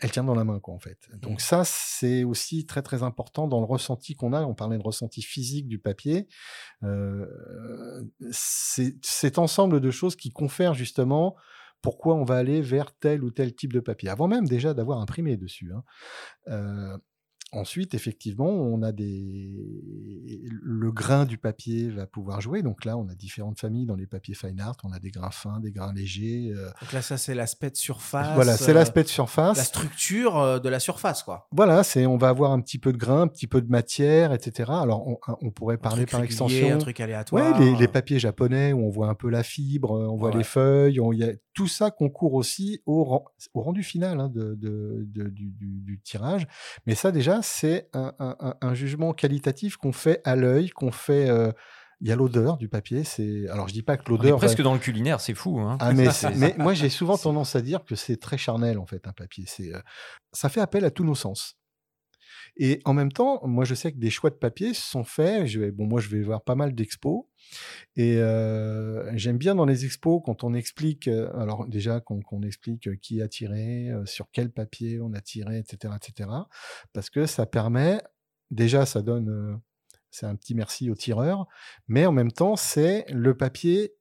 elle, 0.00 0.10
tient 0.10 0.24
dans 0.24 0.34
la 0.34 0.42
main, 0.42 0.58
quoi, 0.58 0.74
en 0.74 0.80
fait. 0.80 1.08
Donc 1.14 1.34
mmh. 1.34 1.38
ça, 1.38 1.62
c'est 1.64 2.24
aussi 2.24 2.66
très, 2.66 2.82
très 2.82 3.04
important 3.04 3.46
dans 3.46 3.60
le 3.60 3.66
ressenti 3.66 4.16
qu'on 4.16 4.32
a. 4.32 4.42
On 4.42 4.54
parlait 4.56 4.76
de 4.76 4.82
ressenti 4.82 5.22
physique 5.22 5.68
du 5.68 5.78
papier. 5.78 6.26
Euh, 6.82 7.24
c'est 8.32 8.96
cet 9.00 9.38
ensemble 9.38 9.80
de 9.80 9.90
choses 9.92 10.16
qui 10.16 10.30
confèrent 10.30 10.74
justement 10.74 11.36
pourquoi 11.82 12.14
on 12.14 12.24
va 12.24 12.36
aller 12.36 12.60
vers 12.60 12.92
tel 12.98 13.22
ou 13.24 13.30
tel 13.30 13.54
type 13.54 13.72
de 13.72 13.80
papier, 13.80 14.08
avant 14.08 14.28
même 14.28 14.46
déjà 14.46 14.74
d'avoir 14.74 15.00
imprimé 15.00 15.36
dessus. 15.36 15.72
Hein. 16.46 16.98
Ensuite, 17.52 17.94
effectivement, 17.94 18.46
on 18.48 18.80
a 18.80 18.92
des 18.92 19.50
le 20.62 20.92
grain 20.92 21.24
du 21.24 21.36
papier 21.36 21.88
va 21.90 22.06
pouvoir 22.06 22.40
jouer. 22.40 22.62
Donc 22.62 22.84
là, 22.84 22.96
on 22.96 23.08
a 23.08 23.14
différentes 23.16 23.58
familles 23.58 23.86
dans 23.86 23.96
les 23.96 24.06
papiers 24.06 24.34
fine 24.36 24.60
art. 24.60 24.76
On 24.84 24.92
a 24.92 25.00
des 25.00 25.10
grains 25.10 25.32
fins, 25.32 25.58
des 25.58 25.72
grains 25.72 25.92
légers. 25.92 26.52
euh, 26.54 26.66
Donc 26.80 26.92
là, 26.92 27.02
ça, 27.02 27.18
c'est 27.18 27.34
l'aspect 27.34 27.70
de 27.70 27.76
surface. 27.76 28.36
Voilà, 28.36 28.56
c'est 28.56 28.70
euh, 28.70 28.74
l'aspect 28.74 29.02
de 29.02 29.08
La 29.08 29.12
surface. 29.12 29.64
structure 29.66 30.38
euh, 30.38 30.58
de 30.60 30.68
la 30.68 30.78
surface, 30.78 31.24
quoi. 31.24 31.48
Voilà, 31.50 31.82
c'est 31.82 32.06
on 32.06 32.18
va 32.18 32.28
avoir 32.28 32.52
un 32.52 32.60
petit 32.60 32.78
peu 32.78 32.92
de 32.92 32.98
grain, 32.98 33.22
un 33.22 33.26
petit 33.26 33.48
peu 33.48 33.60
de 33.60 33.68
matière, 33.68 34.32
etc. 34.32 34.70
Alors 34.72 35.08
on, 35.08 35.18
on 35.42 35.50
pourrait 35.50 35.76
parler 35.76 36.06
par 36.06 36.20
régulier, 36.20 36.26
extension. 36.46 36.72
Un 36.76 36.78
truc 36.78 37.00
aléatoire. 37.00 37.58
Ouais, 37.58 37.64
les, 37.64 37.74
les 37.74 37.88
papiers 37.88 38.20
japonais 38.20 38.72
où 38.72 38.78
on 38.86 38.90
voit 38.90 39.08
un 39.08 39.16
peu 39.16 39.28
la 39.28 39.42
fibre, 39.42 39.96
euh, 39.98 40.06
on 40.06 40.14
voit 40.14 40.30
Ouais. 40.30 40.36
les 40.38 40.44
feuilles, 40.44 41.00
on- 41.00 41.12
il 41.12 41.18
y 41.18 41.24
a 41.24 41.32
tout 41.60 41.68
ça 41.68 41.90
concourt 41.90 42.32
aussi 42.32 42.80
au, 42.86 43.04
ren- 43.04 43.24
au 43.52 43.60
rendu 43.60 43.82
final 43.82 44.18
hein, 44.18 44.28
de, 44.28 44.54
de- 44.54 45.04
de- 45.06 45.28
du, 45.28 46.00
tirage. 46.02 46.46
Mais 46.86 46.94
ça 46.94 47.12
déjà, 47.12 47.40
c'est 47.42 47.90
un, 47.92 48.14
un- 48.18 48.36
un- 48.40 48.54
un 48.62 48.72
jugement 48.74 49.12
qualitatif 49.12 49.76
qu'on 49.76 49.92
fait 49.92 50.22
à 50.24 50.36
l'œil, 50.36 50.70
qu'on 50.70 50.90
fait. 50.90 51.28
euh, 51.28 51.52
il 52.00 52.08
y 52.08 52.12
a 52.12 52.16
l'odeur 52.16 52.56
du 52.56 52.70
papier. 52.70 53.04
C'est 53.04 53.46
alors 53.50 53.68
je 53.68 53.74
dis 53.74 53.82
pas 53.82 53.98
que 53.98 54.08
l'odeur. 54.10 54.38
va- 54.38 54.46
presque 54.46 54.62
dans 54.62 54.72
le 54.72 54.78
culinaire, 54.80 55.20
c'est 55.20 55.34
fou. 55.34 55.60
Hein. 55.60 55.76
ah 55.80 55.92
mais, 55.92 56.08
mais 56.38 56.54
moi 56.56 56.72
j'ai 56.72 56.88
souvent 56.88 57.18
tendance 57.18 57.54
à 57.56 57.60
dire 57.60 57.84
que 57.84 57.94
c'est 57.94 58.16
très 58.16 58.38
charnel 58.38 58.78
en 58.78 58.86
fait 58.86 59.06
un 59.06 59.12
papier. 59.12 59.44
C'est 59.46 59.74
euh, 59.74 59.80
ça 60.32 60.48
fait 60.48 60.62
appel 60.62 60.86
à 60.86 60.90
tous 60.90 61.04
nos 61.04 61.14
sens. 61.14 61.58
Et 62.56 62.80
en 62.84 62.92
même 62.92 63.12
temps, 63.12 63.40
moi 63.46 63.64
je 63.64 63.74
sais 63.74 63.92
que 63.92 63.98
des 63.98 64.10
choix 64.10 64.30
de 64.30 64.34
papier 64.34 64.74
sont 64.74 65.04
faits. 65.04 65.56
Bon 65.74 65.86
moi 65.86 66.00
je 66.00 66.08
vais 66.08 66.22
voir 66.22 66.42
pas 66.42 66.54
mal 66.54 66.74
d'expos 66.74 67.24
et 67.96 68.16
euh, 68.18 69.10
j'aime 69.16 69.38
bien 69.38 69.54
dans 69.54 69.64
les 69.64 69.84
expos 69.84 70.20
quand 70.24 70.44
on 70.44 70.54
explique. 70.54 71.08
euh, 71.08 71.30
alors 71.38 71.66
déjà 71.66 72.00
qu'on 72.00 72.42
explique 72.42 72.88
euh, 72.88 72.96
qui 72.96 73.22
a 73.22 73.28
tiré, 73.28 73.90
sur 74.04 74.30
quel 74.32 74.50
papier 74.50 75.00
on 75.00 75.12
a 75.12 75.20
tiré, 75.20 75.58
etc., 75.58 75.94
etc. 75.96 76.30
Parce 76.92 77.10
que 77.10 77.26
ça 77.26 77.46
permet 77.46 78.00
déjà 78.50 78.86
ça 78.86 79.02
donne 79.02 79.60
c'est 80.10 80.26
un 80.26 80.34
petit 80.34 80.54
merci 80.54 80.90
au 80.90 80.94
tireur, 80.94 81.46
mais 81.88 82.04
en 82.06 82.12
même 82.12 82.32
temps 82.32 82.56
c'est 82.56 83.04
le 83.10 83.36
papier 83.36 83.94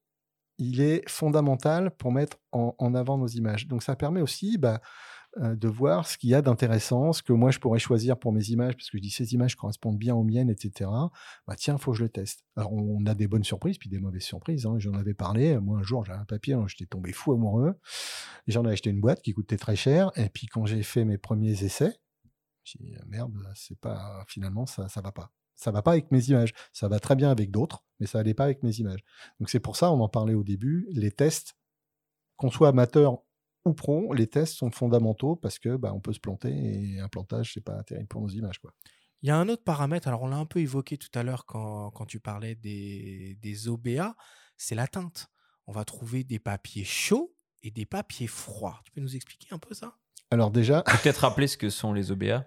il 0.60 0.82
est 0.82 1.08
fondamental 1.10 1.90
pour 1.92 2.12
mettre 2.12 2.38
en, 2.52 2.94
avant 2.94 3.18
nos 3.18 3.28
images. 3.28 3.68
Donc 3.68 3.82
ça 3.82 3.96
permet 3.96 4.22
aussi 4.22 4.58
bah, 4.58 4.82
de 5.38 5.68
voir 5.68 6.08
ce 6.08 6.18
qu'il 6.18 6.30
y 6.30 6.34
a 6.34 6.42
d'intéressant, 6.42 7.14
ce 7.14 7.22
que 7.22 7.34
moi 7.34 7.52
je 7.52 7.60
pourrais 7.60 7.80
choisir 7.80 8.18
pour 8.18 8.32
mes 8.32 8.50
images, 8.50 8.76
parce 8.76 8.90
que 8.90 8.98
je 8.98 9.04
dis 9.04 9.12
ces 9.12 9.34
images 9.34 9.56
correspondent 9.56 9.98
bien 9.98 10.16
aux 10.16 10.24
miennes, 10.24 10.50
etc. 10.50 10.90
Bah 11.48 11.56
tiens, 11.56 11.78
faut 11.78 11.92
que 11.92 11.98
je 11.98 12.04
le 12.04 12.10
teste. 12.10 12.44
Alors 12.56 12.74
on 12.74 13.06
a 13.06 13.14
des 13.14 13.28
bonnes 13.28 13.44
surprises, 13.44 13.78
puis 13.78 13.90
des 13.90 14.00
mauvaises 14.00 14.24
surprises. 14.24 14.66
hein. 14.66 14.76
J'en 14.80 14.94
avais 14.94 15.14
parlé. 15.14 15.60
Moi 15.60 15.80
un 15.80 15.84
jour 15.84 16.04
j'avais 16.04 16.20
un 16.20 16.26
papier, 16.26 16.54
alors 16.54 16.68
j'étais 16.68 16.88
tombé 16.88 17.12
fou 17.12 17.34
amoureux. 17.34 17.80
J'en 18.48 18.66
ai 18.66 18.72
acheté 18.72 18.90
une 18.90 19.02
boîte 19.02 19.22
qui 19.22 19.34
coûtait 19.34 19.58
très 19.58 19.76
cher. 19.76 20.12
Et 20.16 20.30
puis 20.30 20.48
quand 20.48 20.66
j'ai 20.66 20.82
fait 20.84 21.06
mes 21.06 21.18
premiers 21.18 21.64
essais, 21.64 21.94
j'ai 22.64 22.80
dit 22.80 22.96
merde, 23.08 23.34
c'est 23.56 23.80
pas 23.80 24.24
finalement 24.28 24.66
ça, 24.66 24.90
ça 24.90 25.02
va 25.02 25.12
pas. 25.12 25.32
Ça 25.56 25.72
va 25.72 25.82
pas 25.82 25.92
avec 25.92 26.12
mes 26.12 26.24
images. 26.30 26.54
Ça 26.74 26.88
va 26.88 27.00
très 27.00 27.16
bien 27.16 27.30
avec 27.30 27.52
d'autres, 27.52 27.84
mais 28.00 28.08
ça 28.08 28.20
allait 28.20 28.34
pas 28.34 28.46
avec 28.46 28.64
mes 28.64 28.74
images. 28.80 29.04
Donc 29.40 29.50
c'est 29.50 29.60
pour 29.60 29.76
ça, 29.76 29.92
on 29.92 30.00
en 30.00 30.10
parlait 30.10 30.34
au 30.34 30.44
début, 30.44 30.88
les 30.92 31.12
tests, 31.12 31.56
qu'on 32.38 32.50
soit 32.50 32.70
amateur 32.70 33.20
ou 33.66 33.74
pro, 33.74 34.14
les 34.14 34.28
tests 34.28 34.56
sont 34.56 34.72
fondamentaux 34.72 35.36
parce 35.36 35.60
que 35.60 35.76
bah, 35.76 35.94
on 35.94 36.00
peut 36.00 36.14
se 36.14 36.20
planter 36.20 36.52
et 36.52 37.00
un 37.00 37.10
plantage, 37.10 37.54
c'est 37.54 37.64
pas 37.64 37.84
terrible 37.84 38.08
pour 38.08 38.22
nos 38.22 38.30
images. 38.30 38.60
Quoi. 38.60 38.74
Il 39.22 39.28
y 39.28 39.32
a 39.32 39.38
un 39.38 39.50
autre 39.50 39.64
paramètre, 39.64 40.08
alors 40.08 40.22
on 40.24 40.28
l'a 40.28 40.38
un 40.38 40.46
peu 40.46 40.60
évoqué 40.60 40.98
tout 40.98 41.10
à 41.14 41.24
l'heure 41.24 41.46
quand, 41.46 41.92
quand 41.92 42.06
tu 42.06 42.20
parlais 42.20 42.56
des, 42.56 43.36
des 43.42 43.68
OBA, 43.68 44.16
c'est 44.58 44.76
la 44.76 44.88
teinte. 44.88 45.28
On 45.68 45.74
va 45.74 45.86
trouver 45.86 46.24
des 46.24 46.40
papiers 46.40 46.86
chauds 46.86 47.36
et 47.62 47.72
des 47.72 47.86
papiers 47.86 48.28
froids. 48.28 48.82
Tu 48.86 48.92
peux 48.92 49.02
nous 49.02 49.16
expliquer 49.16 49.48
un 49.52 49.60
peu 49.60 49.74
ça? 49.74 49.98
Alors 50.32 50.52
déjà, 50.52 50.84
Peut-être 51.04 51.18
rappeler 51.20 51.48
ce 51.48 51.58
que 51.58 51.70
sont 51.70 51.92
les 51.94 52.12
OBA. 52.12 52.46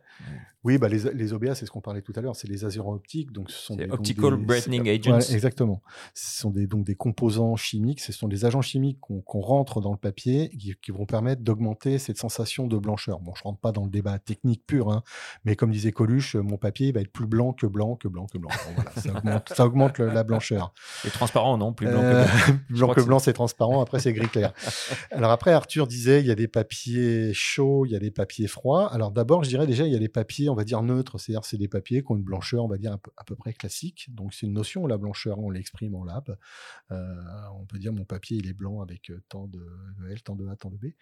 oui, 0.62 0.78
bah, 0.78 0.88
les, 0.88 1.12
les 1.14 1.32
OBA, 1.32 1.56
c'est 1.56 1.66
ce 1.66 1.70
qu'on 1.72 1.80
parlait 1.80 2.00
tout 2.02 2.12
à 2.14 2.20
l'heure, 2.20 2.36
c'est 2.36 2.46
les 2.46 2.64
azuro-optiques. 2.64 3.32
Donc 3.32 3.50
ce 3.50 3.58
sont 3.58 3.74
C'est 3.74 3.80
des, 3.82 3.86
donc 3.88 3.98
Optical 3.98 4.38
des- 4.38 4.44
Brightening 4.44 4.88
Agents. 4.88 5.18
exactement. 5.18 5.82
Ce 6.14 6.42
sont 6.42 6.50
des, 6.50 6.68
donc 6.68 6.84
des 6.84 6.94
composants 6.94 7.56
chimiques, 7.56 7.98
ce 8.00 8.12
sont 8.12 8.28
des 8.28 8.44
agents 8.44 8.62
chimiques 8.62 9.00
qu'on 9.00 9.40
rentre 9.40 9.80
dans 9.80 9.90
le 9.90 9.96
papier 9.96 10.50
qui, 10.50 10.76
qui 10.80 10.92
vont 10.92 11.06
permettre 11.06 11.42
d'augmenter 11.42 11.98
cette 11.98 12.18
sensation 12.18 12.68
de 12.68 12.78
blancheur. 12.78 13.18
Bon, 13.18 13.34
je 13.34 13.42
rentre 13.42 13.58
pas 13.58 13.72
dans 13.72 13.82
le 13.82 13.90
débat 13.90 14.16
technique 14.20 14.64
pur, 14.64 14.88
hein, 14.92 15.02
mais 15.44 15.56
comme 15.56 15.72
disait 15.72 15.90
Coluche, 15.90 16.36
mon 16.36 16.58
papier 16.58 16.92
va 16.92 17.00
être 17.00 17.10
plus 17.10 17.26
blanc 17.26 17.52
que 17.52 17.66
blanc 17.66 17.96
que 17.96 18.06
blanc 18.06 18.26
que 18.32 18.38
blanc. 18.38 18.50
Bon, 18.64 18.74
voilà, 18.76 18.92
ça 18.92 19.10
augmente, 19.10 19.52
ça 19.56 19.66
augmente 19.66 19.98
le- 19.98 20.06
la 20.12 20.22
blancheur. 20.22 20.72
Et 21.04 21.10
transparent, 21.10 21.58
non? 21.58 21.72
Plus 21.72 21.88
blanc 21.88 21.98
Euh, 22.00 22.24
que 22.24 22.28
blanc. 22.52 22.58
plus 22.68 22.74
blanc 22.76 22.88
que 22.90 23.00
que 23.00 23.06
blanc, 23.06 23.18
c'est 23.18 23.32
transparent. 23.32 23.82
Après, 23.82 23.98
c'est 23.98 24.12
gris 24.12 24.28
clair. 24.28 24.52
Alors 25.10 25.32
après, 25.32 25.50
Arthur 25.52 25.88
disait, 25.88 26.20
il 26.20 26.28
y 26.28 26.30
a 26.30 26.36
des 26.36 26.46
papiers 26.46 27.32
chauds, 27.34 27.71
il 27.86 27.92
y 27.92 27.96
a 27.96 27.98
des 27.98 28.10
papiers 28.10 28.46
froids. 28.46 28.92
Alors 28.92 29.12
d'abord, 29.12 29.44
je 29.44 29.48
dirais 29.48 29.66
déjà, 29.66 29.86
il 29.86 29.92
y 29.92 29.96
a 29.96 29.98
des 29.98 30.08
papiers, 30.08 30.48
on 30.48 30.54
va 30.54 30.64
dire 30.64 30.82
neutres, 30.82 31.18
c'est-à-dire 31.18 31.44
c'est 31.44 31.58
des 31.58 31.68
papiers 31.68 32.02
qui 32.02 32.12
ont 32.12 32.16
une 32.16 32.22
blancheur, 32.22 32.64
on 32.64 32.68
va 32.68 32.78
dire 32.78 32.92
à 32.92 32.98
peu, 32.98 33.10
à 33.16 33.24
peu 33.24 33.36
près 33.36 33.52
classique. 33.52 34.06
Donc 34.10 34.34
c'est 34.34 34.46
une 34.46 34.52
notion, 34.52 34.86
la 34.86 34.98
blancheur, 34.98 35.38
on 35.38 35.50
l'exprime 35.50 35.94
en 35.94 36.04
lab. 36.04 36.36
Euh, 36.90 37.14
on 37.58 37.66
peut 37.66 37.78
dire 37.78 37.92
mon 37.92 38.04
papier, 38.04 38.38
il 38.38 38.48
est 38.48 38.52
blanc 38.52 38.80
avec 38.80 39.10
euh, 39.10 39.22
tant 39.28 39.46
de, 39.46 39.64
L, 40.10 40.22
tant 40.22 40.36
de 40.36 40.48
A, 40.48 40.56
tant 40.56 40.70
de 40.70 40.76
B. 40.76 40.92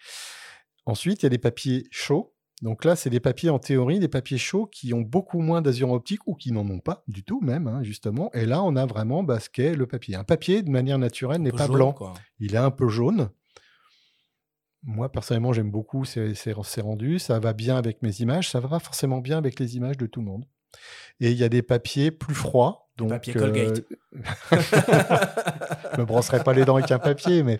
Ensuite, 0.86 1.22
il 1.22 1.26
y 1.26 1.26
a 1.26 1.30
des 1.30 1.38
papiers 1.38 1.86
chauds. 1.90 2.34
Donc 2.62 2.84
là, 2.84 2.94
c'est 2.94 3.08
des 3.08 3.20
papiers 3.20 3.48
en 3.48 3.58
théorie, 3.58 4.00
des 4.00 4.08
papiers 4.08 4.36
chauds 4.36 4.66
qui 4.66 4.92
ont 4.92 5.00
beaucoup 5.00 5.40
moins 5.40 5.62
d'azur 5.62 5.90
optique 5.90 6.20
ou 6.26 6.34
qui 6.34 6.52
n'en 6.52 6.68
ont 6.68 6.80
pas 6.80 7.02
du 7.08 7.24
tout 7.24 7.40
même, 7.40 7.66
hein, 7.66 7.82
justement. 7.82 8.30
Et 8.34 8.44
là, 8.44 8.62
on 8.62 8.76
a 8.76 8.84
vraiment 8.84 9.22
bah, 9.22 9.40
ce 9.40 9.48
qu'est 9.48 9.74
le 9.74 9.86
papier. 9.86 10.14
Un 10.14 10.24
papier, 10.24 10.62
de 10.62 10.70
manière 10.70 10.98
naturelle, 10.98 11.40
n'est 11.40 11.52
pas 11.52 11.66
jaune, 11.66 11.76
blanc. 11.76 11.92
quoi. 11.92 12.14
Il 12.38 12.54
est 12.54 12.58
un 12.58 12.70
peu 12.70 12.88
jaune. 12.88 13.30
Moi, 14.82 15.10
personnellement, 15.10 15.52
j'aime 15.52 15.70
beaucoup 15.70 16.04
ces, 16.04 16.34
rendus. 16.78 17.18
Ça 17.18 17.38
va 17.38 17.52
bien 17.52 17.76
avec 17.76 18.02
mes 18.02 18.20
images. 18.20 18.50
Ça 18.50 18.60
va 18.60 18.78
forcément 18.78 19.18
bien 19.18 19.38
avec 19.38 19.60
les 19.60 19.76
images 19.76 19.96
de 19.96 20.06
tout 20.06 20.20
le 20.20 20.26
monde. 20.26 20.44
Et 21.20 21.30
il 21.30 21.36
y 21.36 21.44
a 21.44 21.48
des 21.48 21.62
papiers 21.62 22.10
plus 22.10 22.34
froids. 22.34 22.89
Donc, 23.00 23.08
papiers 23.10 23.32
Colgate. 23.32 23.82
je 24.52 26.00
me 26.00 26.04
brosserai 26.04 26.42
pas 26.44 26.52
les 26.52 26.64
dents 26.64 26.76
avec 26.76 26.90
un 26.90 26.98
papier, 26.98 27.42
mais 27.42 27.58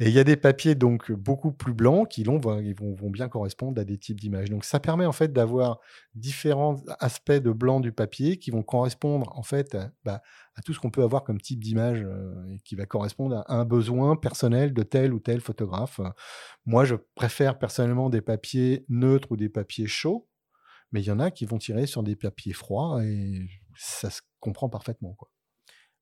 et 0.00 0.08
il 0.08 0.12
y 0.12 0.18
a 0.18 0.24
des 0.24 0.36
papiers 0.36 0.74
donc 0.74 1.12
beaucoup 1.12 1.52
plus 1.52 1.74
blancs 1.74 2.08
qui 2.08 2.24
l'ont, 2.24 2.38
vont, 2.38 2.60
vont, 2.78 2.94
vont 2.94 3.10
bien 3.10 3.28
correspondre 3.28 3.80
à 3.80 3.84
des 3.84 3.98
types 3.98 4.18
d'images. 4.18 4.50
Donc 4.50 4.64
ça 4.64 4.80
permet 4.80 5.06
en 5.06 5.12
fait 5.12 5.32
d'avoir 5.32 5.78
différents 6.14 6.76
aspects 6.98 7.32
de 7.32 7.52
blanc 7.52 7.80
du 7.80 7.92
papier 7.92 8.38
qui 8.38 8.50
vont 8.50 8.62
correspondre 8.62 9.30
en 9.36 9.42
fait 9.42 9.74
à, 9.74 9.92
bah, 10.04 10.22
à 10.56 10.62
tout 10.62 10.74
ce 10.74 10.80
qu'on 10.80 10.90
peut 10.90 11.02
avoir 11.02 11.22
comme 11.24 11.40
type 11.40 11.62
d'image 11.62 12.02
euh, 12.02 12.34
et 12.50 12.58
qui 12.60 12.74
va 12.74 12.86
correspondre 12.86 13.44
à 13.46 13.54
un 13.54 13.64
besoin 13.64 14.16
personnel 14.16 14.74
de 14.74 14.82
tel 14.82 15.12
ou 15.12 15.20
tel 15.20 15.40
photographe. 15.40 16.00
Moi, 16.66 16.84
je 16.84 16.96
préfère 17.14 17.58
personnellement 17.58 18.10
des 18.10 18.20
papiers 18.20 18.84
neutres 18.88 19.32
ou 19.32 19.36
des 19.36 19.48
papiers 19.48 19.86
chauds, 19.86 20.28
mais 20.92 21.00
il 21.00 21.06
y 21.06 21.10
en 21.10 21.20
a 21.20 21.30
qui 21.30 21.46
vont 21.46 21.58
tirer 21.58 21.86
sur 21.86 22.02
des 22.02 22.16
papiers 22.16 22.52
froids 22.52 23.04
et 23.04 23.48
ça 23.80 24.10
se 24.10 24.20
comprend 24.40 24.68
parfaitement. 24.68 25.14
Quoi. 25.14 25.30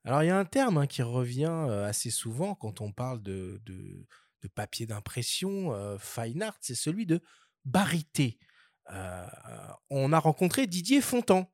Alors, 0.04 0.22
il 0.22 0.26
y 0.26 0.30
a 0.30 0.38
un 0.38 0.44
terme 0.44 0.78
hein, 0.78 0.86
qui 0.86 1.02
revient 1.02 1.44
euh, 1.46 1.86
assez 1.86 2.10
souvent 2.10 2.54
quand 2.54 2.80
on 2.80 2.92
parle 2.92 3.22
de, 3.22 3.60
de, 3.64 4.06
de 4.42 4.48
papier 4.48 4.86
d'impression, 4.86 5.72
euh, 5.72 5.96
fine 5.98 6.42
art, 6.42 6.56
c'est 6.60 6.74
celui 6.74 7.06
de 7.06 7.20
barité. 7.64 8.38
Euh, 8.90 9.26
on 9.90 10.12
a 10.12 10.18
rencontré 10.18 10.66
Didier 10.66 11.00
Fontan, 11.00 11.52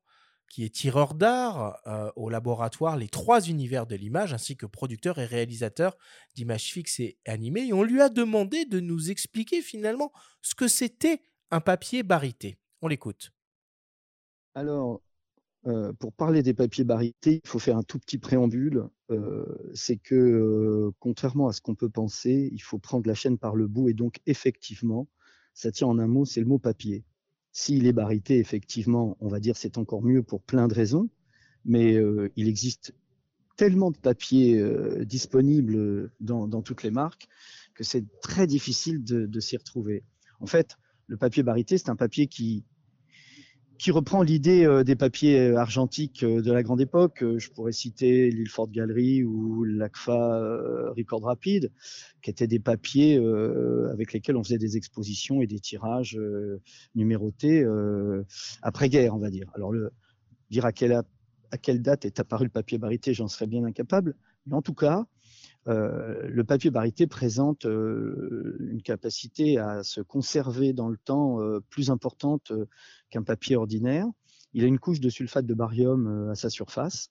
qui 0.48 0.64
est 0.64 0.74
tireur 0.74 1.14
d'art 1.14 1.78
euh, 1.86 2.10
au 2.16 2.30
laboratoire 2.30 2.96
Les 2.96 3.08
Trois 3.08 3.46
Univers 3.46 3.86
de 3.86 3.96
l'Image, 3.96 4.32
ainsi 4.32 4.56
que 4.56 4.66
producteur 4.66 5.18
et 5.18 5.26
réalisateur 5.26 5.96
d'images 6.34 6.72
fixes 6.72 7.00
et 7.00 7.18
animées. 7.26 7.66
Et 7.66 7.72
on 7.74 7.82
lui 7.82 8.00
a 8.00 8.08
demandé 8.08 8.64
de 8.64 8.80
nous 8.80 9.10
expliquer 9.10 9.60
finalement 9.60 10.10
ce 10.40 10.54
que 10.54 10.68
c'était 10.68 11.22
un 11.50 11.60
papier 11.60 12.02
barité. 12.02 12.58
On 12.80 12.88
l'écoute. 12.88 13.32
Alors, 14.54 15.02
euh, 15.66 15.92
pour 15.94 16.12
parler 16.12 16.42
des 16.42 16.52
papiers 16.52 16.84
barités, 16.84 17.40
il 17.42 17.48
faut 17.48 17.58
faire 17.58 17.76
un 17.76 17.82
tout 17.82 17.98
petit 17.98 18.18
préambule. 18.18 18.88
Euh, 19.10 19.46
c'est 19.72 19.96
que, 19.96 20.14
euh, 20.14 20.90
contrairement 20.98 21.48
à 21.48 21.52
ce 21.52 21.60
qu'on 21.60 21.74
peut 21.74 21.88
penser, 21.88 22.50
il 22.52 22.60
faut 22.60 22.78
prendre 22.78 23.06
la 23.08 23.14
chaîne 23.14 23.38
par 23.38 23.56
le 23.56 23.66
bout. 23.66 23.88
Et 23.88 23.94
donc, 23.94 24.20
effectivement, 24.26 25.08
ça 25.54 25.72
tient 25.72 25.86
en 25.86 25.98
un 25.98 26.06
mot, 26.06 26.24
c'est 26.24 26.40
le 26.40 26.46
mot 26.46 26.58
papier. 26.58 27.04
S'il 27.52 27.86
est 27.86 27.92
barité, 27.92 28.38
effectivement, 28.38 29.16
on 29.20 29.28
va 29.28 29.40
dire 29.40 29.56
c'est 29.56 29.78
encore 29.78 30.02
mieux 30.02 30.22
pour 30.22 30.42
plein 30.42 30.68
de 30.68 30.74
raisons. 30.74 31.08
Mais 31.64 31.94
il 32.36 32.46
existe 32.46 32.94
tellement 33.56 33.90
de 33.90 33.96
papiers 33.96 34.62
disponibles 35.06 36.10
dans, 36.20 36.62
toutes 36.62 36.82
les 36.82 36.90
marques 36.90 37.26
que 37.74 37.84
c'est 37.84 38.04
très 38.20 38.46
difficile 38.46 39.02
de 39.02 39.40
s'y 39.40 39.56
retrouver. 39.56 40.04
En 40.40 40.46
fait, 40.46 40.76
le 41.06 41.16
papier 41.16 41.42
barité, 41.42 41.78
c'est 41.78 41.88
un 41.88 41.96
papier 41.96 42.26
qui, 42.26 42.64
qui 43.78 43.90
reprend 43.90 44.22
l'idée 44.22 44.64
euh, 44.64 44.84
des 44.84 44.96
papiers 44.96 45.38
euh, 45.40 45.56
argentiques 45.56 46.22
euh, 46.22 46.40
de 46.40 46.52
la 46.52 46.62
grande 46.62 46.80
époque. 46.80 47.24
Je 47.38 47.50
pourrais 47.50 47.72
citer 47.72 48.30
l'Ilford 48.30 48.70
Gallery 48.70 49.24
ou 49.24 49.64
l'ACFA 49.64 50.92
Record 50.96 51.24
Rapid, 51.24 51.72
qui 52.22 52.30
étaient 52.30 52.46
des 52.46 52.58
papiers 52.58 53.16
avec 53.90 54.12
lesquels 54.12 54.36
on 54.36 54.42
faisait 54.42 54.58
des 54.58 54.76
expositions 54.76 55.40
et 55.40 55.46
des 55.46 55.60
tirages 55.60 56.18
numérotés 56.94 57.64
après-guerre, 58.62 59.14
on 59.14 59.18
va 59.18 59.30
dire. 59.30 59.50
Alors, 59.54 59.72
le, 59.72 59.92
dire 60.50 60.64
à 60.64 60.72
quelle, 60.72 60.92
à 60.92 61.58
quelle 61.58 61.82
date 61.82 62.04
est 62.04 62.20
apparu 62.20 62.44
le 62.44 62.50
papier 62.50 62.78
barité, 62.78 63.14
j'en 63.14 63.28
serais 63.28 63.46
bien 63.46 63.64
incapable. 63.64 64.14
Mais 64.46 64.54
en 64.54 64.62
tout 64.62 64.74
cas, 64.74 65.06
le 65.66 66.42
papier 66.42 66.70
barité 66.70 67.06
présente 67.06 67.64
euh, 67.64 68.56
une 68.60 68.82
capacité 68.82 69.58
à 69.58 69.82
se 69.82 70.00
conserver 70.00 70.72
dans 70.72 70.88
le 70.88 70.98
temps 70.98 71.40
euh, 71.40 71.60
plus 71.70 71.90
importante 71.90 72.50
euh, 72.50 72.66
qu'un 73.10 73.22
papier 73.22 73.56
ordinaire. 73.56 74.06
il 74.52 74.64
a 74.64 74.66
une 74.66 74.78
couche 74.78 75.00
de 75.00 75.10
sulfate 75.10 75.46
de 75.46 75.54
barium 75.54 76.06
euh, 76.06 76.30
à 76.30 76.34
sa 76.34 76.50
surface, 76.50 77.10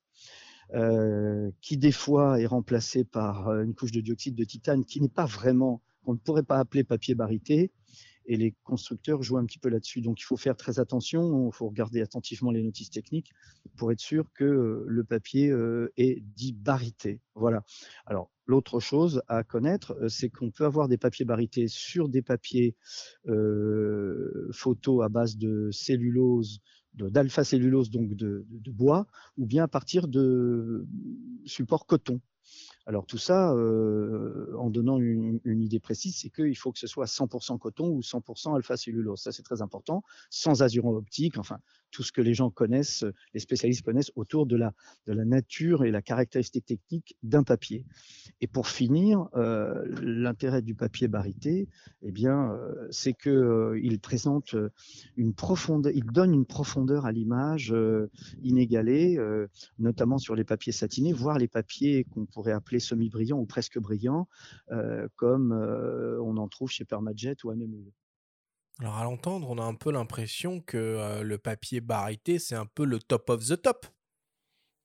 euh, 0.74 1.52
qui 1.62 1.78
des 1.78 1.92
fois 1.92 2.40
est 2.40 2.46
remplacée 2.46 3.04
par 3.04 3.50
euh, 3.50 3.64
une 3.64 3.76
couche 3.76 3.92
de 3.92 4.02
dioxyde 4.02 4.36
de 4.36 4.44
titane 4.44 4.86
qui 4.86 5.02
n'est 5.02 5.10
pas 5.10 5.26
vraiment, 5.26 5.82
qu'on 6.04 6.14
ne 6.14 6.20
pourrait 6.20 6.44
pas 6.44 6.60
appeler 6.60 6.84
papier 6.84 7.16
barité, 7.16 7.72
et 8.26 8.38
les 8.38 8.56
constructeurs 8.64 9.22
jouent 9.22 9.38
un 9.38 9.46
petit 9.46 9.60
peu 9.60 9.70
là-dessus. 9.70 10.02
Donc 10.02 10.20
il 10.20 10.24
faut 10.24 10.38
faire 10.38 10.56
très 10.56 10.80
attention, 10.80 11.50
il 11.50 11.54
faut 11.54 11.68
regarder 11.68 12.02
attentivement 12.02 12.52
les 12.52 12.64
notices 12.64 12.90
techniques 12.90 13.32
pour 13.76 13.92
être 13.92 14.00
sûr 14.00 14.32
que 14.34 14.46
euh, 14.46 14.86
le 14.88 15.04
papier 15.04 15.50
euh, 15.50 15.92
est 15.98 16.22
dit 16.22 16.54
barité. 16.54 17.20
Voilà. 17.36 17.64
Alors 18.06 18.32
l'autre 18.46 18.80
chose 18.80 19.22
à 19.28 19.44
connaître, 19.44 19.96
euh, 20.02 20.10
c'est 20.10 20.30
qu'on 20.30 20.52
peut 20.52 20.66
avoir 20.66 20.88
des 20.88 20.98
papiers 20.98 21.26
barités 21.26 21.68
sur 21.68 22.10
des 22.10 22.22
papiers 22.22 22.76
euh, 23.28 24.50
photos 24.52 25.04
à 25.04 25.10
base 25.10 25.38
de 25.38 25.70
cellulose 25.72 26.62
d'alpha-cellulose, 26.96 27.90
donc 27.90 28.14
de, 28.14 28.46
bois, 28.68 29.08
ou 29.38 29.46
bien 29.46 29.64
à 29.64 29.68
partir 29.68 30.08
de 30.08 30.86
support 31.46 31.88
coton. 31.88 32.22
Alors 32.86 33.06
tout 33.06 33.18
ça, 33.18 33.54
euh, 33.54 34.54
en 34.58 34.70
donnant 34.70 35.00
une, 35.00 35.40
idée 35.46 35.80
précise, 35.80 36.18
c'est 36.18 36.30
qu'il 36.30 36.58
faut 36.58 36.72
que 36.72 36.80
ce 36.80 36.88
soit 36.88 37.06
100% 37.06 37.58
coton 37.58 37.90
ou 37.90 38.02
100% 38.02 38.56
alpha-cellulose. 38.56 39.22
Ça, 39.22 39.32
c'est 39.32 39.44
très 39.44 39.62
important. 39.62 40.04
Sans 40.30 40.62
azuron 40.62 40.96
optique, 40.96 41.38
enfin, 41.38 41.58
tout 41.94 42.04
ce 42.04 42.12
que 42.12 42.22
les 42.22 42.34
gens 42.34 42.50
connaissent, 42.50 43.06
les 43.34 43.40
spécialistes 43.40 43.84
connaissent 43.84 44.12
autour 44.16 44.46
de 44.46 44.58
la, 44.58 44.74
nature 45.08 45.86
et 45.86 45.92
la 45.92 46.02
caractéristique 46.02 46.66
technique 46.66 47.16
d'un 47.24 47.44
papier. 47.44 47.86
Et 48.42 48.48
pour 48.48 48.68
finir, 48.68 49.30
euh, 49.36 49.86
l'intérêt 50.02 50.62
du 50.62 50.76
papier 50.76 51.08
barité, 51.08 51.70
eh 52.02 52.12
bien, 52.12 52.52
euh, 52.52 52.88
c'est 52.90 53.14
que 53.14 53.30
euh, 53.30 53.80
il 53.82 54.00
présente 54.00 54.56
une 55.16 55.34
profondeur, 55.34 55.92
il 55.96 56.06
donne 56.06 56.34
une 56.34 56.46
profondeur 56.46 57.06
à 57.06 57.12
l'image 57.12 57.72
euh, 57.72 58.10
inégalée, 58.42 59.18
euh, 59.18 59.48
notamment 59.80 60.18
sur 60.18 60.36
les 60.36 60.44
papiers 60.44 60.74
satinés, 60.74 61.14
voire 61.14 61.38
les 61.38 61.48
papiers 61.48 62.06
qu'on 62.06 62.26
pourrait 62.26 62.52
appeler 62.52 62.80
semi-brillants 62.80 63.40
ou 63.40 63.46
presque 63.46 63.80
brillants, 63.80 64.28
euh, 64.72 65.08
comme 65.16 65.52
on 65.54 66.38
en 66.38 66.48
trouve 66.48 66.72
chez 66.72 66.86
Permajet 66.86 67.36
ou 67.44 67.52
Anemule. 67.52 67.92
Alors 68.80 68.98
à 68.98 69.04
l'entendre, 69.04 69.50
on 69.50 69.58
a 69.58 69.64
un 69.64 69.76
peu 69.76 69.92
l'impression 69.92 70.60
que 70.60 70.78
euh, 70.78 71.24
le 71.24 71.38
papier 71.38 71.80
barité, 71.80 72.40
c'est 72.40 72.56
un 72.56 72.66
peu 72.66 72.86
le 72.86 73.00
top 73.00 73.30
of 73.30 73.46
the 73.46 73.62
top. 73.62 73.86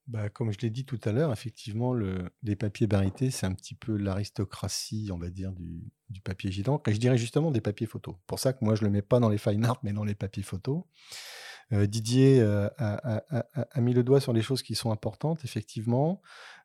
Bah, 0.06 0.30
comme 0.30 0.52
je 0.52 0.58
l'ai 0.60 0.70
dit 0.70 0.86
tout 0.86 1.00
à 1.04 1.12
l'heure, 1.12 1.32
effectivement, 1.32 1.92
le, 1.92 2.30
les 2.42 2.56
papiers 2.56 2.86
barités, 2.86 3.30
c'est 3.30 3.44
un 3.44 3.52
petit 3.52 3.74
peu 3.74 3.96
l'aristocratie, 3.96 5.10
on 5.12 5.18
va 5.18 5.28
dire, 5.28 5.52
du, 5.52 5.90
papier 6.24 6.50
gitan. 6.50 6.82
Et 6.86 6.94
je 6.94 6.98
dirais 6.98 7.18
justement 7.18 7.50
des 7.50 7.60
papiers 7.60 7.86
photos. 7.86 8.14
Pour 8.26 8.38
ça 8.38 8.54
que 8.54 8.64
moi, 8.64 8.74
je 8.74 8.82
ne 8.82 8.86
le 8.86 8.92
mets 8.92 9.02
pas 9.02 9.20
dans 9.20 9.28
les 9.28 9.36
fine 9.36 9.64
art, 9.66 9.78
mais 9.82 9.92
dans 9.92 10.04
les 10.04 10.14
papiers 10.14 10.42
photos. 10.42 10.82
Euh, 11.72 11.86
Didier 11.86 12.40
euh, 12.40 12.68
a, 12.78 13.80
mis 13.80 13.92
le 13.92 14.02
doigt 14.02 14.20
sur 14.20 14.32
les 14.32 14.40
choses 14.40 14.62
qui 14.62 14.74
sont 14.74 14.90
importantes, 14.90 15.44
effectivement. 15.44 16.22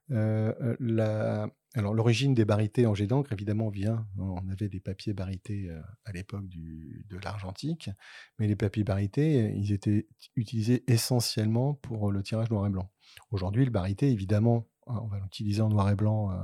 La, 0.09 1.49
alors 1.76 1.93
l'origine 1.93 2.34
des 2.34 2.45
barités 2.45 2.86
en 2.86 2.93
jet 2.93 3.07
d'encre, 3.07 3.34
évidemment, 3.34 3.69
vient. 3.69 4.05
On 4.17 4.47
avait 4.49 4.69
des 4.69 4.80
papiers 4.80 5.13
barités 5.13 5.69
euh, 5.69 5.82
à 6.05 6.11
l'époque 6.11 6.47
de 6.47 7.17
l'argentique, 7.24 7.89
mais 8.38 8.47
les 8.47 8.55
papiers 8.55 8.84
barités, 8.84 9.53
ils 9.55 9.71
étaient 9.71 10.07
utilisés 10.36 10.84
essentiellement 10.88 11.74
pour 11.74 12.11
le 12.11 12.21
tirage 12.21 12.49
noir 12.51 12.67
et 12.67 12.69
blanc. 12.69 12.91
Aujourd'hui, 13.32 13.65
le 13.65 13.71
barité, 13.71 14.09
évidemment, 14.11 14.67
on 14.86 15.07
va 15.07 15.19
l'utiliser 15.19 15.61
en 15.61 15.69
noir 15.69 15.89
et 15.89 15.95
blanc 15.95 16.32
euh, 16.32 16.36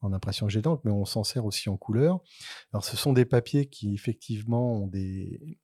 en 0.00 0.12
impression 0.14 0.48
jet 0.48 0.62
d'encre, 0.62 0.82
mais 0.84 0.92
on 0.92 1.04
s'en 1.04 1.24
sert 1.24 1.44
aussi 1.44 1.68
en 1.68 1.76
couleur. 1.76 2.20
Alors, 2.72 2.84
ce 2.84 2.96
sont 2.96 3.12
des 3.12 3.26
papiers 3.26 3.66
qui 3.66 3.92
effectivement 3.92 4.74
ont 4.74 4.86
des, 4.86 5.58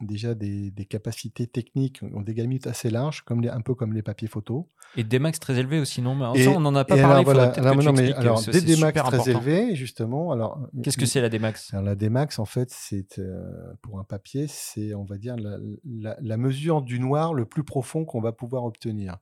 déjà 0.00 0.34
des, 0.34 0.70
des, 0.70 0.84
capacités 0.84 1.46
techniques, 1.46 2.00
ont 2.14 2.22
des 2.22 2.34
gamutes 2.34 2.66
assez 2.66 2.90
larges, 2.90 3.22
comme 3.22 3.40
les, 3.40 3.48
un 3.48 3.60
peu 3.60 3.74
comme 3.74 3.92
les 3.92 4.02
papiers 4.02 4.28
photos. 4.28 4.64
Et 4.96 5.04
des 5.04 5.18
max 5.18 5.38
très 5.38 5.58
élevés 5.58 5.80
aussi, 5.80 6.02
non? 6.02 6.14
Mais 6.14 6.40
et, 6.40 6.44
ça, 6.44 6.50
on 6.50 6.60
n'en 6.60 6.74
a 6.74 6.84
pas 6.84 6.96
parlé. 6.96 7.04
Alors, 7.04 7.24
voilà, 7.24 7.50
alors, 7.52 7.76
non, 7.76 7.92
mais, 7.92 8.12
alors 8.12 8.42
des 8.42 8.60
Dmax 8.60 8.98
très 9.00 9.00
important. 9.00 9.30
élevés, 9.30 9.74
justement. 9.74 10.32
Alors, 10.32 10.60
Qu'est-ce 10.82 10.98
que 10.98 11.06
c'est 11.06 11.20
la 11.20 11.28
Dmax? 11.28 11.72
alors, 11.72 11.84
La 11.84 11.94
Dmax, 11.94 12.38
en 12.38 12.44
fait, 12.44 12.70
c'est 12.70 13.18
euh, 13.18 13.42
pour 13.82 13.98
un 13.98 14.04
papier, 14.04 14.46
c'est, 14.48 14.94
on 14.94 15.04
va 15.04 15.18
dire, 15.18 15.36
la, 15.36 15.58
la, 15.84 16.16
la, 16.20 16.36
mesure 16.36 16.82
du 16.82 17.00
noir 17.00 17.34
le 17.34 17.44
plus 17.44 17.64
profond 17.64 18.04
qu'on 18.04 18.20
va 18.20 18.32
pouvoir 18.32 18.64
obtenir. 18.64 19.18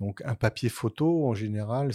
Donc, 0.00 0.22
un 0.24 0.34
papier 0.34 0.68
photo, 0.68 1.28
en 1.28 1.34
général. 1.34 1.92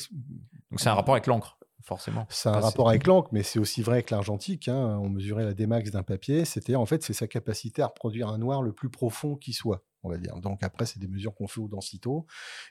Donc, 0.71 0.79
c'est 0.79 0.89
un 0.89 0.93
rapport 0.93 1.15
avec 1.15 1.27
l'encre 1.27 1.57
forcément. 1.85 2.25
C'est 2.29 2.49
un 2.49 2.59
rapport 2.59 2.89
avec 2.89 3.05
l'encre, 3.07 3.29
mais 3.31 3.43
c'est 3.43 3.59
aussi 3.59 3.81
vrai 3.81 3.95
avec 3.95 4.09
l'argentique. 4.09 4.67
Hein. 4.67 4.99
On 5.01 5.09
mesurait 5.09 5.45
la 5.45 5.53
Dmax 5.53 5.91
d'un 5.91 6.03
papier, 6.03 6.43
c'était 6.43 6.75
en 6.75 6.85
fait 6.85 7.03
c'est 7.03 7.13
sa 7.13 7.27
capacité 7.27 7.81
à 7.81 7.87
reproduire 7.87 8.27
un 8.29 8.37
noir 8.37 8.61
le 8.61 8.73
plus 8.73 8.89
profond 8.89 9.35
qui 9.35 9.53
soit, 9.53 9.85
on 10.03 10.09
va 10.09 10.17
dire. 10.17 10.35
Donc 10.41 10.63
après 10.63 10.85
c'est 10.85 10.99
des 10.99 11.07
mesures 11.07 11.35
qu'on 11.35 11.47
fait 11.47 11.61
au 11.61 11.67
densito, 11.67 12.25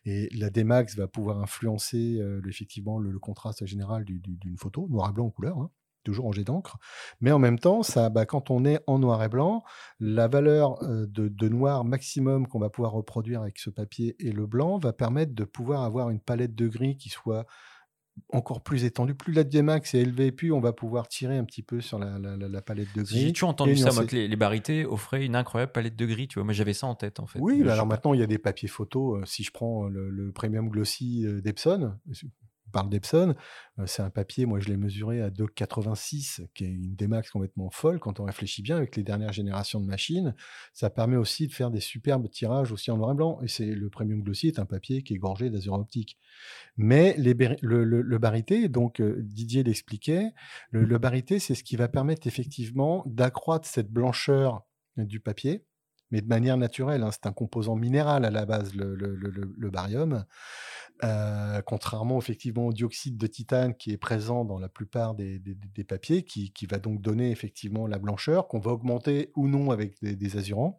et 0.04 0.28
la 0.34 0.50
Dmax 0.50 0.96
va 0.96 1.06
pouvoir 1.06 1.40
influencer 1.40 2.18
euh, 2.18 2.42
effectivement 2.48 2.98
le, 2.98 3.10
le, 3.10 3.18
contraste 3.18 3.64
général 3.64 4.04
d'une 4.04 4.20
du, 4.20 4.36
du, 4.36 4.56
photo, 4.56 4.88
noir 4.90 5.10
et 5.10 5.12
blanc 5.12 5.26
en 5.26 5.30
couleur. 5.30 5.58
Hein 5.58 5.70
toujours 6.04 6.26
en 6.26 6.32
jet 6.32 6.44
d'encre. 6.44 6.76
Mais 7.20 7.32
en 7.32 7.38
même 7.38 7.58
temps, 7.58 7.82
ça, 7.82 8.10
bah, 8.10 8.26
quand 8.26 8.50
on 8.50 8.64
est 8.64 8.78
en 8.86 8.98
noir 8.98 9.24
et 9.24 9.28
blanc, 9.28 9.64
la 9.98 10.28
valeur 10.28 10.82
euh, 10.82 11.06
de, 11.06 11.28
de, 11.28 11.48
noir 11.48 11.84
maximum 11.84 12.46
qu'on 12.46 12.60
va 12.60 12.68
pouvoir 12.68 12.92
reproduire 12.92 13.40
avec 13.40 13.58
ce 13.58 13.70
papier 13.70 14.14
et 14.20 14.30
le 14.30 14.46
blanc 14.46 14.78
va 14.78 14.92
permettre 14.92 15.34
de 15.34 15.44
pouvoir 15.44 15.82
avoir 15.82 16.10
une 16.10 16.20
palette 16.20 16.54
de 16.54 16.68
gris 16.68 16.96
qui 16.96 17.08
soit 17.08 17.46
encore 18.32 18.62
plus 18.62 18.84
étendu. 18.84 19.14
Plus 19.14 19.32
la 19.32 19.44
Dmax 19.44 19.94
est 19.94 20.00
élevée, 20.00 20.32
plus 20.32 20.52
on 20.52 20.60
va 20.60 20.72
pouvoir 20.72 21.08
tirer 21.08 21.36
un 21.36 21.44
petit 21.44 21.62
peu 21.62 21.80
sur 21.80 21.98
la, 21.98 22.18
la, 22.18 22.36
la, 22.36 22.48
la 22.48 22.62
palette 22.62 22.88
de 22.94 23.02
gris. 23.02 23.20
J'ai 23.20 23.32
toujours 23.32 23.50
entendu 23.50 23.76
ça, 23.76 23.92
moi, 23.92 24.06
que 24.06 24.14
les, 24.14 24.28
les, 24.28 24.36
barités 24.36 24.84
offraient 24.84 25.24
une 25.24 25.36
incroyable 25.36 25.72
palette 25.72 25.96
de 25.96 26.06
gris. 26.06 26.28
Tu 26.28 26.34
vois, 26.34 26.44
moi 26.44 26.52
j'avais 26.52 26.74
ça 26.74 26.86
en 26.86 26.94
tête 26.94 27.20
en 27.20 27.26
fait. 27.26 27.38
Oui, 27.40 27.62
bah 27.62 27.72
alors 27.72 27.86
maintenant 27.86 28.14
il 28.14 28.20
y 28.20 28.22
a 28.22 28.26
des 28.26 28.38
papiers 28.38 28.68
photos. 28.68 29.20
Euh, 29.20 29.24
si 29.26 29.42
je 29.42 29.52
prends 29.52 29.88
le, 29.88 30.10
le 30.10 30.32
Premium 30.32 30.68
Glossy 30.68 31.26
euh, 31.26 31.40
d'Epson, 31.40 31.94
parle 32.74 32.90
d'Epson, 32.90 33.34
c'est 33.86 34.02
un 34.02 34.10
papier, 34.10 34.46
moi 34.46 34.58
je 34.58 34.68
l'ai 34.68 34.76
mesuré 34.76 35.22
à 35.22 35.30
2,86, 35.30 36.46
qui 36.54 36.64
est 36.64 36.68
une 36.68 36.94
démax 36.94 37.30
complètement 37.30 37.70
folle 37.70 38.00
quand 38.00 38.20
on 38.20 38.24
réfléchit 38.24 38.62
bien 38.62 38.76
avec 38.76 38.96
les 38.96 39.02
dernières 39.04 39.32
générations 39.32 39.80
de 39.80 39.86
machines. 39.86 40.34
Ça 40.72 40.90
permet 40.90 41.16
aussi 41.16 41.46
de 41.46 41.52
faire 41.52 41.70
des 41.70 41.80
superbes 41.80 42.28
tirages 42.28 42.72
aussi 42.72 42.90
en 42.90 42.96
noir 42.96 43.12
et 43.12 43.14
blanc. 43.14 43.40
Et 43.42 43.48
c'est 43.48 43.66
le 43.66 43.88
Premium 43.90 44.22
Glossy 44.22 44.48
est 44.48 44.58
un 44.58 44.66
papier 44.66 45.02
qui 45.02 45.14
est 45.14 45.18
gorgé 45.18 45.50
d'azuron 45.50 45.78
optique. 45.78 46.18
Mais 46.76 47.14
les, 47.16 47.34
le, 47.62 47.84
le, 47.84 48.18
barité, 48.18 48.68
donc 48.68 49.00
Didier 49.00 49.62
l'expliquait, 49.62 50.32
le, 50.70 50.84
le 50.84 50.98
barité, 50.98 51.38
c'est 51.38 51.54
ce 51.54 51.62
qui 51.62 51.76
va 51.76 51.88
permettre 51.88 52.26
effectivement 52.26 53.04
d'accroître 53.06 53.68
cette 53.68 53.90
blancheur 53.90 54.62
du 54.96 55.20
papier 55.20 55.64
mais 56.14 56.20
de 56.20 56.28
manière 56.28 56.56
naturelle. 56.56 57.02
Hein. 57.02 57.10
C'est 57.10 57.26
un 57.26 57.32
composant 57.32 57.74
minéral 57.74 58.24
à 58.24 58.30
la 58.30 58.46
base, 58.46 58.72
le, 58.76 59.70
barium. 59.70 60.24
Euh, 61.02 61.60
contrairement 61.62 62.20
effectivement 62.20 62.66
au 62.66 62.72
dioxyde 62.72 63.18
de 63.18 63.26
titane 63.26 63.74
qui 63.74 63.90
est 63.90 63.96
présent 63.96 64.44
dans 64.44 64.60
la 64.60 64.68
plupart 64.68 65.16
des, 65.16 65.40
papiers, 65.88 66.22
qui, 66.22 66.66
va 66.70 66.78
donc 66.78 67.02
donner 67.02 67.32
effectivement 67.32 67.88
la 67.88 67.98
blancheur, 67.98 68.46
qu'on 68.46 68.60
va 68.60 68.70
augmenter 68.70 69.32
ou 69.34 69.48
non 69.48 69.72
avec 69.72 70.00
des, 70.02 70.36
azurants, 70.36 70.78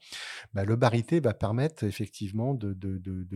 bah, 0.54 0.64
le 0.64 0.78
barité 0.78 1.20
va 1.20 1.34
permettre 1.34 1.84
effectivement 1.84 2.54
de, 2.54 2.72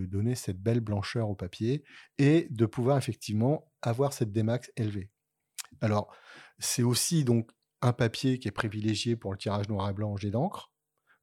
donner 0.06 0.36
cette 0.36 0.62
belle 0.62 0.80
blancheur 0.80 1.30
au 1.30 1.36
papier 1.36 1.84
et 2.18 2.48
de 2.50 2.66
pouvoir 2.66 2.98
effectivement 2.98 3.70
avoir 3.82 4.14
cette 4.14 4.32
démax 4.32 4.72
élevée. 4.78 5.10
Alors, 5.82 6.16
c'est 6.60 6.84
aussi 6.84 7.26
donc 7.26 7.52
un 7.82 7.92
papier 7.92 8.40
qui 8.40 8.48
est 8.48 8.52
privilégié 8.52 9.18
pour 9.18 9.34
le 9.34 9.38
tirage 9.38 9.68
noir 9.68 9.90
et 9.90 9.94
blanc 9.94 10.12
en 10.12 10.18
jet 10.18 10.32
d'encre, 10.32 10.72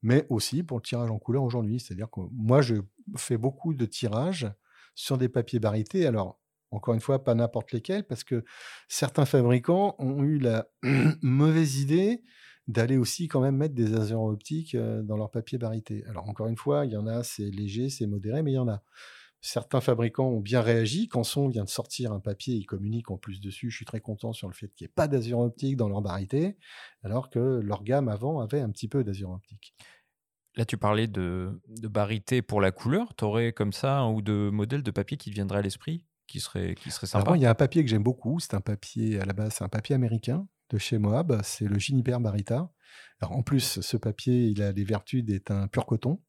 mais 0.03 0.27
aussi 0.31 0.63
pour 0.63 0.79
le 0.79 0.83
tirage 0.83 1.11
en 1.11 1.19
couleur 1.19 1.43
aujourd'hui. 1.43 1.81
C'est-à-dire 1.81 2.11
que 2.11 2.21
moi, 2.33 2.63
je 2.63 2.77
fais 3.17 3.37
beaucoup 3.37 3.75
de 3.75 3.87
tirages 3.87 4.51
sur 4.95 5.19
des 5.19 5.29
papiers 5.29 5.59
barités. 5.59 6.07
Alors, 6.07 6.41
encore 6.71 6.95
une 6.95 7.01
fois, 7.01 7.23
pas 7.23 7.35
n'importe 7.35 7.73
lesquels, 7.73 8.05
parce 8.05 8.25
que 8.25 8.45
certains 8.89 9.25
fabricants 9.25 9.95
ont 9.99 10.23
eu 10.25 10.39
la 10.39 10.69
mauvaise 11.23 11.81
idée 11.81 12.23
d'aller 12.69 12.97
aussi 12.97 13.29
quand 13.29 13.41
même 13.41 13.57
mettre 13.57 13.75
des 13.75 13.95
azurants 13.95 14.29
optiques 14.29 14.77
dans 14.77 15.17
leurs 15.17 15.31
papiers 15.31 15.59
barités. 15.59 16.05
Alors, 16.09 16.29
encore 16.29 16.49
une 16.49 16.57
fois, 16.57 16.85
il 16.85 16.93
y 16.93 16.97
en 16.97 17.07
a, 17.07 17.23
c'est 17.23 17.49
léger, 17.49 17.91
c'est 17.91 18.07
modéré, 18.07 18.43
mais 18.43 18.53
il 18.53 18.57
y 18.57 18.59
en 18.59 18.69
a. 18.69 18.83
Certains 19.47 19.81
fabricants 19.81 20.27
ont 20.27 20.41
bien 20.41 20.61
réagi. 20.61 21.07
Canson 21.07 21.47
vient 21.47 21.63
de 21.63 21.69
sortir 21.69 22.13
un 22.13 22.19
papier, 22.19 22.57
ils 22.57 22.67
communiquent 22.67 23.13
en 23.13 23.17
plus 23.17 23.41
dessus. 23.41 23.71
Je 23.71 23.77
suis 23.77 23.85
très 23.85 24.01
content 24.01 24.33
sur 24.33 24.49
le 24.49 24.53
fait 24.55 24.67
qu'il 24.75 24.85
n'y 24.85 24.91
ait 24.91 24.93
pas 24.93 25.07
d'azur 25.07 25.39
optique 25.39 25.77
dans 25.77 25.89
leur 25.89 26.03
barité, 26.03 26.57
alors 27.05 27.31
que 27.31 27.61
leur 27.63 27.85
gamme 27.85 28.09
avant 28.09 28.41
avait 28.41 28.59
un 28.59 28.71
petit 28.71 28.89
peu 28.89 29.05
d'azur 29.05 29.31
optique. 29.31 29.77
Là, 30.57 30.65
tu 30.65 30.77
parlais 30.77 31.07
de, 31.07 31.61
de 31.69 31.87
barité 31.87 32.43
pour 32.43 32.61
la 32.61 32.73
couleur. 32.73 33.15
Tu 33.15 33.25
aurais 33.25 33.53
comme 33.53 33.73
ça 33.73 33.99
un 33.99 34.11
ou 34.11 34.21
deux 34.21 34.51
modèles 34.51 34.83
de 34.83 34.91
papier 34.91 35.17
qui 35.17 35.31
te 35.31 35.35
viendraient 35.37 35.61
à 35.61 35.63
l'esprit, 35.63 36.05
qui 36.27 36.41
seraient 36.41 36.75
qui 36.75 36.91
serait 36.91 37.07
sympa 37.07 37.23
Alors, 37.23 37.37
il 37.37 37.43
y 37.43 37.47
a 37.47 37.51
un 37.51 37.55
papier 37.55 37.85
que 37.85 37.89
j'aime 37.89 38.03
beaucoup. 38.03 38.41
C'est 38.41 38.55
un 38.55 38.61
papier, 38.61 39.21
à 39.21 39.27
la 39.27 39.33
base, 39.33 39.55
c'est 39.59 39.65
un 39.65 39.69
papier 39.69 39.95
américain 39.95 40.49
de 40.71 40.79
chez 40.79 40.99
Moab. 40.99 41.41
C'est 41.45 41.67
le 41.67 41.79
Juniper 41.79 42.19
Barita. 42.19 42.73
Alors, 43.21 43.37
en 43.37 43.45
plus, 43.45 43.81
ce 43.81 43.97
papier, 43.97 44.49
il 44.49 44.61
a 44.61 44.73
les 44.73 44.83
vertus 44.83 45.25
d'être 45.25 45.53
un 45.53 45.69
pur 45.69 45.87
coton. 45.87 46.21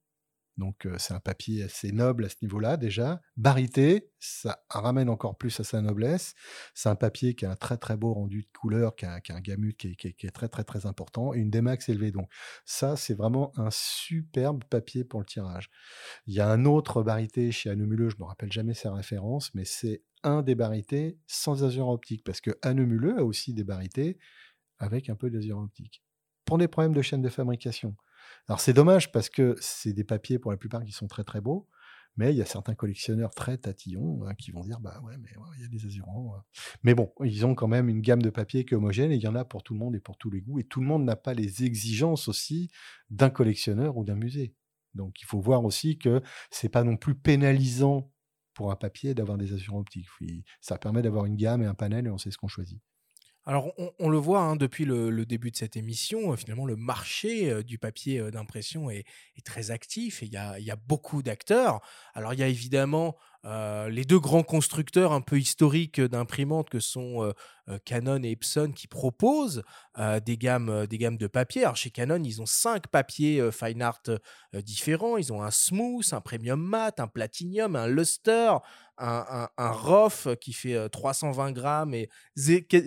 Donc 0.57 0.87
c'est 0.97 1.13
un 1.13 1.19
papier 1.19 1.63
assez 1.63 1.91
noble 1.91 2.25
à 2.25 2.29
ce 2.29 2.35
niveau-là 2.41 2.77
déjà. 2.77 3.21
Barité, 3.35 4.09
ça 4.19 4.63
ramène 4.69 5.09
encore 5.09 5.37
plus 5.37 5.59
à 5.59 5.63
sa 5.63 5.81
noblesse. 5.81 6.33
C'est 6.73 6.89
un 6.89 6.95
papier 6.95 7.35
qui 7.35 7.45
a 7.45 7.51
un 7.51 7.55
très 7.55 7.77
très 7.77 7.95
beau 7.95 8.13
rendu 8.13 8.41
de 8.41 8.57
couleur, 8.57 8.95
qui 8.95 9.05
a, 9.05 9.19
un 9.29 9.41
gamut 9.41 9.73
qui 9.77 9.95
est, 10.03 10.31
très 10.31 10.49
très 10.49 10.63
très 10.63 10.85
important 10.85 11.33
et 11.33 11.39
une 11.39 11.51
démax 11.51 11.89
élevée. 11.89 12.11
Donc 12.11 12.29
ça, 12.65 12.95
c'est 12.95 13.13
vraiment 13.13 13.51
un 13.57 13.69
superbe 13.71 14.63
papier 14.65 15.03
pour 15.03 15.19
le 15.19 15.25
tirage. 15.25 15.69
Il 16.25 16.33
y 16.33 16.39
a 16.39 16.49
un 16.49 16.65
autre 16.65 17.03
barité 17.03 17.51
chez 17.51 17.69
Anomuleux, 17.69 18.09
je 18.09 18.15
ne 18.15 18.21
me 18.21 18.25
rappelle 18.25 18.51
jamais 18.51 18.73
sa 18.73 18.93
référence, 18.93 19.53
mais 19.53 19.65
c'est 19.65 20.03
un 20.23 20.41
des 20.41 20.55
barités 20.55 21.19
sans 21.27 21.63
azur 21.63 21.87
optique 21.89 22.23
parce 22.23 22.41
que 22.41 22.51
Anomuleux 22.61 23.19
a 23.19 23.23
aussi 23.23 23.53
des 23.53 23.63
barités 23.63 24.17
avec 24.79 25.09
un 25.09 25.15
peu 25.15 25.29
d'azur 25.29 25.59
optique. 25.59 26.03
Pour 26.45 26.57
des 26.57 26.67
problèmes 26.67 26.93
de 26.93 27.01
chaîne 27.01 27.21
de 27.21 27.29
fabrication. 27.29 27.95
Alors 28.47 28.59
c'est 28.59 28.73
dommage 28.73 29.11
parce 29.11 29.29
que 29.29 29.55
c'est 29.59 29.93
des 29.93 30.03
papiers 30.03 30.39
pour 30.39 30.51
la 30.51 30.57
plupart 30.57 30.83
qui 30.83 30.91
sont 30.91 31.07
très 31.07 31.23
très 31.23 31.41
beaux, 31.41 31.67
mais 32.15 32.33
il 32.33 32.37
y 32.37 32.41
a 32.41 32.45
certains 32.45 32.75
collectionneurs 32.75 33.31
très 33.31 33.57
tatillons 33.57 34.25
hein, 34.25 34.33
qui 34.35 34.51
vont 34.51 34.61
dire 34.61 34.79
bah 34.79 34.99
ouais 35.03 35.17
mais 35.17 35.29
il 35.55 35.61
y 35.61 35.65
a 35.65 35.67
des 35.67 35.85
azurants. 35.85 36.35
Hein. 36.35 36.43
Mais 36.83 36.95
bon, 36.95 37.11
ils 37.23 37.45
ont 37.45 37.55
quand 37.55 37.67
même 37.67 37.89
une 37.89 38.01
gamme 38.01 38.21
de 38.21 38.29
papiers 38.29 38.65
qui 38.65 38.73
est 38.73 38.77
homogène 38.77 39.11
et 39.11 39.15
il 39.15 39.21
y 39.21 39.27
en 39.27 39.35
a 39.35 39.45
pour 39.45 39.63
tout 39.63 39.73
le 39.73 39.79
monde 39.79 39.95
et 39.95 39.99
pour 39.99 40.17
tous 40.17 40.29
les 40.29 40.41
goûts 40.41 40.59
et 40.59 40.63
tout 40.63 40.81
le 40.81 40.87
monde 40.87 41.03
n'a 41.03 41.15
pas 41.15 41.33
les 41.33 41.63
exigences 41.63 42.27
aussi 42.27 42.69
d'un 43.09 43.29
collectionneur 43.29 43.97
ou 43.97 44.03
d'un 44.03 44.15
musée. 44.15 44.55
Donc 44.95 45.21
il 45.21 45.25
faut 45.25 45.39
voir 45.39 45.63
aussi 45.63 45.97
que 45.97 46.21
c'est 46.49 46.69
pas 46.69 46.83
non 46.83 46.97
plus 46.97 47.15
pénalisant 47.15 48.11
pour 48.53 48.71
un 48.71 48.75
papier 48.75 49.13
d'avoir 49.13 49.37
des 49.37 49.53
azurants 49.53 49.79
optiques. 49.79 50.07
Ça 50.61 50.79
permet 50.79 51.03
d'avoir 51.03 51.25
une 51.25 51.35
gamme 51.35 51.61
et 51.61 51.67
un 51.67 51.75
panel 51.75 52.07
et 52.07 52.09
on 52.09 52.17
sait 52.17 52.31
ce 52.31 52.37
qu'on 52.37 52.47
choisit. 52.47 52.81
Alors, 53.49 53.71
on, 53.99 54.09
le 54.09 54.17
voit 54.17 54.41
hein, 54.41 54.57
depuis 54.57 54.83
le, 54.83 55.25
début 55.25 55.51
de 55.51 55.55
cette 55.55 55.77
émission, 55.77 56.33
euh, 56.33 56.35
finalement, 56.35 56.65
le 56.65 56.75
marché 56.75 57.49
euh, 57.49 57.63
du 57.63 57.77
papier 57.77 58.19
euh, 58.19 58.29
d'impression 58.29 58.89
est, 58.89 59.05
très 59.45 59.71
actif 59.71 60.21
et 60.21 60.25
il 60.25 60.33
y 60.33 60.37
a, 60.37 60.75
beaucoup 60.75 61.23
d'acteurs. 61.23 61.79
Alors, 62.13 62.33
il 62.33 62.41
y 62.41 62.43
a 62.43 62.49
évidemment 62.49 63.15
les 63.43 64.03
deux 64.03 64.19
grands 64.19 64.43
constructeurs 64.43 65.13
un 65.13 65.21
peu 65.21 65.39
historiques 65.39 66.01
d'imprimantes 66.01 66.69
que 66.69 66.79
sont 66.79 67.33
Canon 67.85 68.21
et 68.23 68.31
Epson 68.31 68.71
qui 68.75 68.87
proposent 68.87 69.63
des, 70.25 70.37
gammes, 70.37 70.85
des 70.87 70.97
gammes 70.97 71.17
de 71.17 71.27
papier. 71.27 71.63
Alors, 71.63 71.75
chez 71.75 71.89
Canon, 71.89 72.21
ils 72.23 72.41
ont 72.41 72.45
cinq 72.45 72.87
papiers 72.87 73.49
fine 73.51 73.81
art 73.81 74.01
différents. 74.53 75.17
Ils 75.17 75.31
ont 75.31 75.41
un 75.41 75.51
smooth, 75.51 76.05
un 76.11 76.21
premium 76.21 76.61
mat, 76.61 76.99
un 76.99 77.07
platinum, 77.07 77.75
un 77.75 77.87
luster, 77.87 78.53
un, 78.97 79.47
un, 79.57 79.71
ROF 79.71 80.27
qui 80.41 80.53
fait 80.53 80.89
320 80.89 81.51
grammes 81.51 81.93
et 81.93 82.09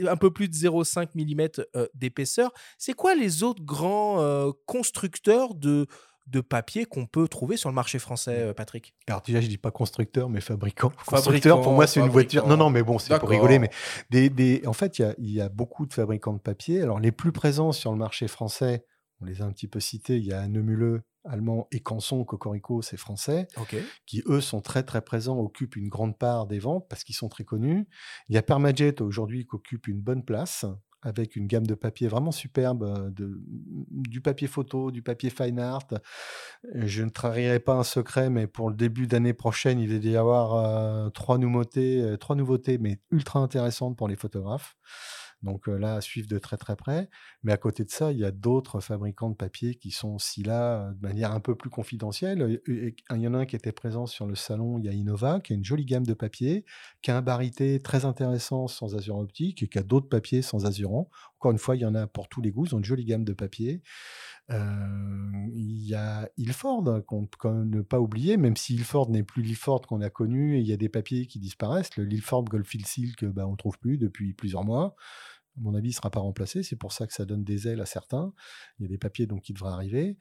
un 0.08 0.16
peu 0.16 0.30
plus 0.30 0.48
de 0.48 0.54
0,5 0.54 1.10
mm 1.14 1.88
d'épaisseur. 1.94 2.52
C'est 2.78 2.94
quoi 2.94 3.14
les 3.14 3.42
autres 3.42 3.64
grands 3.64 4.52
constructeurs 4.66 5.54
de, 5.54 5.86
de 6.30 6.40
papier 6.40 6.84
qu'on 6.84 7.06
peut 7.06 7.28
trouver 7.28 7.56
sur 7.56 7.68
le 7.68 7.74
marché 7.74 7.98
français, 7.98 8.54
Patrick 8.54 8.94
Alors 9.08 9.22
déjà, 9.22 9.40
je 9.40 9.48
dis 9.48 9.58
pas 9.58 9.70
constructeur, 9.70 10.28
mais 10.28 10.40
fabricant. 10.40 10.92
Constructeur, 11.06 11.60
pour 11.60 11.72
moi, 11.72 11.86
c'est 11.86 12.00
une 12.00 12.08
voiture. 12.08 12.46
Non, 12.46 12.56
non, 12.56 12.70
mais 12.70 12.82
bon, 12.82 12.98
c'est 12.98 13.18
pour 13.18 13.28
rigoler. 13.28 13.58
Mais 13.58 13.70
des, 14.10 14.30
des... 14.30 14.62
en 14.66 14.72
fait, 14.72 14.98
il 14.98 15.14
y, 15.18 15.32
y 15.32 15.40
a, 15.40 15.48
beaucoup 15.48 15.86
de 15.86 15.92
fabricants 15.92 16.32
de 16.32 16.38
papier. 16.38 16.82
Alors, 16.82 17.00
les 17.00 17.12
plus 17.12 17.32
présents 17.32 17.72
sur 17.72 17.92
le 17.92 17.98
marché 17.98 18.28
français, 18.28 18.84
on 19.20 19.24
les 19.24 19.42
a 19.42 19.44
un 19.44 19.52
petit 19.52 19.68
peu 19.68 19.80
cités. 19.80 20.16
Il 20.16 20.24
y 20.24 20.32
a 20.32 20.46
Neumuleux, 20.48 21.02
allemand, 21.24 21.68
et 21.72 21.80
Canson, 21.80 22.24
Cocorico, 22.24 22.82
c'est 22.82 22.96
français, 22.96 23.46
qui 24.06 24.22
eux 24.26 24.40
sont 24.40 24.60
très 24.60 24.82
très 24.82 25.02
présents, 25.02 25.38
occupent 25.38 25.76
une 25.76 25.88
grande 25.88 26.18
part 26.18 26.46
des 26.46 26.58
ventes 26.58 26.86
parce 26.88 27.04
qu'ils 27.04 27.14
sont 27.14 27.28
très 27.28 27.44
connus. 27.44 27.86
Il 28.28 28.34
y 28.34 28.38
a 28.38 28.42
Permajet 28.42 29.00
aujourd'hui 29.02 29.46
qui 29.46 29.54
occupe 29.54 29.88
une 29.88 30.00
bonne 30.00 30.24
place 30.24 30.64
avec 31.02 31.36
une 31.36 31.46
gamme 31.46 31.66
de 31.66 31.74
papier 31.74 32.08
vraiment 32.08 32.32
superbe, 32.32 32.82
euh, 32.82 33.10
du 33.90 34.20
papier 34.20 34.48
photo, 34.48 34.90
du 34.90 35.02
papier 35.02 35.30
fine 35.30 35.58
art. 35.58 35.88
Je 36.74 37.02
ne 37.02 37.10
trahirai 37.10 37.58
pas 37.60 37.74
un 37.74 37.84
secret, 37.84 38.30
mais 38.30 38.46
pour 38.46 38.70
le 38.70 38.76
début 38.76 39.06
d'année 39.06 39.32
prochaine, 39.32 39.80
il 39.80 39.88
va 39.88 40.08
y 40.08 40.16
avoir 40.16 40.54
euh, 40.54 41.10
trois 41.10 41.38
nouveautés, 41.38 42.00
euh, 42.02 42.16
trois 42.16 42.36
nouveautés, 42.36 42.78
mais 42.78 42.98
ultra 43.10 43.40
intéressantes 43.40 43.96
pour 43.96 44.08
les 44.08 44.16
photographes. 44.16 44.76
Donc 45.42 45.68
là, 45.68 45.94
à 45.94 46.00
suivre 46.00 46.28
de 46.28 46.38
très 46.38 46.56
très 46.56 46.76
près. 46.76 47.08
Mais 47.42 47.52
à 47.52 47.56
côté 47.56 47.84
de 47.84 47.90
ça, 47.90 48.12
il 48.12 48.18
y 48.18 48.24
a 48.24 48.30
d'autres 48.30 48.80
fabricants 48.80 49.30
de 49.30 49.34
papier 49.34 49.74
qui 49.74 49.90
sont 49.90 50.10
aussi 50.10 50.42
là 50.42 50.92
de 50.92 51.00
manière 51.00 51.32
un 51.32 51.40
peu 51.40 51.54
plus 51.54 51.70
confidentielle. 51.70 52.60
il 52.66 52.94
y 53.10 53.28
en 53.28 53.34
a 53.34 53.38
un 53.38 53.46
qui 53.46 53.56
était 53.56 53.72
présent 53.72 54.06
sur 54.06 54.26
le 54.26 54.34
salon, 54.34 54.78
il 54.78 54.84
y 54.84 54.88
a 54.88 54.92
Innova, 54.92 55.40
qui 55.40 55.52
a 55.52 55.56
une 55.56 55.64
jolie 55.64 55.86
gamme 55.86 56.06
de 56.06 56.14
papier, 56.14 56.64
qui 57.02 57.10
a 57.10 57.16
un 57.16 57.22
barité 57.22 57.80
très 57.80 58.04
intéressant 58.04 58.68
sans 58.68 58.94
azurant 58.96 59.20
optique 59.20 59.62
et 59.62 59.68
qui 59.68 59.78
a 59.78 59.82
d'autres 59.82 60.08
papiers 60.08 60.42
sans 60.42 60.66
azurant. 60.66 61.08
Encore 61.38 61.52
une 61.52 61.58
fois, 61.58 61.74
il 61.74 61.80
y 61.80 61.86
en 61.86 61.94
a 61.94 62.06
pour 62.06 62.28
tous 62.28 62.42
les 62.42 62.50
goûts, 62.50 62.66
ils 62.66 62.74
ont 62.74 62.78
une 62.78 62.84
jolie 62.84 63.06
gamme 63.06 63.24
de 63.24 63.32
papier. 63.32 63.82
il 64.50 65.86
y 65.86 65.94
a 65.94 66.28
Ilford, 66.36 67.02
qu'on 67.06 67.28
ne 67.64 67.80
pas 67.80 68.00
oublier, 68.00 68.36
même 68.36 68.56
si 68.56 68.74
Ilford 68.74 69.10
n'est 69.10 69.22
plus 69.22 69.42
l'Ilford 69.42 69.82
qu'on 69.82 70.02
a 70.02 70.10
connu, 70.10 70.56
et 70.56 70.60
il 70.60 70.66
y 70.66 70.72
a 70.72 70.76
des 70.76 70.90
papiers 70.90 71.26
qui 71.26 71.38
disparaissent. 71.38 71.96
Le 71.96 72.10
Ilford 72.12 72.44
Goldfield 72.44 72.86
Silk, 72.86 73.24
bah, 73.24 73.46
on 73.46 73.52
ne 73.52 73.56
trouve 73.56 73.78
plus 73.78 73.96
depuis 73.96 74.34
plusieurs 74.34 74.64
mois 74.64 74.96
à 75.56 75.60
mon 75.60 75.74
avis, 75.74 75.88
il 75.88 75.90
ne 75.90 75.96
sera 75.96 76.10
pas 76.10 76.20
remplacé. 76.20 76.62
C'est 76.62 76.76
pour 76.76 76.92
ça 76.92 77.06
que 77.06 77.12
ça 77.12 77.24
donne 77.24 77.44
des 77.44 77.68
ailes 77.68 77.80
à 77.80 77.86
certains. 77.86 78.32
Il 78.78 78.82
y 78.82 78.86
a 78.86 78.88
des 78.88 78.98
papiers 78.98 79.26
donc 79.26 79.42
qui 79.42 79.52
devraient 79.52 79.72
arriver. 79.72 80.16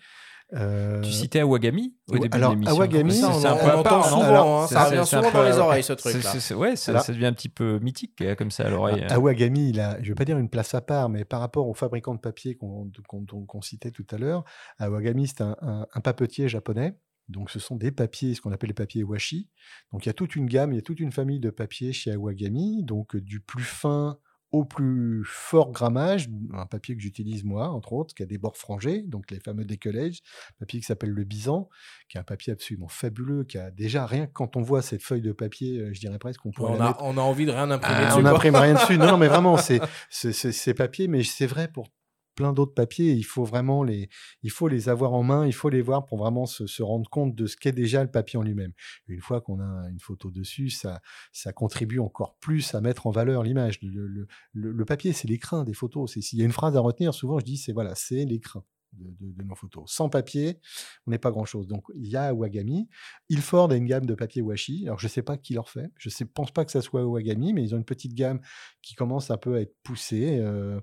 Euh... 0.53 1.01
Tu 1.01 1.11
citais 1.11 1.41
Awagami 1.41 1.95
au 2.07 2.17
début 2.17 2.35
alors, 2.35 2.55
de 2.55 2.55
l'émission. 2.55 2.75
Awagami, 2.75 3.21
on, 3.23 3.27
on, 3.27 3.79
entend 3.79 4.03
souvent, 4.03 4.63
hein, 4.63 4.67
ça 4.67 4.85
revient 4.85 5.05
souvent 5.05 5.31
dans 5.31 5.43
les 5.43 5.57
oreilles, 5.57 5.83
ce 5.83 5.93
truc-là. 5.93 6.57
Ouais, 6.57 6.75
ça, 6.75 7.03
devient 7.07 7.27
un 7.27 7.33
petit 7.33 7.49
peu 7.49 7.77
mythique 7.79 8.19
euh, 8.21 8.33
comme 8.33 8.49
ça 8.49 8.65
à 8.65 8.69
l'oreille. 8.69 9.05
Ah, 9.09 9.15
Awagami, 9.15 9.69
il 9.69 9.79
a, 9.79 9.97
je 9.97 10.03
ne 10.03 10.07
vais 10.07 10.15
pas 10.15 10.25
dire 10.25 10.39
une 10.39 10.49
place 10.49 10.73
à 10.73 10.81
part, 10.81 11.09
mais 11.09 11.23
par 11.23 11.39
rapport 11.39 11.67
aux 11.67 11.75
fabricants 11.75 12.15
de 12.15 12.19
papier 12.19 12.55
qu'on 12.55 13.61
citait 13.61 13.91
tout 13.91 14.07
à 14.09 14.17
l'heure, 14.17 14.43
Awagami, 14.79 15.27
c'est 15.27 15.41
un, 15.41 15.55
un, 15.61 15.85
un 15.93 16.01
papetier 16.01 16.49
japonais. 16.49 16.97
Donc, 17.27 17.51
ce 17.51 17.59
sont 17.59 17.75
des 17.75 17.91
papiers, 17.91 18.33
ce 18.33 18.41
qu'on 18.41 18.51
appelle 18.51 18.69
les 18.69 18.73
papiers 18.73 19.03
washi. 19.03 19.49
Donc, 19.91 20.05
il 20.05 20.09
y 20.09 20.11
a 20.11 20.13
toute 20.13 20.35
une 20.35 20.47
gamme, 20.47 20.73
il 20.73 20.77
y 20.77 20.79
a 20.79 20.81
toute 20.81 20.99
une 20.99 21.11
famille 21.11 21.39
de 21.39 21.51
papiers 21.51 21.93
chez 21.93 22.11
Awagami, 22.11 22.83
donc 22.83 23.15
du 23.15 23.39
plus 23.39 23.63
fin 23.63 24.17
au 24.51 24.65
plus 24.65 25.23
fort 25.25 25.71
grammage, 25.71 26.27
un 26.53 26.65
papier 26.65 26.95
que 26.95 27.01
j'utilise 27.01 27.43
moi, 27.43 27.69
entre 27.69 27.93
autres, 27.93 28.15
qui 28.15 28.23
a 28.23 28.25
des 28.25 28.37
bords 28.37 28.57
frangés, 28.57 29.03
donc 29.03 29.29
les 29.29 29.39
fameux 29.39 29.63
décollages, 29.63 30.21
papier 30.59 30.79
qui 30.79 30.85
s'appelle 30.85 31.11
le 31.11 31.23
Bison, 31.23 31.69
qui 32.07 32.17
est 32.17 32.19
un 32.19 32.23
papier 32.23 32.53
absolument 32.53 32.87
fabuleux, 32.87 33.43
qui 33.43 33.59
a 33.59 33.69
déjà 33.69 34.07
rien 34.07 34.25
que 34.25 34.33
quand 34.33 34.55
on 34.55 34.61
voit 34.61 34.81
cette 34.81 35.03
feuille 35.03 35.21
de 35.21 35.33
papier, 35.33 35.79
euh, 35.79 35.93
je 35.93 35.99
dirais 35.99 36.17
presque 36.17 36.41
qu'on 36.41 36.51
pourrait. 36.51 36.73
On, 36.77 36.81
a, 36.81 36.97
on 37.01 37.17
a 37.17 37.21
envie 37.21 37.45
de 37.45 37.51
rien 37.51 37.69
imprimer 37.69 37.99
ah, 37.99 38.05
dessus. 38.07 38.19
On 38.19 38.23
n'imprime 38.23 38.55
rien 38.55 38.73
dessus. 38.73 38.97
Non, 38.97 39.07
non, 39.07 39.17
mais 39.17 39.27
vraiment, 39.27 39.57
c'est 40.09 40.33
ces 40.33 40.73
papiers, 40.73 41.07
mais 41.07 41.23
c'est 41.23 41.47
vrai 41.47 41.67
pour 41.67 41.87
plein 42.35 42.53
d'autres 42.53 42.73
papiers. 42.73 43.13
Il 43.13 43.23
faut 43.23 43.43
vraiment 43.43 43.83
les, 43.83 44.09
il 44.43 44.51
faut 44.51 44.67
les 44.67 44.89
avoir 44.89 45.13
en 45.13 45.23
main, 45.23 45.45
il 45.45 45.53
faut 45.53 45.69
les 45.69 45.81
voir 45.81 46.05
pour 46.05 46.17
vraiment 46.17 46.45
se, 46.45 46.81
rendre 46.81 47.09
compte 47.09 47.35
de 47.35 47.45
ce 47.45 47.57
qu'est 47.57 47.71
déjà 47.71 48.03
le 48.03 48.11
papier 48.11 48.39
en 48.39 48.43
lui-même. 48.43 48.73
Une 49.07 49.21
fois 49.21 49.41
qu'on 49.41 49.59
a 49.59 49.89
une 49.89 49.99
photo 49.99 50.31
dessus, 50.31 50.69
ça, 50.69 51.01
ça 51.31 51.53
contribue 51.53 51.99
encore 51.99 52.37
plus 52.39 52.73
à 52.73 52.81
mettre 52.81 53.07
en 53.07 53.11
valeur 53.11 53.43
l'image. 53.43 53.79
Le, 53.81 54.27
le, 54.53 54.85
papier, 54.85 55.13
c'est 55.13 55.27
l'écrin 55.27 55.63
des 55.63 55.73
photos. 55.73 56.13
S'il 56.13 56.39
y 56.39 56.41
a 56.41 56.45
une 56.45 56.51
phrase 56.51 56.75
à 56.75 56.79
retenir, 56.79 57.13
souvent 57.13 57.39
je 57.39 57.45
dis, 57.45 57.57
c'est 57.57 57.73
voilà, 57.73 57.95
c'est 57.95 58.25
l'écrin. 58.25 58.63
De, 58.93 59.43
nos 59.43 59.55
photos. 59.55 59.83
Sans 59.91 60.09
papier, 60.09 60.59
on 61.05 61.11
n'est 61.11 61.19
pas 61.19 61.31
grand-chose. 61.31 61.67
Donc, 61.67 61.85
il 61.95 62.07
y 62.07 62.17
a 62.17 62.33
Wagami. 62.33 62.89
Ilford 63.29 63.71
a 63.71 63.75
une 63.75 63.85
gamme 63.85 64.05
de 64.05 64.15
papier 64.15 64.41
washi. 64.41 64.85
Alors, 64.87 64.99
je 64.99 65.05
ne 65.05 65.09
sais 65.09 65.21
pas 65.21 65.37
qui 65.37 65.53
leur 65.53 65.69
fait. 65.69 65.91
Je 65.97 66.09
ne 66.09 66.27
pense 66.27 66.51
pas 66.51 66.65
que 66.65 66.71
ça 66.71 66.81
soit 66.81 67.05
Wagami, 67.05 67.53
mais 67.53 67.63
ils 67.63 67.75
ont 67.75 67.77
une 67.77 67.85
petite 67.85 68.13
gamme 68.13 68.41
qui 68.81 68.95
commence 68.95 69.31
un 69.31 69.37
peu 69.37 69.55
à 69.55 69.61
être 69.61 69.75
poussée. 69.83 70.39
Euh, 70.39 70.79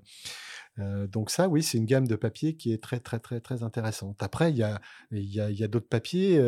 donc 1.07 1.29
ça, 1.29 1.49
oui, 1.49 1.63
c'est 1.63 1.77
une 1.77 1.85
gamme 1.85 2.07
de 2.07 2.15
papiers 2.15 2.55
qui 2.55 2.71
est 2.71 2.81
très, 2.81 2.99
très, 2.99 3.19
très, 3.19 3.41
très 3.41 3.63
intéressante. 3.63 4.23
Après, 4.23 4.51
il 4.51 4.57
y 4.57 4.63
a, 4.63 4.79
y 5.11 5.39
a, 5.39 5.51
y 5.51 5.63
a 5.63 5.67
d'autres 5.67 5.89
papiers 5.89 6.39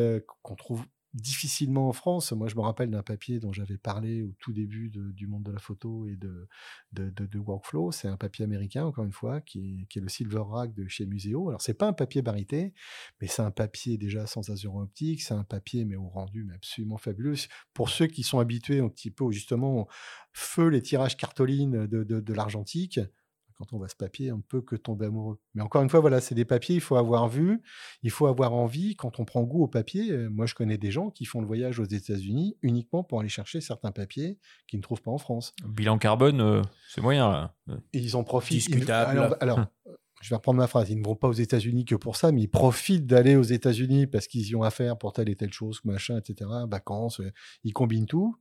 qu'on 0.41 0.55
trouve 0.55 0.85
difficilement 1.13 1.89
en 1.89 1.93
France. 1.93 2.31
Moi, 2.33 2.47
je 2.47 2.55
me 2.55 2.61
rappelle 2.61 2.91
d'un 2.91 3.01
papier 3.01 3.39
dont 3.39 3.51
j'avais 3.51 3.77
parlé 3.77 4.21
au 4.21 4.33
tout 4.39 4.53
début 4.53 4.89
du 4.89 5.27
monde 5.27 5.43
de 5.43 5.51
la 5.51 5.59
photo 5.59 6.05
et 6.05 6.15
de, 6.15 6.47
de, 6.93 7.39
Workflow. 7.39 7.91
C'est 7.91 8.07
un 8.07 8.17
papier 8.17 8.45
américain, 8.45 8.85
encore 8.85 9.05
une 9.05 9.11
fois, 9.11 9.41
qui 9.41 9.59
est, 9.59 9.85
qui 9.87 9.99
est 9.99 10.01
le 10.01 10.09
Silver 10.09 10.43
Rack 10.45 10.73
de 10.73 10.87
chez 10.87 11.05
Museo. 11.05 11.49
Alors, 11.49 11.61
c'est 11.61 11.73
pas 11.73 11.87
un 11.87 11.93
papier 11.93 12.21
barité, 12.21 12.73
mais 13.21 13.27
c'est 13.27 13.41
un 13.41 13.51
papier 13.51 13.97
déjà 13.97 14.27
sans 14.27 14.49
azur 14.49 14.75
optique. 14.75 15.21
C'est 15.21 15.33
un 15.33 15.43
papier, 15.43 15.85
mais 15.85 15.95
au 15.95 16.07
rendu 16.07 16.43
mais 16.43 16.53
absolument 16.53 16.97
fabuleux. 16.97 17.35
Pour 17.73 17.89
ceux 17.89 18.07
qui 18.07 18.23
sont 18.23 18.39
habitués 18.39 18.79
un 18.79 18.89
petit 18.89 19.11
peu, 19.11 19.31
justement, 19.31 19.87
feu 20.31 20.67
les 20.67 20.81
tirages 20.81 21.17
cartolines 21.17 21.87
de 21.87 22.33
l'argentique, 22.33 22.99
quand 23.59 23.73
on 23.73 23.77
voit 23.77 23.89
ce 23.89 23.95
papier, 23.95 24.31
on 24.31 24.37
ne 24.37 24.41
peut 24.41 24.61
que 24.61 24.77
tomber 24.77 25.07
amoureux. 25.07 25.37
Mais 25.53 25.61
encore 25.61 25.83
une 25.83 25.89
fois, 25.89 25.99
voilà, 25.99 26.21
c'est 26.21 26.33
des 26.33 26.45
papiers, 26.45 26.75
il 26.75 26.81
faut 26.81 26.95
avoir 26.95 27.27
vu, 27.27 27.61
il 28.03 28.09
faut 28.09 28.27
avoir 28.27 28.53
envie. 28.53 28.95
Quand 28.95 29.19
on 29.19 29.25
prend 29.25 29.43
goût 29.43 29.63
au 29.63 29.67
papier, 29.67 30.11
euh, 30.11 30.29
moi 30.29 30.45
je 30.45 30.55
connais 30.55 30.77
des 30.77 30.91
gens 30.91 31.09
qui 31.09 31.25
font 31.25 31.41
le 31.41 31.47
voyage 31.47 31.77
aux 31.79 31.85
États-Unis 31.85 32.57
uniquement 32.61 33.03
pour 33.03 33.19
aller 33.19 33.27
chercher 33.27 33.59
certains 33.59 33.91
papiers 33.91 34.39
qu'ils 34.67 34.79
ne 34.79 34.83
trouvent 34.83 35.01
pas 35.01 35.11
en 35.11 35.17
France. 35.17 35.53
Bilan 35.67 35.97
carbone, 35.97 36.39
euh, 36.39 36.61
c'est 36.89 37.01
moyen 37.01 37.29
là. 37.29 37.55
Et 37.93 37.99
ils 37.99 38.15
en 38.15 38.23
profitent. 38.23 38.65
Discutable. 38.69 39.35
alors, 39.41 39.65
je 40.21 40.29
vais 40.29 40.35
reprendre 40.35 40.57
ma 40.57 40.67
phrase, 40.67 40.89
ils 40.89 40.97
ne 40.97 41.05
vont 41.05 41.15
pas 41.15 41.27
aux 41.27 41.33
États-Unis 41.33 41.83
que 41.83 41.95
pour 41.95 42.15
ça, 42.15 42.31
mais 42.31 42.43
ils 42.43 42.49
profitent 42.49 43.07
d'aller 43.07 43.35
aux 43.35 43.43
États-Unis 43.43 44.07
parce 44.07 44.27
qu'ils 44.27 44.47
y 44.47 44.55
ont 44.55 44.63
affaire 44.63 44.97
pour 44.97 45.11
telle 45.11 45.29
et 45.29 45.35
telle 45.35 45.53
chose, 45.53 45.81
machin, 45.83 46.17
etc., 46.17 46.49
vacances, 46.69 47.19
euh, 47.19 47.31
ils 47.63 47.73
combinent 47.73 48.07
tout 48.07 48.35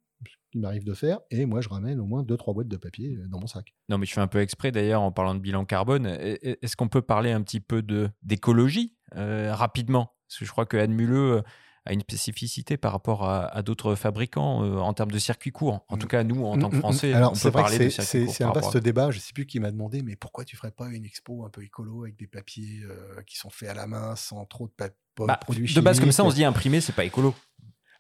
qui 0.51 0.59
m'arrive 0.59 0.85
de 0.85 0.95
faire, 0.95 1.21
et 1.31 1.45
moi 1.47 1.61
je 1.61 1.69
ramène 1.69 2.01
au 2.01 2.07
moins 2.07 2.23
deux 2.23 2.37
trois 2.37 2.55
boîtes 2.55 2.69
de 2.69 2.77
papier 2.79 3.17
euh, 3.17 3.27
dans 3.29 3.39
mon 3.39 3.47
sac. 3.47 3.75
Non, 3.91 3.99
mais 3.99 4.07
je 4.07 4.13
fais 4.15 4.21
un 4.23 4.27
peu 4.29 4.41
exprès 4.41 4.73
d'ailleurs 4.73 5.03
en 5.03 5.13
parlant 5.13 5.35
de 5.35 5.41
bilan 5.41 5.65
carbone. 5.67 6.07
Est-ce 6.07 6.75
qu'on 6.77 6.89
peut 6.89 7.03
parler 7.03 7.33
un 7.33 7.43
petit 7.43 7.61
peu 7.61 7.83
d'écologie 8.23 8.97
euh, 9.17 9.55
rapidement? 9.55 10.15
Parce 10.29 10.39
que 10.41 10.45
je 10.45 10.51
crois 10.51 10.67
que 10.67 10.77
Anne 10.77 10.93
Muleux 10.93 11.43
a 11.85 11.93
une 11.93 12.01
spécificité 12.01 12.77
par 12.77 12.93
rapport 12.93 13.25
à, 13.25 13.47
à 13.47 13.63
d'autres 13.63 13.95
fabricants 13.95 14.63
euh, 14.65 14.77
en 14.79 14.93
termes 14.93 15.11
de 15.11 15.19
circuit 15.19 15.53
court. 15.53 15.85
En 15.89 15.97
Mm. 15.97 15.99
tout 15.99 16.07
cas, 16.09 16.23
nous, 16.25 16.45
en 16.45 16.59
tant 16.59 16.69
que 16.69 16.75
Mm, 16.75 16.77
mm, 16.77 16.79
mm. 16.79 16.81
Français, 16.81 17.13
Alors, 17.15 17.33
on 17.33 17.35
peut 17.35 17.41
vrai 17.41 17.51
que 17.51 17.57
parler 17.57 17.79
de 17.79 17.89
circuit 17.89 18.07
c'est 18.11 18.25
court. 18.27 18.35
c'est 18.35 18.45
un 18.45 18.53
vaste 18.53 18.77
à- 18.77 18.81
débat. 18.81 19.11
Je 19.11 19.19
sais 19.19 19.33
plus 19.33 19.47
qui 19.47 19.59
m'a 19.61 19.71
demandé, 19.71 20.03
mais 20.03 20.17
pourquoi 20.17 20.45
tu 20.45 20.57
ferais 20.57 20.71
pas 20.71 20.89
une 20.89 21.05
expo 21.07 21.45
un 21.47 21.51
peu 21.51 21.63
écolo 21.63 22.03
avec 22.05 22.17
des 22.17 22.27
papiers 22.27 22.81
euh, 22.85 23.23
qui 23.27 23.37
sont 23.39 23.49
faits 23.51 23.71
à 23.71 23.75
la 23.75 23.87
main 23.87 24.17
sans 24.17 24.45
trop 24.45 24.67
de 24.67 24.73
pa- 24.73 24.89
pas 25.15 25.23
de 25.25 25.27
Bah, 25.27 25.41
de 25.49 25.81
base, 25.81 25.99
comme 26.01 26.13
ça, 26.13 26.25
on 26.25 26.31
se 26.31 26.35
dit 26.37 26.45
imprimer, 26.45 26.81
c'est 26.83 26.93
pas 26.95 27.05
écolo. 27.05 27.35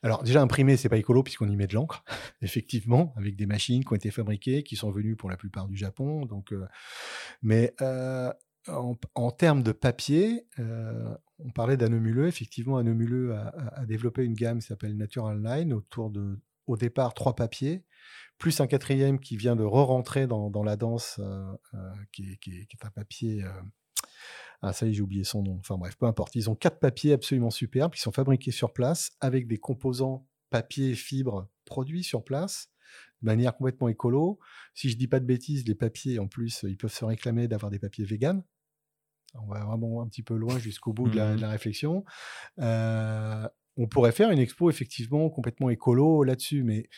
Alors 0.03 0.23
déjà 0.23 0.41
imprimé, 0.41 0.77
c'est 0.77 0.89
pas 0.89 0.97
écolo 0.97 1.23
puisqu'on 1.23 1.49
y 1.49 1.57
met 1.57 1.67
de 1.67 1.75
l'encre, 1.75 2.05
effectivement, 2.43 3.13
avec 3.17 3.37
des 3.37 3.47
machines 3.47 3.85
qui 3.85 3.93
ont 3.93 3.97
été 3.97 4.11
fabriquées, 4.11 4.63
qui 4.63 4.77
sont 4.77 4.91
venues 4.91 5.17
pour 5.17 5.31
la 5.31 5.37
plupart 5.37 5.67
du 5.67 5.77
Japon. 5.77 6.25
Donc, 6.25 6.53
euh, 6.53 6.67
mais 7.43 7.75
euh, 7.81 8.33
en, 8.69 9.31
termes 9.31 9.63
de 9.63 9.73
papier, 9.73 10.47
euh, 10.59 11.15
on 11.39 11.51
parlait 11.51 11.77
d'Anomuleux. 11.77 12.29
Effectivement, 12.29 12.77
Anomuleux 12.77 13.35
a, 13.35 13.85
développé 13.87 14.25
une 14.25 14.35
gamme 14.35 14.61
qui 14.61 14.67
s'appelle 14.67 14.97
Natural 14.97 15.43
Line 15.43 15.73
autour 15.73 16.11
de, 16.11 16.39
au 16.67 16.77
départ, 16.77 17.15
trois 17.15 17.35
papiers, 17.35 17.85
plus 18.37 18.61
un 18.61 18.67
quatrième 18.67 19.19
qui 19.19 19.37
vient 19.37 19.57
de 19.57 19.65
re-rentrer 19.65 20.27
dans, 20.27 20.63
la 20.63 20.77
danse, 20.77 21.21
qui 22.13 22.39
est 22.47 22.85
un 22.85 22.91
papier. 22.91 23.43
Ah, 24.61 24.73
ça 24.73 24.87
y 24.87 24.91
est, 24.91 24.93
j'ai 24.95 25.03
oublié 25.03 25.25
son 25.25 25.43
nom. 25.43 25.57
Enfin 25.59 25.77
bref, 25.77 25.97
peu 25.97 26.07
importe. 26.07 26.35
Ils 26.35 26.51
ont 26.51 26.57
quatre 26.57 26.81
papiers 26.81 27.13
absolument 27.13 27.51
superbes 27.51 27.93
qui 27.95 28.01
sont 28.01 28.13
fabriqués 28.13 28.51
sur 28.51 28.73
place 28.73 29.13
avec 29.21 29.47
des 29.47 29.59
composants 29.59 30.27
papier 30.51 30.91
et 30.91 30.95
fibres 30.95 31.49
produits 31.65 32.03
sur 32.03 32.25
place 32.25 32.71
de 33.23 33.27
manière 33.27 33.57
complètement 33.57 33.89
écolo. 33.89 34.39
Si 34.75 34.91
je 34.91 34.97
dis 34.97 35.09
pas 35.09 35.21
de 35.21 35.27
bêtises, 35.27 35.67
les 35.67 35.75
papiers, 35.75 36.19
en 36.19 36.29
plus, 36.29 36.65
ils 36.67 36.77
peuvent 36.77 36.93
se 36.93 37.05
réclamer 37.05 37.49
d'avoir 37.49 37.71
des 37.71 37.79
papiers 37.79 38.05
véganes. 38.05 38.43
On 39.35 39.47
va 39.47 39.65
vraiment 39.65 40.01
un 40.03 40.09
petit 40.09 40.23
peu 40.23 40.35
loin 40.35 40.59
jusqu'au 40.59 40.93
bout 40.93 41.09
de 41.09 41.17
la, 41.17 41.37
de 41.37 41.41
la 41.41 41.51
réflexion. 41.51 42.05
Euh, 42.61 43.47
on 43.77 43.87
pourrait 43.87 44.13
faire 44.13 44.31
une 44.31 44.39
expo 44.39 44.71
effectivement 44.71 45.29
complètement 45.31 45.69
écolo 45.69 46.25
là-dessus, 46.25 46.63
mais 46.63 46.89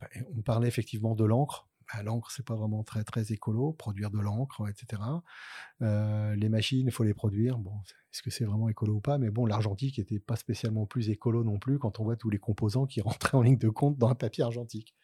bah, 0.00 0.08
on 0.36 0.42
parlait 0.42 0.68
effectivement 0.68 1.14
de 1.14 1.24
l'encre. 1.24 1.68
Bah, 1.92 2.02
l'encre, 2.02 2.30
c'est 2.30 2.44
pas 2.44 2.54
vraiment 2.54 2.82
très 2.82 3.04
très 3.04 3.32
écolo, 3.32 3.72
produire 3.72 4.10
de 4.10 4.18
l'encre, 4.18 4.68
etc. 4.68 5.02
Euh, 5.82 6.34
les 6.34 6.48
machines, 6.48 6.86
il 6.86 6.92
faut 6.92 7.04
les 7.04 7.14
produire. 7.14 7.58
Bon, 7.58 7.72
est-ce 8.12 8.22
que 8.22 8.30
c'est 8.30 8.44
vraiment 8.44 8.68
écolo 8.68 8.94
ou 8.94 9.00
pas? 9.00 9.18
Mais 9.18 9.30
bon, 9.30 9.46
l'argentique 9.46 9.98
n'était 9.98 10.18
pas 10.18 10.36
spécialement 10.36 10.86
plus 10.86 11.10
écolo 11.10 11.44
non 11.44 11.58
plus 11.58 11.78
quand 11.78 12.00
on 12.00 12.04
voit 12.04 12.16
tous 12.16 12.30
les 12.30 12.38
composants 12.38 12.86
qui 12.86 13.00
rentraient 13.02 13.36
en 13.36 13.42
ligne 13.42 13.58
de 13.58 13.68
compte 13.68 13.98
dans 13.98 14.08
un 14.08 14.14
papier 14.14 14.44
argentique. 14.44 14.94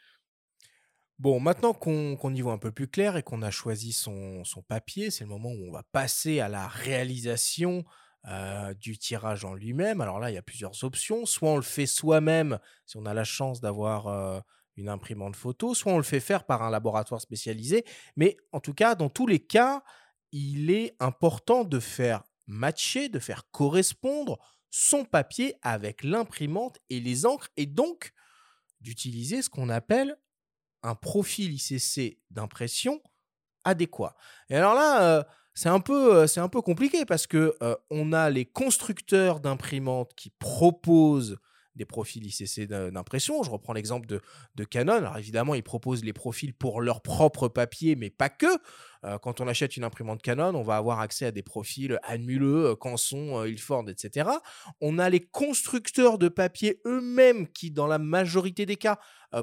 Bon, 1.19 1.39
maintenant 1.39 1.73
qu'on 1.73 2.17
qu'on 2.17 2.35
y 2.35 2.41
voit 2.41 2.55
un 2.55 2.59
peu 2.59 2.73
plus 2.73 2.89
clair 2.89 3.17
et 3.17 3.23
qu'on 3.23 3.43
a 3.43 3.51
choisi 3.51 3.93
son, 3.93 4.43
son 4.45 4.63
papier, 4.63 5.11
c'est 5.11 5.25
le 5.25 5.31
moment 5.31 5.51
où 5.51 5.69
on 5.69 5.73
va 5.73 5.85
passer 5.93 6.41
à 6.41 6.49
la 6.49 6.67
réalisation 6.67 7.85
euh, 8.29 8.73
du 8.75 8.99
tirage 8.99 9.45
en 9.45 9.53
lui-même. 9.53 10.01
Alors 10.01 10.21
là, 10.21 10.31
il 10.31 10.35
y 10.35 10.39
a 10.39 10.43
plusieurs 10.43 10.85
options. 10.85 11.27
Soit 11.27 11.51
on 11.51 11.57
le 11.57 11.63
fait 11.63 11.87
soi-même, 11.87 12.61
si 12.87 12.97
on 12.97 13.05
a 13.05 13.15
la 13.15 13.25
chance 13.25 13.61
d'avoir 13.61 14.07
euh, 14.07 14.39
une 14.83 14.89
imprimante 14.89 15.37
photo, 15.37 15.75
soit 15.75 15.93
on 15.93 15.97
le 15.97 16.03
fait 16.03 16.21
faire 16.21 16.45
par 16.45 16.63
un 16.63 16.71
laboratoire 16.71 17.21
spécialisé. 17.21 17.85
Mais 18.17 18.37
en 18.51 18.61
tout 18.61 18.75
cas, 18.75 18.95
dans 18.95 19.09
tous 19.09 19.27
les 19.27 19.39
cas, 19.39 19.83
il 20.33 20.71
est 20.71 20.97
important 20.99 21.65
de 21.65 21.79
faire 21.79 22.25
matcher, 22.47 23.09
de 23.09 23.19
faire 23.19 23.49
correspondre 23.51 24.39
son 24.71 25.05
papier 25.05 25.55
avec 25.63 26.03
l'imprimante 26.03 26.79
et 26.91 27.01
les 27.01 27.27
encres, 27.27 27.49
et 27.57 27.67
donc 27.67 28.13
d'utiliser 28.81 29.43
ce 29.43 29.51
qu'on 29.51 29.69
appelle 29.69 30.17
un 30.83 30.95
profil 30.97 31.53
ICC 31.53 32.19
d'impression 32.31 33.01
adéquat. 33.65 34.17
Et 34.49 34.57
alors 34.57 34.75
là, 34.75 35.03
euh, 35.03 35.23
c'est 35.55 35.69
un 35.69 35.79
peu, 35.79 36.17
euh, 36.17 36.27
c'est 36.27 36.41
un 36.41 36.49
peu 36.49 36.63
compliqué 36.63 37.05
parce 37.05 37.29
que 37.29 37.55
euh, 37.63 37.77
on 37.91 38.13
a 38.13 38.31
les 38.31 38.47
constructeurs 38.47 39.39
d'imprimantes 39.39 40.13
qui 40.17 40.31
proposent 40.31 41.39
des 41.77 41.85
profils 41.85 42.25
ICC 42.25 42.67
d'im- 42.67 42.91
d'impression. 42.91 43.43
Je 43.43 43.51
reprends 43.51 43.73
l'exemple 43.73 44.07
de, 44.07 44.65
Canon. 44.65 44.95
Alors 44.95 45.19
évidemment, 45.19 45.55
ils 45.55 45.63
proposent 45.63 46.05
les 46.05 46.13
profils 46.13 46.55
pour 46.55 46.81
leur 46.81 47.03
propre 47.03 47.49
papier, 47.49 47.97
mais 47.97 48.11
pas 48.11 48.29
que. 48.29 48.47
Euh, 49.05 49.19
quand 49.19 49.41
on 49.41 49.49
achète 49.49 49.77
une 49.77 49.85
imprimante 49.85 50.23
Canon, 50.23 50.55
on 50.55 50.63
va 50.63 50.77
avoir 50.77 51.01
accès 51.01 51.27
à 51.27 51.33
des 51.33 51.43
profils 51.43 51.99
Anmuleux, 52.07 52.67
euh, 52.67 52.77
Canson, 52.77 53.41
euh, 53.41 53.49
Ilford, 53.49 53.89
etc. 53.89 54.31
On 54.81 54.99
a 54.99 55.11
les 55.11 55.21
constructeurs 55.21 56.19
de 56.19 56.29
papier 56.29 56.81
eux-mêmes 56.87 57.49
qui, 57.49 57.71
dans 57.71 57.87
la 57.87 57.99
majorité 57.99 58.67
des 58.67 58.77
cas, 58.77 58.99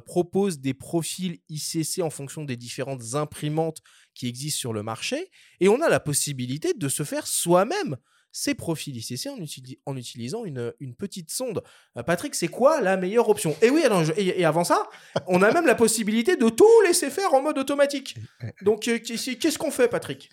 proposent 0.05 0.59
des 0.59 0.75
profils 0.75 1.39
ICC 1.49 2.03
en 2.03 2.11
fonction 2.11 2.43
des 2.43 2.55
différentes 2.57 3.15
imprimantes 3.15 3.79
qui 4.13 4.27
existent 4.27 4.59
sur 4.59 4.71
le 4.71 4.83
marché. 4.83 5.31
Et 5.61 5.67
on 5.67 5.81
a 5.81 5.89
la 5.89 5.99
possibilité 5.99 6.75
de 6.75 6.87
se 6.87 7.01
faire 7.01 7.25
soi-même 7.25 7.97
ces 8.31 8.53
profils 8.53 8.95
ICC 8.95 9.27
en, 9.27 9.37
en 9.85 9.97
utilisant 9.97 10.45
une, 10.45 10.73
une 10.79 10.95
petite 10.95 11.31
sonde. 11.31 11.63
Euh, 11.97 12.03
Patrick, 12.03 12.35
c'est 12.35 12.47
quoi 12.47 12.81
la 12.81 12.97
meilleure 12.97 13.29
option? 13.29 13.55
Et 13.61 13.69
oui, 13.69 13.83
alors, 13.83 14.03
je- 14.03 14.13
et, 14.17 14.39
et 14.39 14.45
avant 14.45 14.63
ça, 14.63 14.87
on 15.27 15.41
a 15.41 15.51
même 15.51 15.65
la 15.65 15.75
possibilité 15.75 16.35
de 16.35 16.49
tout 16.49 16.65
laisser 16.85 17.09
faire 17.09 17.33
en 17.33 17.41
mode 17.41 17.57
automatique. 17.57 18.15
Donc, 18.61 18.87
euh, 18.87 18.99
qu'est- 18.99 19.35
qu'est-ce 19.39 19.57
qu'on 19.57 19.71
fait, 19.71 19.87
Patrick? 19.87 20.29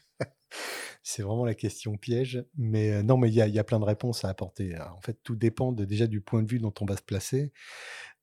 C'est 1.02 1.22
vraiment 1.22 1.44
la 1.44 1.54
question 1.54 1.96
piège. 1.96 2.44
Mais 2.56 2.90
euh, 2.90 3.02
non, 3.02 3.16
mais 3.16 3.28
il 3.28 3.34
y, 3.34 3.40
a- 3.40 3.46
il 3.46 3.54
y 3.54 3.58
a 3.58 3.64
plein 3.64 3.78
de 3.78 3.84
réponses 3.84 4.24
à 4.24 4.28
apporter. 4.28 4.74
Alors, 4.74 4.96
en 4.96 5.00
fait, 5.00 5.18
tout 5.22 5.36
dépend 5.36 5.72
de- 5.72 5.84
déjà 5.84 6.06
du 6.06 6.20
point 6.20 6.42
de 6.42 6.48
vue 6.48 6.58
dont 6.58 6.74
on 6.80 6.84
va 6.84 6.96
se 6.96 7.02
placer. 7.02 7.52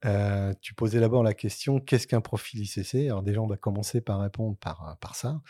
Euh, 0.05 0.53
tu 0.61 0.73
posais 0.73 0.99
d'abord 0.99 1.23
la 1.23 1.33
question 1.33 1.79
qu'est-ce 1.79 2.07
qu'un 2.07 2.21
profil 2.21 2.61
ICC 2.61 3.07
Alors, 3.07 3.23
déjà, 3.23 3.41
on 3.41 3.47
va 3.47 3.57
commencer 3.57 4.01
par 4.01 4.19
répondre 4.19 4.57
par, 4.57 4.89
euh, 4.89 5.13
ça. 5.13 5.41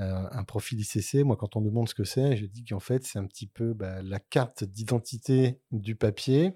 Euh, 0.00 0.26
un 0.30 0.44
profil 0.44 0.80
ICC, 0.80 1.24
moi, 1.24 1.36
quand 1.36 1.56
on 1.56 1.60
demande 1.60 1.88
ce 1.88 1.94
que 1.94 2.04
c'est, 2.04 2.36
je 2.36 2.46
dis 2.46 2.64
qu'en 2.64 2.80
fait, 2.80 3.04
c'est 3.04 3.18
un 3.18 3.26
petit 3.26 3.46
peu 3.46 3.74
bah, 3.74 4.02
la 4.02 4.20
carte 4.20 4.64
d'identité 4.64 5.60
du 5.72 5.96
papier. 5.96 6.52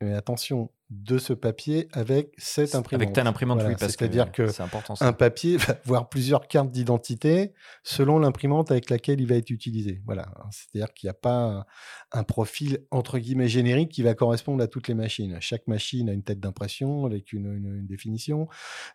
Mais 0.00 0.12
attention, 0.14 0.70
de 1.02 1.18
ce 1.18 1.32
papier 1.32 1.88
avec 1.92 2.32
cette 2.38 2.74
imprimante. 2.74 3.02
Avec 3.02 3.14
telle 3.14 3.26
imprimante, 3.26 3.58
Voilà, 3.58 3.70
oui, 3.70 3.76
parce 3.78 3.92
C'est-à-dire 3.92 4.30
que 4.32 4.46
c'est 4.48 4.62
important. 4.62 4.94
ça. 4.94 5.06
un 5.06 5.12
papier 5.12 5.56
va 5.58 5.74
avoir 5.84 6.08
plusieurs 6.08 6.46
cartes 6.48 6.70
d'identité 6.70 7.52
selon 7.82 8.18
l'imprimante 8.18 8.70
avec 8.70 8.90
laquelle 8.90 9.20
il 9.20 9.26
va 9.26 9.34
être 9.36 9.50
utilisé. 9.50 10.02
Voilà. 10.06 10.26
hein. 10.36 10.48
C'est-à-dire 10.50 10.92
qu'il 10.94 11.06
n'y 11.08 11.10
a 11.10 11.14
pas 11.14 11.66
un 12.12 12.22
profil 12.22 12.78
entre 12.90 13.18
guillemets 13.18 13.48
générique 13.48 13.90
qui 13.90 14.02
va 14.02 14.14
correspondre 14.14 14.62
à 14.62 14.66
toutes 14.68 14.88
les 14.88 14.94
machines. 14.94 15.36
Chaque 15.40 15.66
machine 15.66 16.08
a 16.08 16.12
une 16.12 16.22
tête 16.22 16.40
d'impression 16.40 17.04
avec 17.06 17.32
une, 17.32 17.46
une- 17.46 17.78
une 17.80 17.86
définition, 17.86 18.48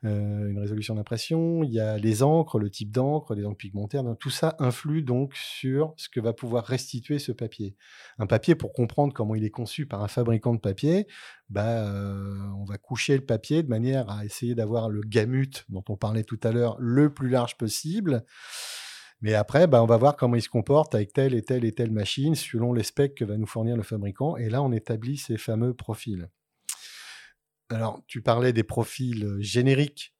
euh, 0.05 0.49
une 0.49 0.59
résolution 0.59 0.95
d'impression. 0.95 1.63
Il 1.63 1.71
y 1.71 1.79
a 1.79 1.97
les 1.97 2.23
encres, 2.23 2.57
le 2.59 2.69
type 2.69 2.91
d'encre, 2.91 3.35
les 3.35 3.45
encres 3.45 3.57
pigmentaires. 3.57 4.03
Donc, 4.03 4.19
tout 4.19 4.29
ça 4.29 4.55
influe 4.59 5.01
donc 5.03 5.35
sur 5.35 5.93
ce 5.97 6.07
que 6.09 6.19
va 6.19 6.33
pouvoir 6.33 6.65
restituer 6.65 7.19
ce 7.19 7.31
papier. 7.31 7.75
Un 8.17 8.25
papier, 8.27 8.55
pour 8.55 8.73
comprendre 8.73 9.13
comment 9.13 9.35
il 9.35 9.43
est 9.43 9.49
conçu 9.49 9.85
par 9.85 10.01
un 10.03 10.07
fabricant 10.07 10.53
de 10.53 10.59
papier, 10.59 11.07
bah, 11.49 11.91
on 12.57 12.63
va 12.65 12.77
coucher 12.77 13.15
le 13.15 13.25
papier 13.25 13.63
de 13.63 13.69
manière 13.69 14.09
à 14.09 14.25
essayer 14.25 14.55
d'avoir 14.55 14.89
le 14.89 15.01
gamut 15.01 15.65
dont 15.69 15.83
on 15.89 15.97
parlait 15.97 16.23
tout 16.23 16.39
à 16.43 16.51
l'heure 16.51 16.75
le 16.79 17.13
plus 17.13 17.29
large 17.29 17.57
possible. 17.57 18.23
Mais 19.21 19.33
après, 19.33 19.67
bah, 19.67 19.83
on 19.83 19.85
va 19.85 19.97
voir 19.97 20.15
comment 20.15 20.35
il 20.35 20.41
se 20.41 20.49
comporte 20.49 20.95
avec 20.95 21.11
telle 21.11 21.33
et 21.33 21.41
telle 21.41 21.65
et 21.65 21.73
telle 21.73 21.91
machine 21.91 22.35
selon 22.35 22.71
les 22.71 22.83
specs 22.83 23.15
que 23.15 23.25
va 23.25 23.37
nous 23.37 23.47
fournir 23.47 23.75
le 23.75 23.83
fabricant. 23.83 24.37
Et 24.37 24.49
là, 24.49 24.61
on 24.61 24.71
établit 24.71 25.17
ces 25.17 25.37
fameux 25.37 25.73
profils. 25.73 26.29
Alors, 27.69 28.01
tu 28.07 28.21
parlais 28.21 28.53
des 28.53 28.63
profils 28.63 29.35
génériques 29.39 30.15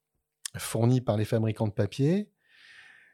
fournis 0.58 1.02
par 1.02 1.16
les 1.16 1.26
fabricants 1.26 1.68
de 1.68 1.74
papier. 1.74 2.30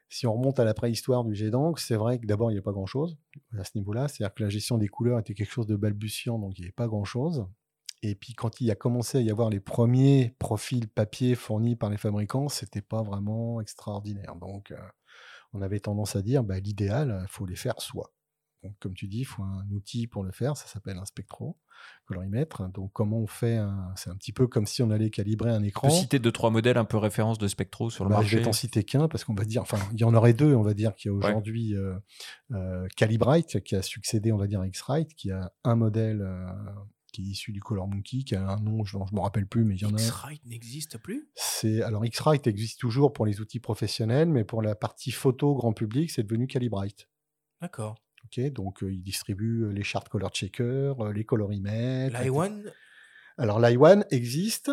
Si 0.10 0.28
on 0.28 0.34
remonte 0.34 0.60
à 0.60 0.64
la 0.64 0.74
préhistoire 0.74 1.24
du 1.24 1.36
jet 1.36 1.52
c'est 1.78 1.96
vrai 1.96 2.20
que 2.20 2.26
d'abord, 2.26 2.52
il 2.52 2.54
n'y 2.54 2.60
a 2.60 2.64
pas 2.64 2.72
grand-chose 2.72 3.18
à 3.58 3.64
ce 3.64 3.72
niveau-là. 3.76 4.08
C'est-à-dire 4.08 4.34
que 4.34 4.44
la 4.44 4.50
gestion 4.50 4.78
des 4.78 4.88
couleurs 4.88 5.20
était 5.20 5.34
quelque 5.34 5.52
chose 5.52 5.68
de 5.68 5.76
balbutiant, 5.76 6.40
donc 6.40 6.58
il 6.58 6.62
n'y 6.62 6.66
avait 6.68 6.72
pas 6.72 6.88
grand-chose. 6.88 7.48
Et 8.08 8.16
puis 8.16 8.34
quand 8.34 8.62
il 8.62 8.70
a 8.72 8.76
commencé 8.76 9.18
à 9.18 9.22
y 9.22 9.32
avoir 9.32 9.50
les 9.50 9.60
premiers 9.60 10.36
profils 10.40 10.88
papier 10.88 11.34
fournis 11.36 11.76
par 11.76 11.90
les 11.90 11.98
fabricants, 11.98 12.50
c'était 12.50 12.82
pas 12.82 13.02
vraiment 13.02 13.62
extraordinaire. 13.62 14.36
Donc 14.36 14.72
euh, 14.72 14.78
on 15.54 15.62
avait 15.62 15.80
tendance 15.80 16.16
à 16.16 16.22
dire, 16.22 16.44
bah, 16.44 16.60
l'idéal, 16.60 17.20
il 17.24 17.28
faut 17.30 17.46
les 17.46 17.56
faire 17.56 17.82
soi. 17.82 18.12
Donc 18.64 18.74
comme 18.80 18.94
tu 18.94 19.08
dis, 19.08 19.20
il 19.20 19.26
faut 19.26 19.44
un 19.44 19.68
outil 19.72 20.08
pour 20.08 20.24
le 20.24 20.32
faire, 20.32 20.58
ça 20.58 20.66
s'appelle 20.68 20.98
un 20.98 21.06
spectrocolorimétre. 21.06 22.68
Donc 22.72 22.92
comment 22.94 23.20
on 23.20 23.28
fait 23.28 23.58
un... 23.58 23.92
C'est 23.96 24.10
un 24.10 24.16
petit 24.16 24.32
peu 24.34 24.48
comme 24.48 24.66
si 24.66 24.82
on 24.82 24.90
allait 24.92 25.10
calibrer 25.12 25.52
un 25.52 25.62
Tu 25.62 25.68
écran. 25.68 25.88
peux 25.88 25.94
citer 25.94 26.20
deux, 26.20 26.32
trois 26.32 26.50
modèles 26.50 26.78
un 26.78 26.86
peu 26.86 26.98
références 26.98 27.38
de 27.38 27.48
spectro 27.48 27.90
sur 27.90 28.06
le 28.06 28.10
Bah, 28.10 28.18
je 28.18 28.22
marché 28.22 28.38
vais 28.38 28.42
t'en 28.44 28.54
citer 28.54 28.84
qu'un 28.84 29.08
parce 29.08 29.24
qu'on 29.24 29.36
va 29.36 29.46
dire, 29.46 29.62
enfin, 29.62 29.78
il 29.94 30.00
y 30.00 30.04
en 30.04 30.14
aurait 30.16 30.34
deux. 30.34 30.56
On 30.56 30.64
va 30.64 30.74
dire 30.74 30.96
qu'il 30.96 31.12
y 31.12 31.14
a 31.14 31.18
Ouais. 31.18 31.30
aujourd'hui 31.30 31.76
euh, 31.76 31.96
euh, 32.52 32.88
Calibrite 32.98 33.62
qui 33.64 33.76
a 33.76 33.82
succédé, 33.84 34.32
on 34.32 34.38
va 34.38 34.48
dire, 34.48 34.62
à 34.62 34.68
X-Rite, 34.68 35.14
qui 35.16 35.30
a 35.32 35.54
un 35.64 35.76
modèle 35.76 36.22
euh, 36.22 36.48
qui 37.16 37.22
est 37.22 37.32
issu 37.32 37.54
du 37.54 37.62
Color 37.62 37.88
Monkey, 37.88 38.24
qui 38.24 38.36
a 38.36 38.46
un 38.46 38.60
nom, 38.60 38.84
je 38.84 38.98
ne 38.98 39.04
me 39.14 39.20
rappelle 39.22 39.48
plus, 39.48 39.64
mais 39.64 39.76
il 39.76 39.82
y 39.82 39.86
en 39.86 39.94
a. 39.94 40.02
X-Rite 40.02 40.46
n'existe 40.46 40.98
plus? 40.98 41.30
C'est 41.36 41.82
alors 41.82 42.06
X-Rite 42.06 42.48
existe 42.48 42.80
toujours 42.80 43.14
pour 43.14 43.26
les 43.26 43.40
outils 43.40 43.62
professionnels, 43.62 44.30
mais 44.30 44.44
pour 44.44 44.62
la 44.62 44.76
partie 44.76 45.12
photo 45.12 45.56
grand 45.56 45.72
public, 45.72 46.12
c'est 46.12 46.24
devenu 46.24 46.48
Calibrite. 46.48 47.08
D'accord. 47.62 47.96
Ok, 48.26 48.40
donc 48.52 48.84
euh, 48.84 48.92
il 48.92 49.02
distribue 49.02 49.64
euh, 49.64 49.70
les 49.70 49.84
charts 49.84 50.10
color 50.10 50.32
checker, 50.32 50.94
euh, 51.00 51.14
les 51.14 51.24
colorimètres. 51.24 52.20
L'I1 52.20 52.72
Alors 53.38 53.62
l'i1 53.62 54.06
existe, 54.10 54.72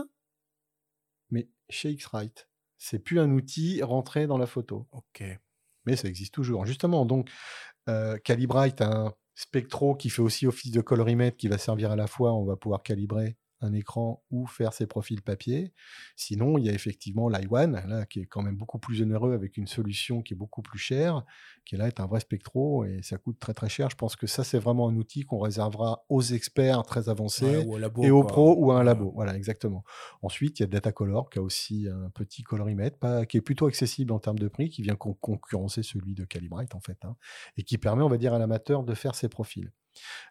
mais 1.31 1.49
chez 1.69 1.91
X-Rite. 1.91 2.49
C'est 2.77 2.99
plus 2.99 3.21
un 3.21 3.31
outil 3.31 3.83
rentré 3.83 4.27
dans 4.27 4.39
la 4.39 4.47
photo. 4.47 4.89
Ok. 4.91 5.23
mais 5.85 5.95
ça 5.95 6.09
existe 6.09 6.35
toujours. 6.35 6.67
Justement, 6.67 7.07
donc, 7.07 7.31
euh, 7.89 8.17
Calibrite 8.19 8.81
a 8.81 8.91
un, 8.91 9.15
Spectro 9.35 9.95
qui 9.95 10.11
fait 10.11 10.23
aussi 10.23 10.47
office 10.47 10.71
de 10.71 10.81
colorimètre 10.81 11.37
qui 11.37 11.49
va 11.49 11.59
servir 11.59 11.91
à 11.91 11.97
la 11.97 12.07
fois, 12.07 12.33
on 12.35 12.45
va 12.45 12.57
pouvoir 12.57 12.83
calibrer 12.83 13.37
un 13.65 13.73
écran 13.73 14.23
ou 14.31 14.47
faire 14.47 14.73
ses 14.73 14.87
profils 14.87 15.23
papier. 15.23 15.73
Sinon, 16.17 16.59
il 16.59 16.65
y 16.67 16.69
a 16.71 16.73
effectivement 16.73 17.29
l'iOne, 17.29 17.83
là, 17.87 18.07
qui 18.07 18.21
est 18.21 18.27
quand 18.27 18.43
même 18.43 18.57
beaucoup 18.57 18.79
plus 18.79 19.03
onéreux 19.03 19.33
avec 19.35 19.57
une 19.57 19.67
solution 19.67 20.23
qui 20.23 20.35
est 20.35 20.37
beaucoup 20.37 20.63
plus 20.63 20.79
chère, 20.79 21.25
qui 21.65 21.77
là 21.77 21.87
est 21.89 22.01
un 22.01 22.07
vrai 22.07 22.21
spectro 22.21 22.85
et 22.85 23.03
ça 23.03 23.19
coûte 23.19 23.39
très 23.39 23.55
très 23.55 23.69
cher. 23.69 23.91
Je 23.91 23.97
pense 23.97 24.17
que 24.17 24.27
ça, 24.27 24.45
c'est 24.45 24.59
vraiment 24.59 24.89
un 24.89 24.97
outil 24.97 25.23
qu'on 25.25 25.39
réservera 25.39 26.05
aux 26.09 26.23
experts 26.23 26.83
très 26.85 27.09
avancés 27.09 27.57
Ouais, 27.57 27.59
ou 27.59 27.75
au 27.75 27.79
labo, 27.79 28.05
et 28.05 28.11
aux 28.11 28.25
pros 28.25 28.55
ou 28.59 28.73
à 28.73 28.81
un 28.81 28.83
Ouais. 28.83 28.85
labo. 28.85 29.13
Voilà, 29.15 29.37
exactement. 29.37 29.85
Ensuite, 30.23 30.59
il 30.61 30.63
y 30.63 30.65
a 30.65 30.67
Datacolor 30.67 31.31
qui 31.31 31.39
a 31.39 31.43
aussi 31.43 31.89
un 31.89 32.11
petit 32.11 32.43
colorimètre, 32.43 32.99
pas, 32.99 33.27
qui 33.27 33.37
est 33.37 33.41
plutôt 33.41 33.67
accessible 33.67 34.13
en 34.13 34.19
termes 34.19 34.39
de 34.39 34.49
prix, 34.49 34.69
qui 34.71 34.83
vient 34.83 34.97
con- 34.97 35.15
concurrencer 35.15 35.83
celui 35.83 36.15
de 36.15 36.25
Calibrite 36.25 36.75
en 36.75 36.81
fait, 36.81 36.99
hein, 37.05 37.17
et 37.57 37.63
qui 37.63 37.79
permet, 37.79 38.03
on 38.03 38.09
va 38.09 38.19
dire, 38.19 38.35
à 38.35 38.39
l'amateur 38.39 38.83
de 38.85 38.95
faire 38.95 39.15
ses 39.15 39.29
profils. 39.29 39.71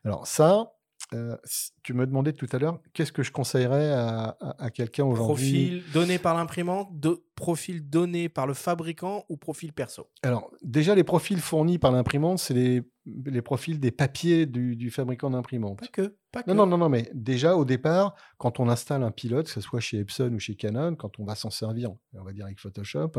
Alors 0.03 0.27
ça, 0.27 0.73
euh, 1.13 1.35
tu 1.83 1.93
me 1.93 2.05
demandais 2.05 2.33
tout 2.33 2.47
à 2.51 2.57
l'heure, 2.57 2.79
qu'est-ce 2.93 3.11
que 3.11 3.23
je 3.23 3.31
conseillerais 3.31 3.91
à, 3.91 4.37
à- 4.39 4.63
à 4.65 4.69
quelqu'un 4.69 5.03
aujourd'hui 5.05 5.81
Profil 5.81 5.83
donné 5.93 6.19
par 6.19 6.35
l'imprimante, 6.35 6.89
profil 7.35 7.89
donné 7.89 8.29
par 8.29 8.47
le 8.47 8.53
fabricant 8.53 9.25
ou 9.29 9.37
profil 9.37 9.73
perso? 9.73 10.07
Alors, 10.23 10.51
déjà, 10.61 10.95
les 10.95 11.03
profils 11.03 11.39
fournis 11.39 11.79
par 11.79 11.91
l'imprimante, 11.91 12.39
c'est 12.39 12.53
les, 12.53 12.83
les 13.25 13.41
profils 13.41 13.79
des 13.79 13.91
papiers 13.91 14.45
du, 14.45 14.75
du 14.75 14.91
fabricant 14.91 15.31
d'imprimante. 15.31 15.79
Pas 15.79 15.87
que. 15.87 16.15
Pas 16.31 16.43
que. 16.43 16.49
Non, 16.51 16.55
non, 16.55 16.67
non, 16.67 16.77
non, 16.77 16.89
mais 16.89 17.09
déjà, 17.13 17.57
au 17.57 17.65
départ, 17.65 18.15
quand 18.37 18.59
on 18.59 18.69
installe 18.69 19.03
un 19.03 19.11
pilote, 19.11 19.47
que 19.47 19.51
ce 19.51 19.59
soit 19.59 19.79
chez 19.79 19.99
Epson 19.99 20.31
ou 20.33 20.39
chez 20.39 20.55
Canon, 20.55 20.95
quand 20.95 21.19
on 21.19 21.25
va 21.25 21.35
s'en 21.35 21.49
servir, 21.49 21.89
on 22.13 22.23
va 22.23 22.31
dire 22.31 22.45
avec 22.45 22.59
Photoshop, 22.59 23.11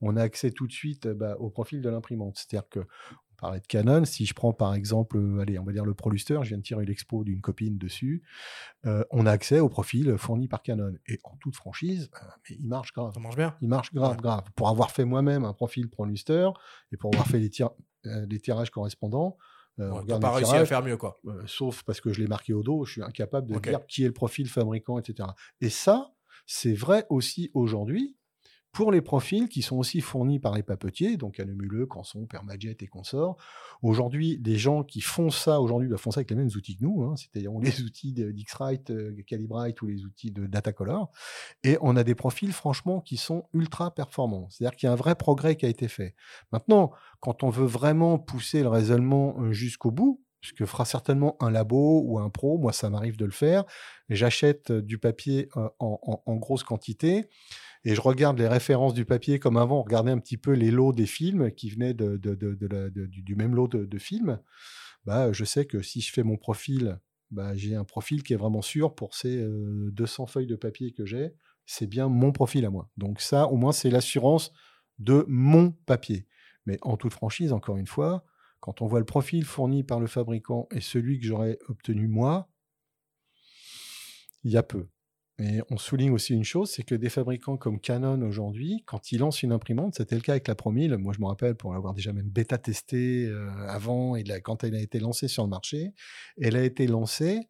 on 0.00 0.16
a 0.16 0.22
accès 0.22 0.50
tout 0.52 0.66
de 0.66 0.72
suite 0.72 1.08
bah, 1.08 1.36
au 1.40 1.50
profil 1.50 1.82
de 1.82 1.90
l'imprimante. 1.90 2.36
C'est-à-dire 2.38 2.68
que, 2.68 2.80
parlait 3.44 3.60
de 3.60 3.66
Canon, 3.66 4.04
si 4.06 4.24
je 4.26 4.32
prends 4.34 4.52
par 4.54 4.74
exemple, 4.74 5.18
euh, 5.18 5.40
allez, 5.40 5.58
on 5.58 5.64
va 5.64 5.72
dire 5.72 5.84
le 5.84 5.92
ProLuster, 5.94 6.38
je 6.42 6.48
viens 6.48 6.56
de 6.58 6.62
tirer 6.62 6.84
l'expo 6.86 7.24
d'une 7.24 7.40
copine 7.42 7.76
dessus, 7.76 8.22
euh, 8.86 9.04
on 9.10 9.26
a 9.26 9.30
accès 9.30 9.60
au 9.60 9.68
profil 9.68 10.16
fourni 10.16 10.48
par 10.48 10.62
Canon. 10.62 10.94
Et 11.06 11.18
en 11.24 11.36
toute 11.36 11.54
franchise, 11.54 12.08
euh, 12.14 12.26
mais 12.48 12.56
il 12.58 12.66
marche 12.66 12.92
grave. 12.94 13.12
Ça 13.14 13.20
marche 13.20 13.36
bien. 13.36 13.54
Il 13.60 13.68
marche 13.68 13.92
grave, 13.92 14.16
Ouais. 14.16 14.22
grave. 14.22 14.44
Pour 14.56 14.68
avoir 14.70 14.90
fait 14.90 15.04
moi-même 15.04 15.44
un 15.44 15.52
profil 15.52 15.88
ProLuster 15.90 16.48
et 16.92 16.96
pour 16.96 17.12
avoir 17.12 17.26
fait 17.26 17.38
les, 17.38 17.50
tir- 17.50 17.70
euh, 18.06 18.24
les 18.30 18.40
tirages 18.40 18.70
correspondants, 18.70 19.36
euh, 19.78 19.90
Ouais, 19.90 20.12
on 20.14 20.20
pas 20.20 20.32
réussi 20.32 20.54
à 20.54 20.64
faire 20.64 20.82
mieux, 20.82 20.96
quoi. 20.96 21.20
sauf 21.46 21.82
parce 21.82 22.00
que 22.00 22.12
je 22.12 22.20
l'ai 22.22 22.28
marqué 22.28 22.52
au 22.54 22.62
dos, 22.62 22.84
je 22.86 22.92
suis 22.92 23.02
incapable 23.02 23.52
de 23.52 23.58
dire 23.58 23.84
qui 23.86 24.04
est 24.04 24.08
le 24.08 24.12
profil 24.14 24.48
fabricant, 24.48 24.98
etc. 24.98 25.28
Et 25.60 25.68
ça, 25.68 26.14
c'est 26.46 26.74
vrai 26.74 27.06
aussi 27.10 27.50
aujourd'hui 27.54 28.16
pour 28.74 28.90
les 28.90 29.00
profils 29.00 29.48
qui 29.48 29.62
sont 29.62 29.76
aussi 29.76 30.00
fournis 30.00 30.40
par 30.40 30.52
les 30.52 30.64
papetiers, 30.64 31.16
donc 31.16 31.38
Anemuleux, 31.38 31.86
Canson, 31.86 32.26
Permajet 32.26 32.76
et 32.80 32.86
consorts. 32.88 33.36
Aujourd'hui, 33.82 34.40
les 34.44 34.58
gens 34.58 34.82
qui 34.82 35.00
font 35.00 35.30
ça 35.30 35.60
aujourd'hui 35.60 35.88
bah, 35.88 35.96
font 35.96 36.10
ça 36.10 36.18
avec 36.18 36.30
les 36.30 36.36
mêmes 36.36 36.50
outils 36.56 36.76
que 36.76 36.82
nous, 36.82 37.04
hein, 37.04 37.14
c'est-à-dire 37.16 37.52
les 37.62 37.82
outils 37.82 38.12
d'Xrite, 38.12 38.90
euh, 38.90 39.14
Calibrite 39.28 39.80
ou 39.80 39.86
les 39.86 40.04
outils 40.04 40.32
de 40.32 40.48
Datacolor. 40.48 41.12
Et 41.62 41.78
on 41.82 41.94
a 41.96 42.02
des 42.02 42.16
profils, 42.16 42.52
franchement, 42.52 43.00
qui 43.00 43.16
sont 43.16 43.44
ultra 43.54 43.94
performants. 43.94 44.48
C'est-à-dire 44.50 44.76
qu'il 44.76 44.88
y 44.88 44.90
a 44.90 44.92
un 44.92 44.96
vrai 44.96 45.14
progrès 45.14 45.54
qui 45.54 45.66
a 45.66 45.68
été 45.68 45.86
fait. 45.86 46.16
Maintenant, 46.50 46.90
quand 47.20 47.44
on 47.44 47.50
veut 47.50 47.66
vraiment 47.66 48.18
pousser 48.18 48.62
le 48.62 48.68
raisonnement 48.68 49.36
euh, 49.38 49.52
jusqu'au 49.52 49.92
bout, 49.92 50.20
ce 50.40 50.52
que 50.52 50.66
fera 50.66 50.84
certainement 50.84 51.36
un 51.38 51.50
labo 51.50 52.02
ou 52.04 52.18
un 52.18 52.28
pro, 52.28 52.58
moi 52.58 52.72
ça 52.72 52.90
m'arrive 52.90 53.16
de 53.16 53.24
le 53.24 53.30
faire, 53.30 53.64
j'achète 54.08 54.72
euh, 54.72 54.82
du 54.82 54.98
papier 54.98 55.48
en 55.78 56.36
grosse 56.36 56.64
quantité 56.64 57.28
et 57.84 57.94
je 57.94 58.00
regarde 58.00 58.38
les 58.38 58.48
références 58.48 58.94
du 58.94 59.04
papier 59.04 59.38
comme 59.38 59.56
avant, 59.56 59.80
on 59.80 59.82
regardait 59.82 60.10
un 60.10 60.18
petit 60.18 60.38
peu 60.38 60.52
les 60.52 60.70
lots 60.70 60.92
des 60.92 61.06
films 61.06 61.50
qui 61.50 61.70
venaient 61.70 61.94
du, 61.94 63.34
même 63.36 63.54
lot 63.54 63.68
de, 63.68 63.98
films. 63.98 64.40
Bah, 65.04 65.32
je 65.32 65.44
sais 65.44 65.66
que 65.66 65.82
si 65.82 66.00
je 66.00 66.10
fais 66.12 66.22
mon 66.22 66.38
profil, 66.38 66.98
bah, 67.30 67.54
j'ai 67.56 67.74
un 67.74 67.84
profil 67.84 68.22
qui 68.22 68.32
est 68.32 68.36
vraiment 68.36 68.62
sûr 68.62 68.94
pour 68.94 69.14
ces 69.14 69.36
euh, 69.36 69.90
200 69.92 70.26
feuilles 70.26 70.46
de 70.46 70.56
papier 70.56 70.92
que 70.92 71.04
j'ai. 71.04 71.34
C'est 71.66 71.86
bien 71.86 72.08
mon 72.08 72.32
profil 72.32 72.64
à 72.64 72.70
moi. 72.70 72.88
Donc 72.96 73.20
ça, 73.20 73.46
au 73.48 73.56
moins, 73.56 73.72
c'est 73.72 73.90
l'assurance 73.90 74.52
de 74.98 75.24
mon 75.28 75.72
papier. 75.72 76.26
Mais 76.66 76.78
en 76.82 76.96
toute 76.96 77.12
franchise, 77.12 77.52
encore 77.52 77.76
une 77.76 77.86
fois, 77.86 78.24
quand 78.60 78.80
on 78.80 78.86
voit 78.86 78.98
le 78.98 79.04
profil 79.04 79.44
fourni 79.44 79.82
par 79.82 80.00
le 80.00 80.06
fabricant 80.06 80.68
et 80.70 80.80
celui 80.80 81.20
que 81.20 81.26
j'aurais 81.26 81.58
obtenu 81.68 82.08
moi, 82.08 82.48
il 84.42 84.52
y 84.52 84.56
a 84.56 84.62
peu. 84.62 84.86
Et 85.40 85.60
on 85.68 85.78
souligne 85.78 86.12
aussi 86.12 86.32
une 86.32 86.44
chose, 86.44 86.70
c'est 86.70 86.84
que 86.84 86.94
des 86.94 87.08
fabricants 87.08 87.56
comme 87.56 87.80
Canon 87.80 88.22
aujourd'hui, 88.22 88.84
quand 88.86 89.10
ils 89.10 89.18
lancent 89.18 89.42
une 89.42 89.50
imprimante, 89.50 89.96
c'était 89.96 90.14
le 90.14 90.20
cas 90.20 90.32
avec 90.32 90.46
la 90.46 90.54
Promille, 90.54 90.88
moi 90.96 91.12
je 91.12 91.20
me 91.20 91.26
rappelle 91.26 91.56
pour 91.56 91.72
l'avoir 91.72 91.92
déjà 91.92 92.12
même 92.12 92.28
bêta-testé 92.28 93.26
euh, 93.26 93.50
avant, 93.66 94.14
et 94.14 94.22
la- 94.22 94.40
quand 94.40 94.62
elle 94.62 94.76
a 94.76 94.80
été 94.80 95.00
lancée 95.00 95.26
sur 95.26 95.42
le 95.42 95.48
marché, 95.50 95.92
elle 96.40 96.54
a 96.54 96.62
été 96.62 96.86
lancée, 96.86 97.40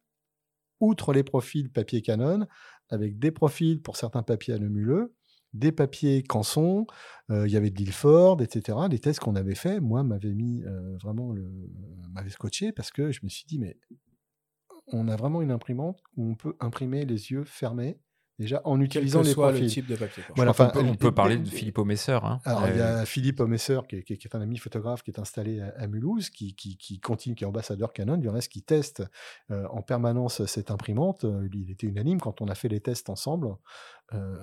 outre 0.80 1.12
les 1.12 1.24
profils 1.24 1.70
papier 1.70 2.01
Canon, 2.01 2.47
avec 2.89 3.18
des 3.18 3.30
profils 3.30 3.82
pour 3.82 3.99
certains 3.99 4.22
papiers 4.22 4.55
anneuleux, 4.55 5.14
des 5.53 5.70
papiers 5.70 6.22
Canson, 6.22 6.87
euh, 7.30 7.47
il 7.47 7.53
y 7.53 7.57
avait 7.57 7.70
de 7.70 7.76
l'Ilford, 7.78 8.43
etc. 8.43 8.78
Les 8.91 8.99
tests 8.99 9.20
qu'on 9.20 9.37
avait 9.37 9.55
faits, 9.55 9.80
moi, 9.80 10.03
m'avaient 10.03 10.35
mis 10.35 10.62
euh, 10.64 10.97
vraiment 11.03 11.32
le, 11.32 11.49
scotché 12.28 12.72
parce 12.72 12.91
que 12.91 13.12
je 13.12 13.20
me 13.22 13.28
suis 13.28 13.45
dit, 13.47 13.59
mais 13.59 13.76
on 14.89 15.09
a 15.09 15.16
vraiment 15.16 15.43
une 15.43 15.51
imprimante 15.51 15.99
où 16.16 16.30
on 16.30 16.35
peut 16.35 16.55
imprimer 16.61 17.05
les 17.05 17.30
yeux 17.30 17.45
fermés, 17.45 17.99
déjà 18.39 18.61
en 18.64 18.76
Quel 18.76 18.85
utilisant 18.87 19.22
que 19.22 19.26
les 19.26 19.32
soit 19.32 19.53
le 19.53 19.66
type 19.66 19.87
de 19.87 19.97
papier. 19.97 20.22
Voilà, 20.37 20.51
enfin, 20.51 20.66
peut, 20.66 20.80
on 20.80 20.93
euh, 20.93 20.97
peut 20.97 21.12
parler 21.12 21.39
de 21.39 21.49
Philippe 21.49 21.78
Omesser. 21.78 22.18
Hein. 22.22 22.41
alors, 22.45 22.68
il 22.68 22.76
y 22.76 22.80
Euh, 22.80 23.03
a 23.03 23.07
Philippe 23.07 23.41
Omesser, 23.41 23.78
qui 23.89 23.97
est, 23.97 24.03
qui 24.03 24.12
est- 24.14 24.16
qui 24.18 24.26
est 24.28 24.35
un 24.37 24.41
ami 24.41 24.57
photographe 24.59 25.03
qui 25.03 25.11
est 25.12 25.18
installé 25.20 25.61
à, 25.61 25.68
à 25.78 25.87
Mulhouse, 25.87 26.30
qui, 26.30 26.55
qui- 26.55 26.76
qui 26.76 26.99
continue, 27.01 27.35
qui 27.35 27.45
est 27.45 27.47
ambassadeur 27.47 27.93
Canon, 27.93 28.16
du 28.16 28.28
reste, 28.28 28.51
qui 28.53 28.62
teste 28.62 29.03
euh, 29.51 29.66
en 29.70 29.82
permanence 29.82 30.45
cette 30.47 30.70
imprimante. 30.70 31.24
Euh, 31.24 31.49
Il 31.55 31.70
était 31.70 31.87
unanime 31.87 32.20
quand 32.20 32.41
on 32.43 32.49
a 32.49 32.55
fait 32.55 32.68
les 32.68 32.80
tests 32.80 33.09
ensemble. 33.09 33.49
Euh, 34.12 34.37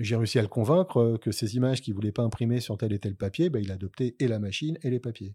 J'ai 0.00 0.14
réussi 0.16 0.38
à 0.38 0.42
le 0.42 0.48
convaincre 0.48 0.98
euh, 1.00 1.18
que 1.18 1.32
ces 1.32 1.56
images 1.56 1.80
qu'il 1.82 1.92
voulait 1.92 2.12
pas 2.12 2.22
imprimer 2.22 2.60
sur 2.60 2.76
tel 2.78 2.92
et 2.92 3.00
tel 3.00 3.16
papier, 3.16 3.50
ben, 3.50 3.60
il 3.62 3.72
adoptait 3.72 4.14
et 4.20 4.28
la 4.28 4.38
machine 4.38 4.78
et 4.82 4.90
les 4.90 5.00
papiers. 5.00 5.34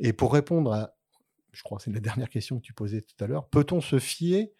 Et 0.00 0.12
pour 0.12 0.32
répondre 0.32 0.72
à, 0.72 0.96
je 1.54 1.62
crois 1.62 1.78
que 1.78 1.84
c'est 1.84 1.92
la 1.92 2.00
dernière 2.00 2.28
question 2.28 2.58
que 2.58 2.62
tu 2.62 2.74
posais 2.74 3.00
tout 3.00 3.24
à 3.24 3.26
l'heure, 3.26 3.48
peut-on 3.48 3.80
se 3.80 3.98
fier 3.98 4.52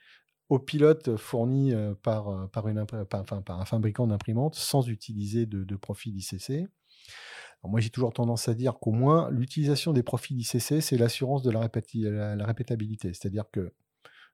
au 0.48 0.58
pilote 0.58 1.16
fourni 1.16 1.72
euh, 1.72 1.94
par, 1.94 2.28
euh, 2.28 2.46
par, 2.46 2.68
une 2.68 2.78
enfin, 2.78 3.42
par 3.42 3.60
un 3.60 3.64
fabricant 3.64 4.06
d'imprimante 4.06 4.54
sans 4.54 4.88
utiliser 4.88 5.46
de, 5.46 5.76
profil 5.76 6.16
ICC 6.16 6.68
Moi, 7.64 7.80
j'ai 7.80 7.90
toujours 7.90 8.12
tendance 8.12 8.48
à 8.48 8.54
dire 8.54 8.78
qu'au 8.78 8.92
moins, 8.92 9.30
l'utilisation 9.30 9.92
des 9.92 10.02
profils 10.02 10.38
ICC, 10.38 10.80
c'est 10.80 10.96
l'assurance 10.96 11.42
de 11.42 11.50
la, 11.50 11.60
répétabilité. 12.46 13.08
C'est-à-dire 13.08 13.44
que 13.50 13.72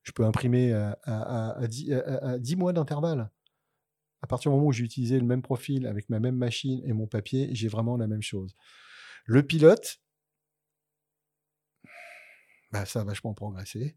je 0.02 0.12
peux 0.12 0.24
imprimer 0.24 0.72
à, 0.72 0.98
à- 1.04 1.50
à- 1.50 1.62
à 1.62 1.66
10, 1.66 1.92
à- 1.92 2.30
à 2.30 2.38
10 2.38 2.56
mois 2.56 2.72
d'intervalle. 2.72 3.30
À 4.22 4.26
partir 4.26 4.50
du 4.50 4.56
moment 4.56 4.68
où 4.68 4.72
j'ai 4.72 4.84
utilisé 4.84 5.18
le 5.18 5.24
même 5.26 5.42
profil 5.42 5.86
avec 5.86 6.10
ma 6.10 6.20
même 6.20 6.36
machine 6.36 6.82
et 6.84 6.92
mon 6.92 7.06
papier, 7.06 7.48
j'ai 7.52 7.68
vraiment 7.68 7.96
la 7.96 8.06
même 8.06 8.22
chose. 8.22 8.54
Le 9.24 9.42
pilote, 9.42 10.00
bah, 12.72 12.84
ça 12.86 13.00
a 13.00 13.04
vachement 13.04 13.34
progressé. 13.34 13.96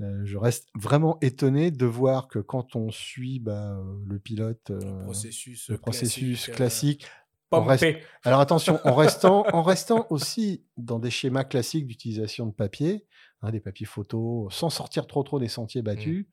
Euh, 0.00 0.22
je 0.24 0.38
reste 0.38 0.68
vraiment 0.74 1.18
étonné 1.20 1.70
de 1.70 1.84
voir 1.84 2.28
que 2.28 2.38
quand 2.38 2.74
on 2.74 2.90
suit 2.90 3.38
bah, 3.38 3.74
euh, 3.76 3.98
le 4.06 4.18
pilote, 4.18 4.70
Le 4.70 4.76
euh, 4.82 5.02
processus, 5.04 5.68
le 5.68 5.76
processus 5.78 6.44
classique. 6.46 6.56
classique, 6.56 7.06
on 7.52 7.64
reste- 7.64 7.84
pompé. 7.84 8.02
alors 8.24 8.40
attention, 8.40 8.78
en 8.84 8.94
restant, 8.94 9.44
en 9.52 9.62
restant 9.62 10.06
aussi 10.08 10.64
dans 10.78 10.98
des 10.98 11.10
schémas 11.10 11.44
classiques 11.44 11.86
d'utilisation 11.86 12.46
de 12.46 12.52
papier, 12.52 13.06
hein, 13.42 13.50
des 13.50 13.60
papiers 13.60 13.84
photos, 13.86 14.54
sans 14.54 14.70
sortir 14.70 15.06
trop 15.06 15.22
trop 15.22 15.38
des 15.38 15.48
sentiers 15.48 15.82
battus, 15.82 16.26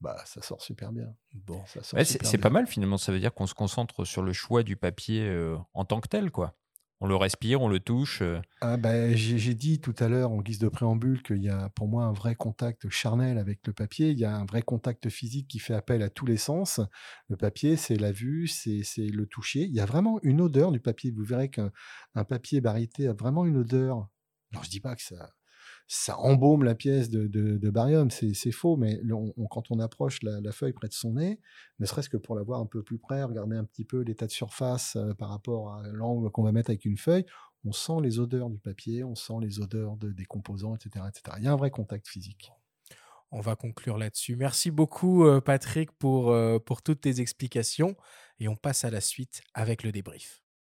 bah 0.00 0.16
ça 0.26 0.42
sort 0.42 0.60
super 0.60 0.90
bien. 0.90 1.14
Bon. 1.34 1.62
Ça 1.66 1.82
sort 1.84 1.98
ouais, 1.98 2.04
c'est 2.04 2.38
pas 2.38 2.50
mal 2.50 2.66
finalement. 2.66 2.96
Ça 2.98 3.12
veut 3.12 3.20
dire 3.20 3.32
qu'on 3.32 3.46
se 3.46 3.54
concentre 3.54 4.04
sur 4.04 4.22
le 4.22 4.32
choix 4.32 4.62
du 4.64 4.74
papier 4.76 5.24
euh, 5.28 5.56
en 5.72 5.84
tant 5.84 6.00
que 6.00 6.08
tel. 6.08 6.30
quoi. 6.32 6.56
On 7.04 7.06
le 7.06 7.16
respire, 7.16 7.60
on 7.60 7.68
le 7.68 7.80
touche. 7.80 8.22
euh, 8.22 8.40
Ah 8.62 8.78
bah, 8.78 9.12
j'ai 9.14 9.52
dit 9.52 9.78
tout 9.78 9.94
à 9.98 10.08
l'heure 10.08 10.30
en 10.30 10.40
guise 10.40 10.58
de 10.58 10.68
préambule 10.68 11.22
qu'il 11.22 11.42
y 11.42 11.50
a 11.50 11.68
pour 11.68 11.86
moi 11.86 12.04
un 12.04 12.14
vrai 12.14 12.34
contact 12.34 12.88
charnel 12.88 13.36
avec 13.36 13.66
le 13.66 13.74
papier. 13.74 14.08
Il 14.08 14.18
y 14.18 14.24
a 14.24 14.34
un 14.34 14.46
vrai 14.46 14.62
contact 14.62 15.10
physique 15.10 15.46
qui 15.46 15.58
fait 15.58 15.74
appel 15.74 16.02
à 16.02 16.08
tous 16.08 16.24
les 16.24 16.38
sens. 16.38 16.80
Le 17.28 17.36
papier, 17.36 17.76
c'est 17.76 17.96
la 17.96 18.10
vue, 18.10 18.48
c'est 18.48 18.80
le 18.96 19.26
toucher. 19.26 19.64
Il 19.64 19.74
y 19.74 19.80
a 19.80 19.84
vraiment 19.84 20.18
une 20.22 20.40
odeur 20.40 20.72
du 20.72 20.80
papier. 20.80 21.10
Vous 21.10 21.24
verrez 21.24 21.50
qu'un 21.50 21.70
un 22.14 22.24
papier 22.24 22.62
barité 22.62 23.06
a 23.06 23.12
vraiment 23.12 23.44
une 23.44 23.58
odeur. 23.58 24.08
Alors 24.54 24.64
je 24.64 24.70
dis 24.70 24.80
pas 24.80 24.96
que 24.96 25.02
ça, 25.02 25.28
ça 25.86 26.18
embaume 26.18 26.64
la 26.64 26.74
pièce 26.74 27.10
de, 27.10 27.70
barium, 27.70 28.10
c'est 28.10 28.52
faux, 28.52 28.76
mais 28.76 29.00
quand 29.50 29.70
on 29.70 29.78
approche 29.78 30.22
la, 30.22 30.40
la 30.40 30.52
feuille 30.52 30.72
près 30.72 30.88
de 30.88 30.94
son 30.94 31.14
nez, 31.14 31.40
ne 31.78 31.86
serait-ce 31.86 32.08
que 32.08 32.16
pour 32.16 32.34
la 32.34 32.42
voir 32.42 32.60
un 32.60 32.66
peu 32.66 32.82
plus 32.82 32.98
près, 32.98 33.22
regarder 33.22 33.56
un 33.56 33.64
petit 33.64 33.84
peu 33.84 34.00
l'état 34.00 34.26
de 34.26 34.30
surface 34.30 34.96
euh, 34.96 35.12
par 35.14 35.28
rapport 35.28 35.72
à 35.72 35.82
l'angle 35.88 36.30
qu'on 36.30 36.42
va 36.42 36.52
mettre 36.52 36.70
avec 36.70 36.84
une 36.84 36.96
feuille, 36.96 37.26
on 37.64 37.72
sent 37.72 38.00
les 38.02 38.18
odeurs 38.18 38.50
du 38.50 38.58
papier, 38.58 39.04
on 39.04 39.14
sent 39.14 39.34
les 39.40 39.60
odeurs 39.60 39.96
de, 39.96 40.10
des 40.10 40.24
composants, 40.24 40.74
etc., 40.74 41.04
etc. 41.08 41.36
Il 41.38 41.44
y 41.44 41.48
a 41.48 41.52
un 41.52 41.56
vrai 41.56 41.70
contact 41.70 42.08
physique. 42.08 42.50
On 43.30 43.40
va 43.40 43.56
conclure 43.56 43.98
là-dessus. 43.98 44.36
Merci 44.36 44.70
beaucoup, 44.70 45.24
euh, 45.24 45.40
Patrick, 45.40 45.90
pour, 45.92 46.30
euh, 46.30 46.58
pour 46.58 46.82
toutes 46.82 47.00
tes 47.00 47.20
explications. 47.20 47.96
Et 48.38 48.48
on 48.48 48.56
passe 48.56 48.84
à 48.84 48.90
la 48.90 49.00
suite 49.00 49.42
avec 49.54 49.82
le 49.82 49.92
débrief. 49.92 50.43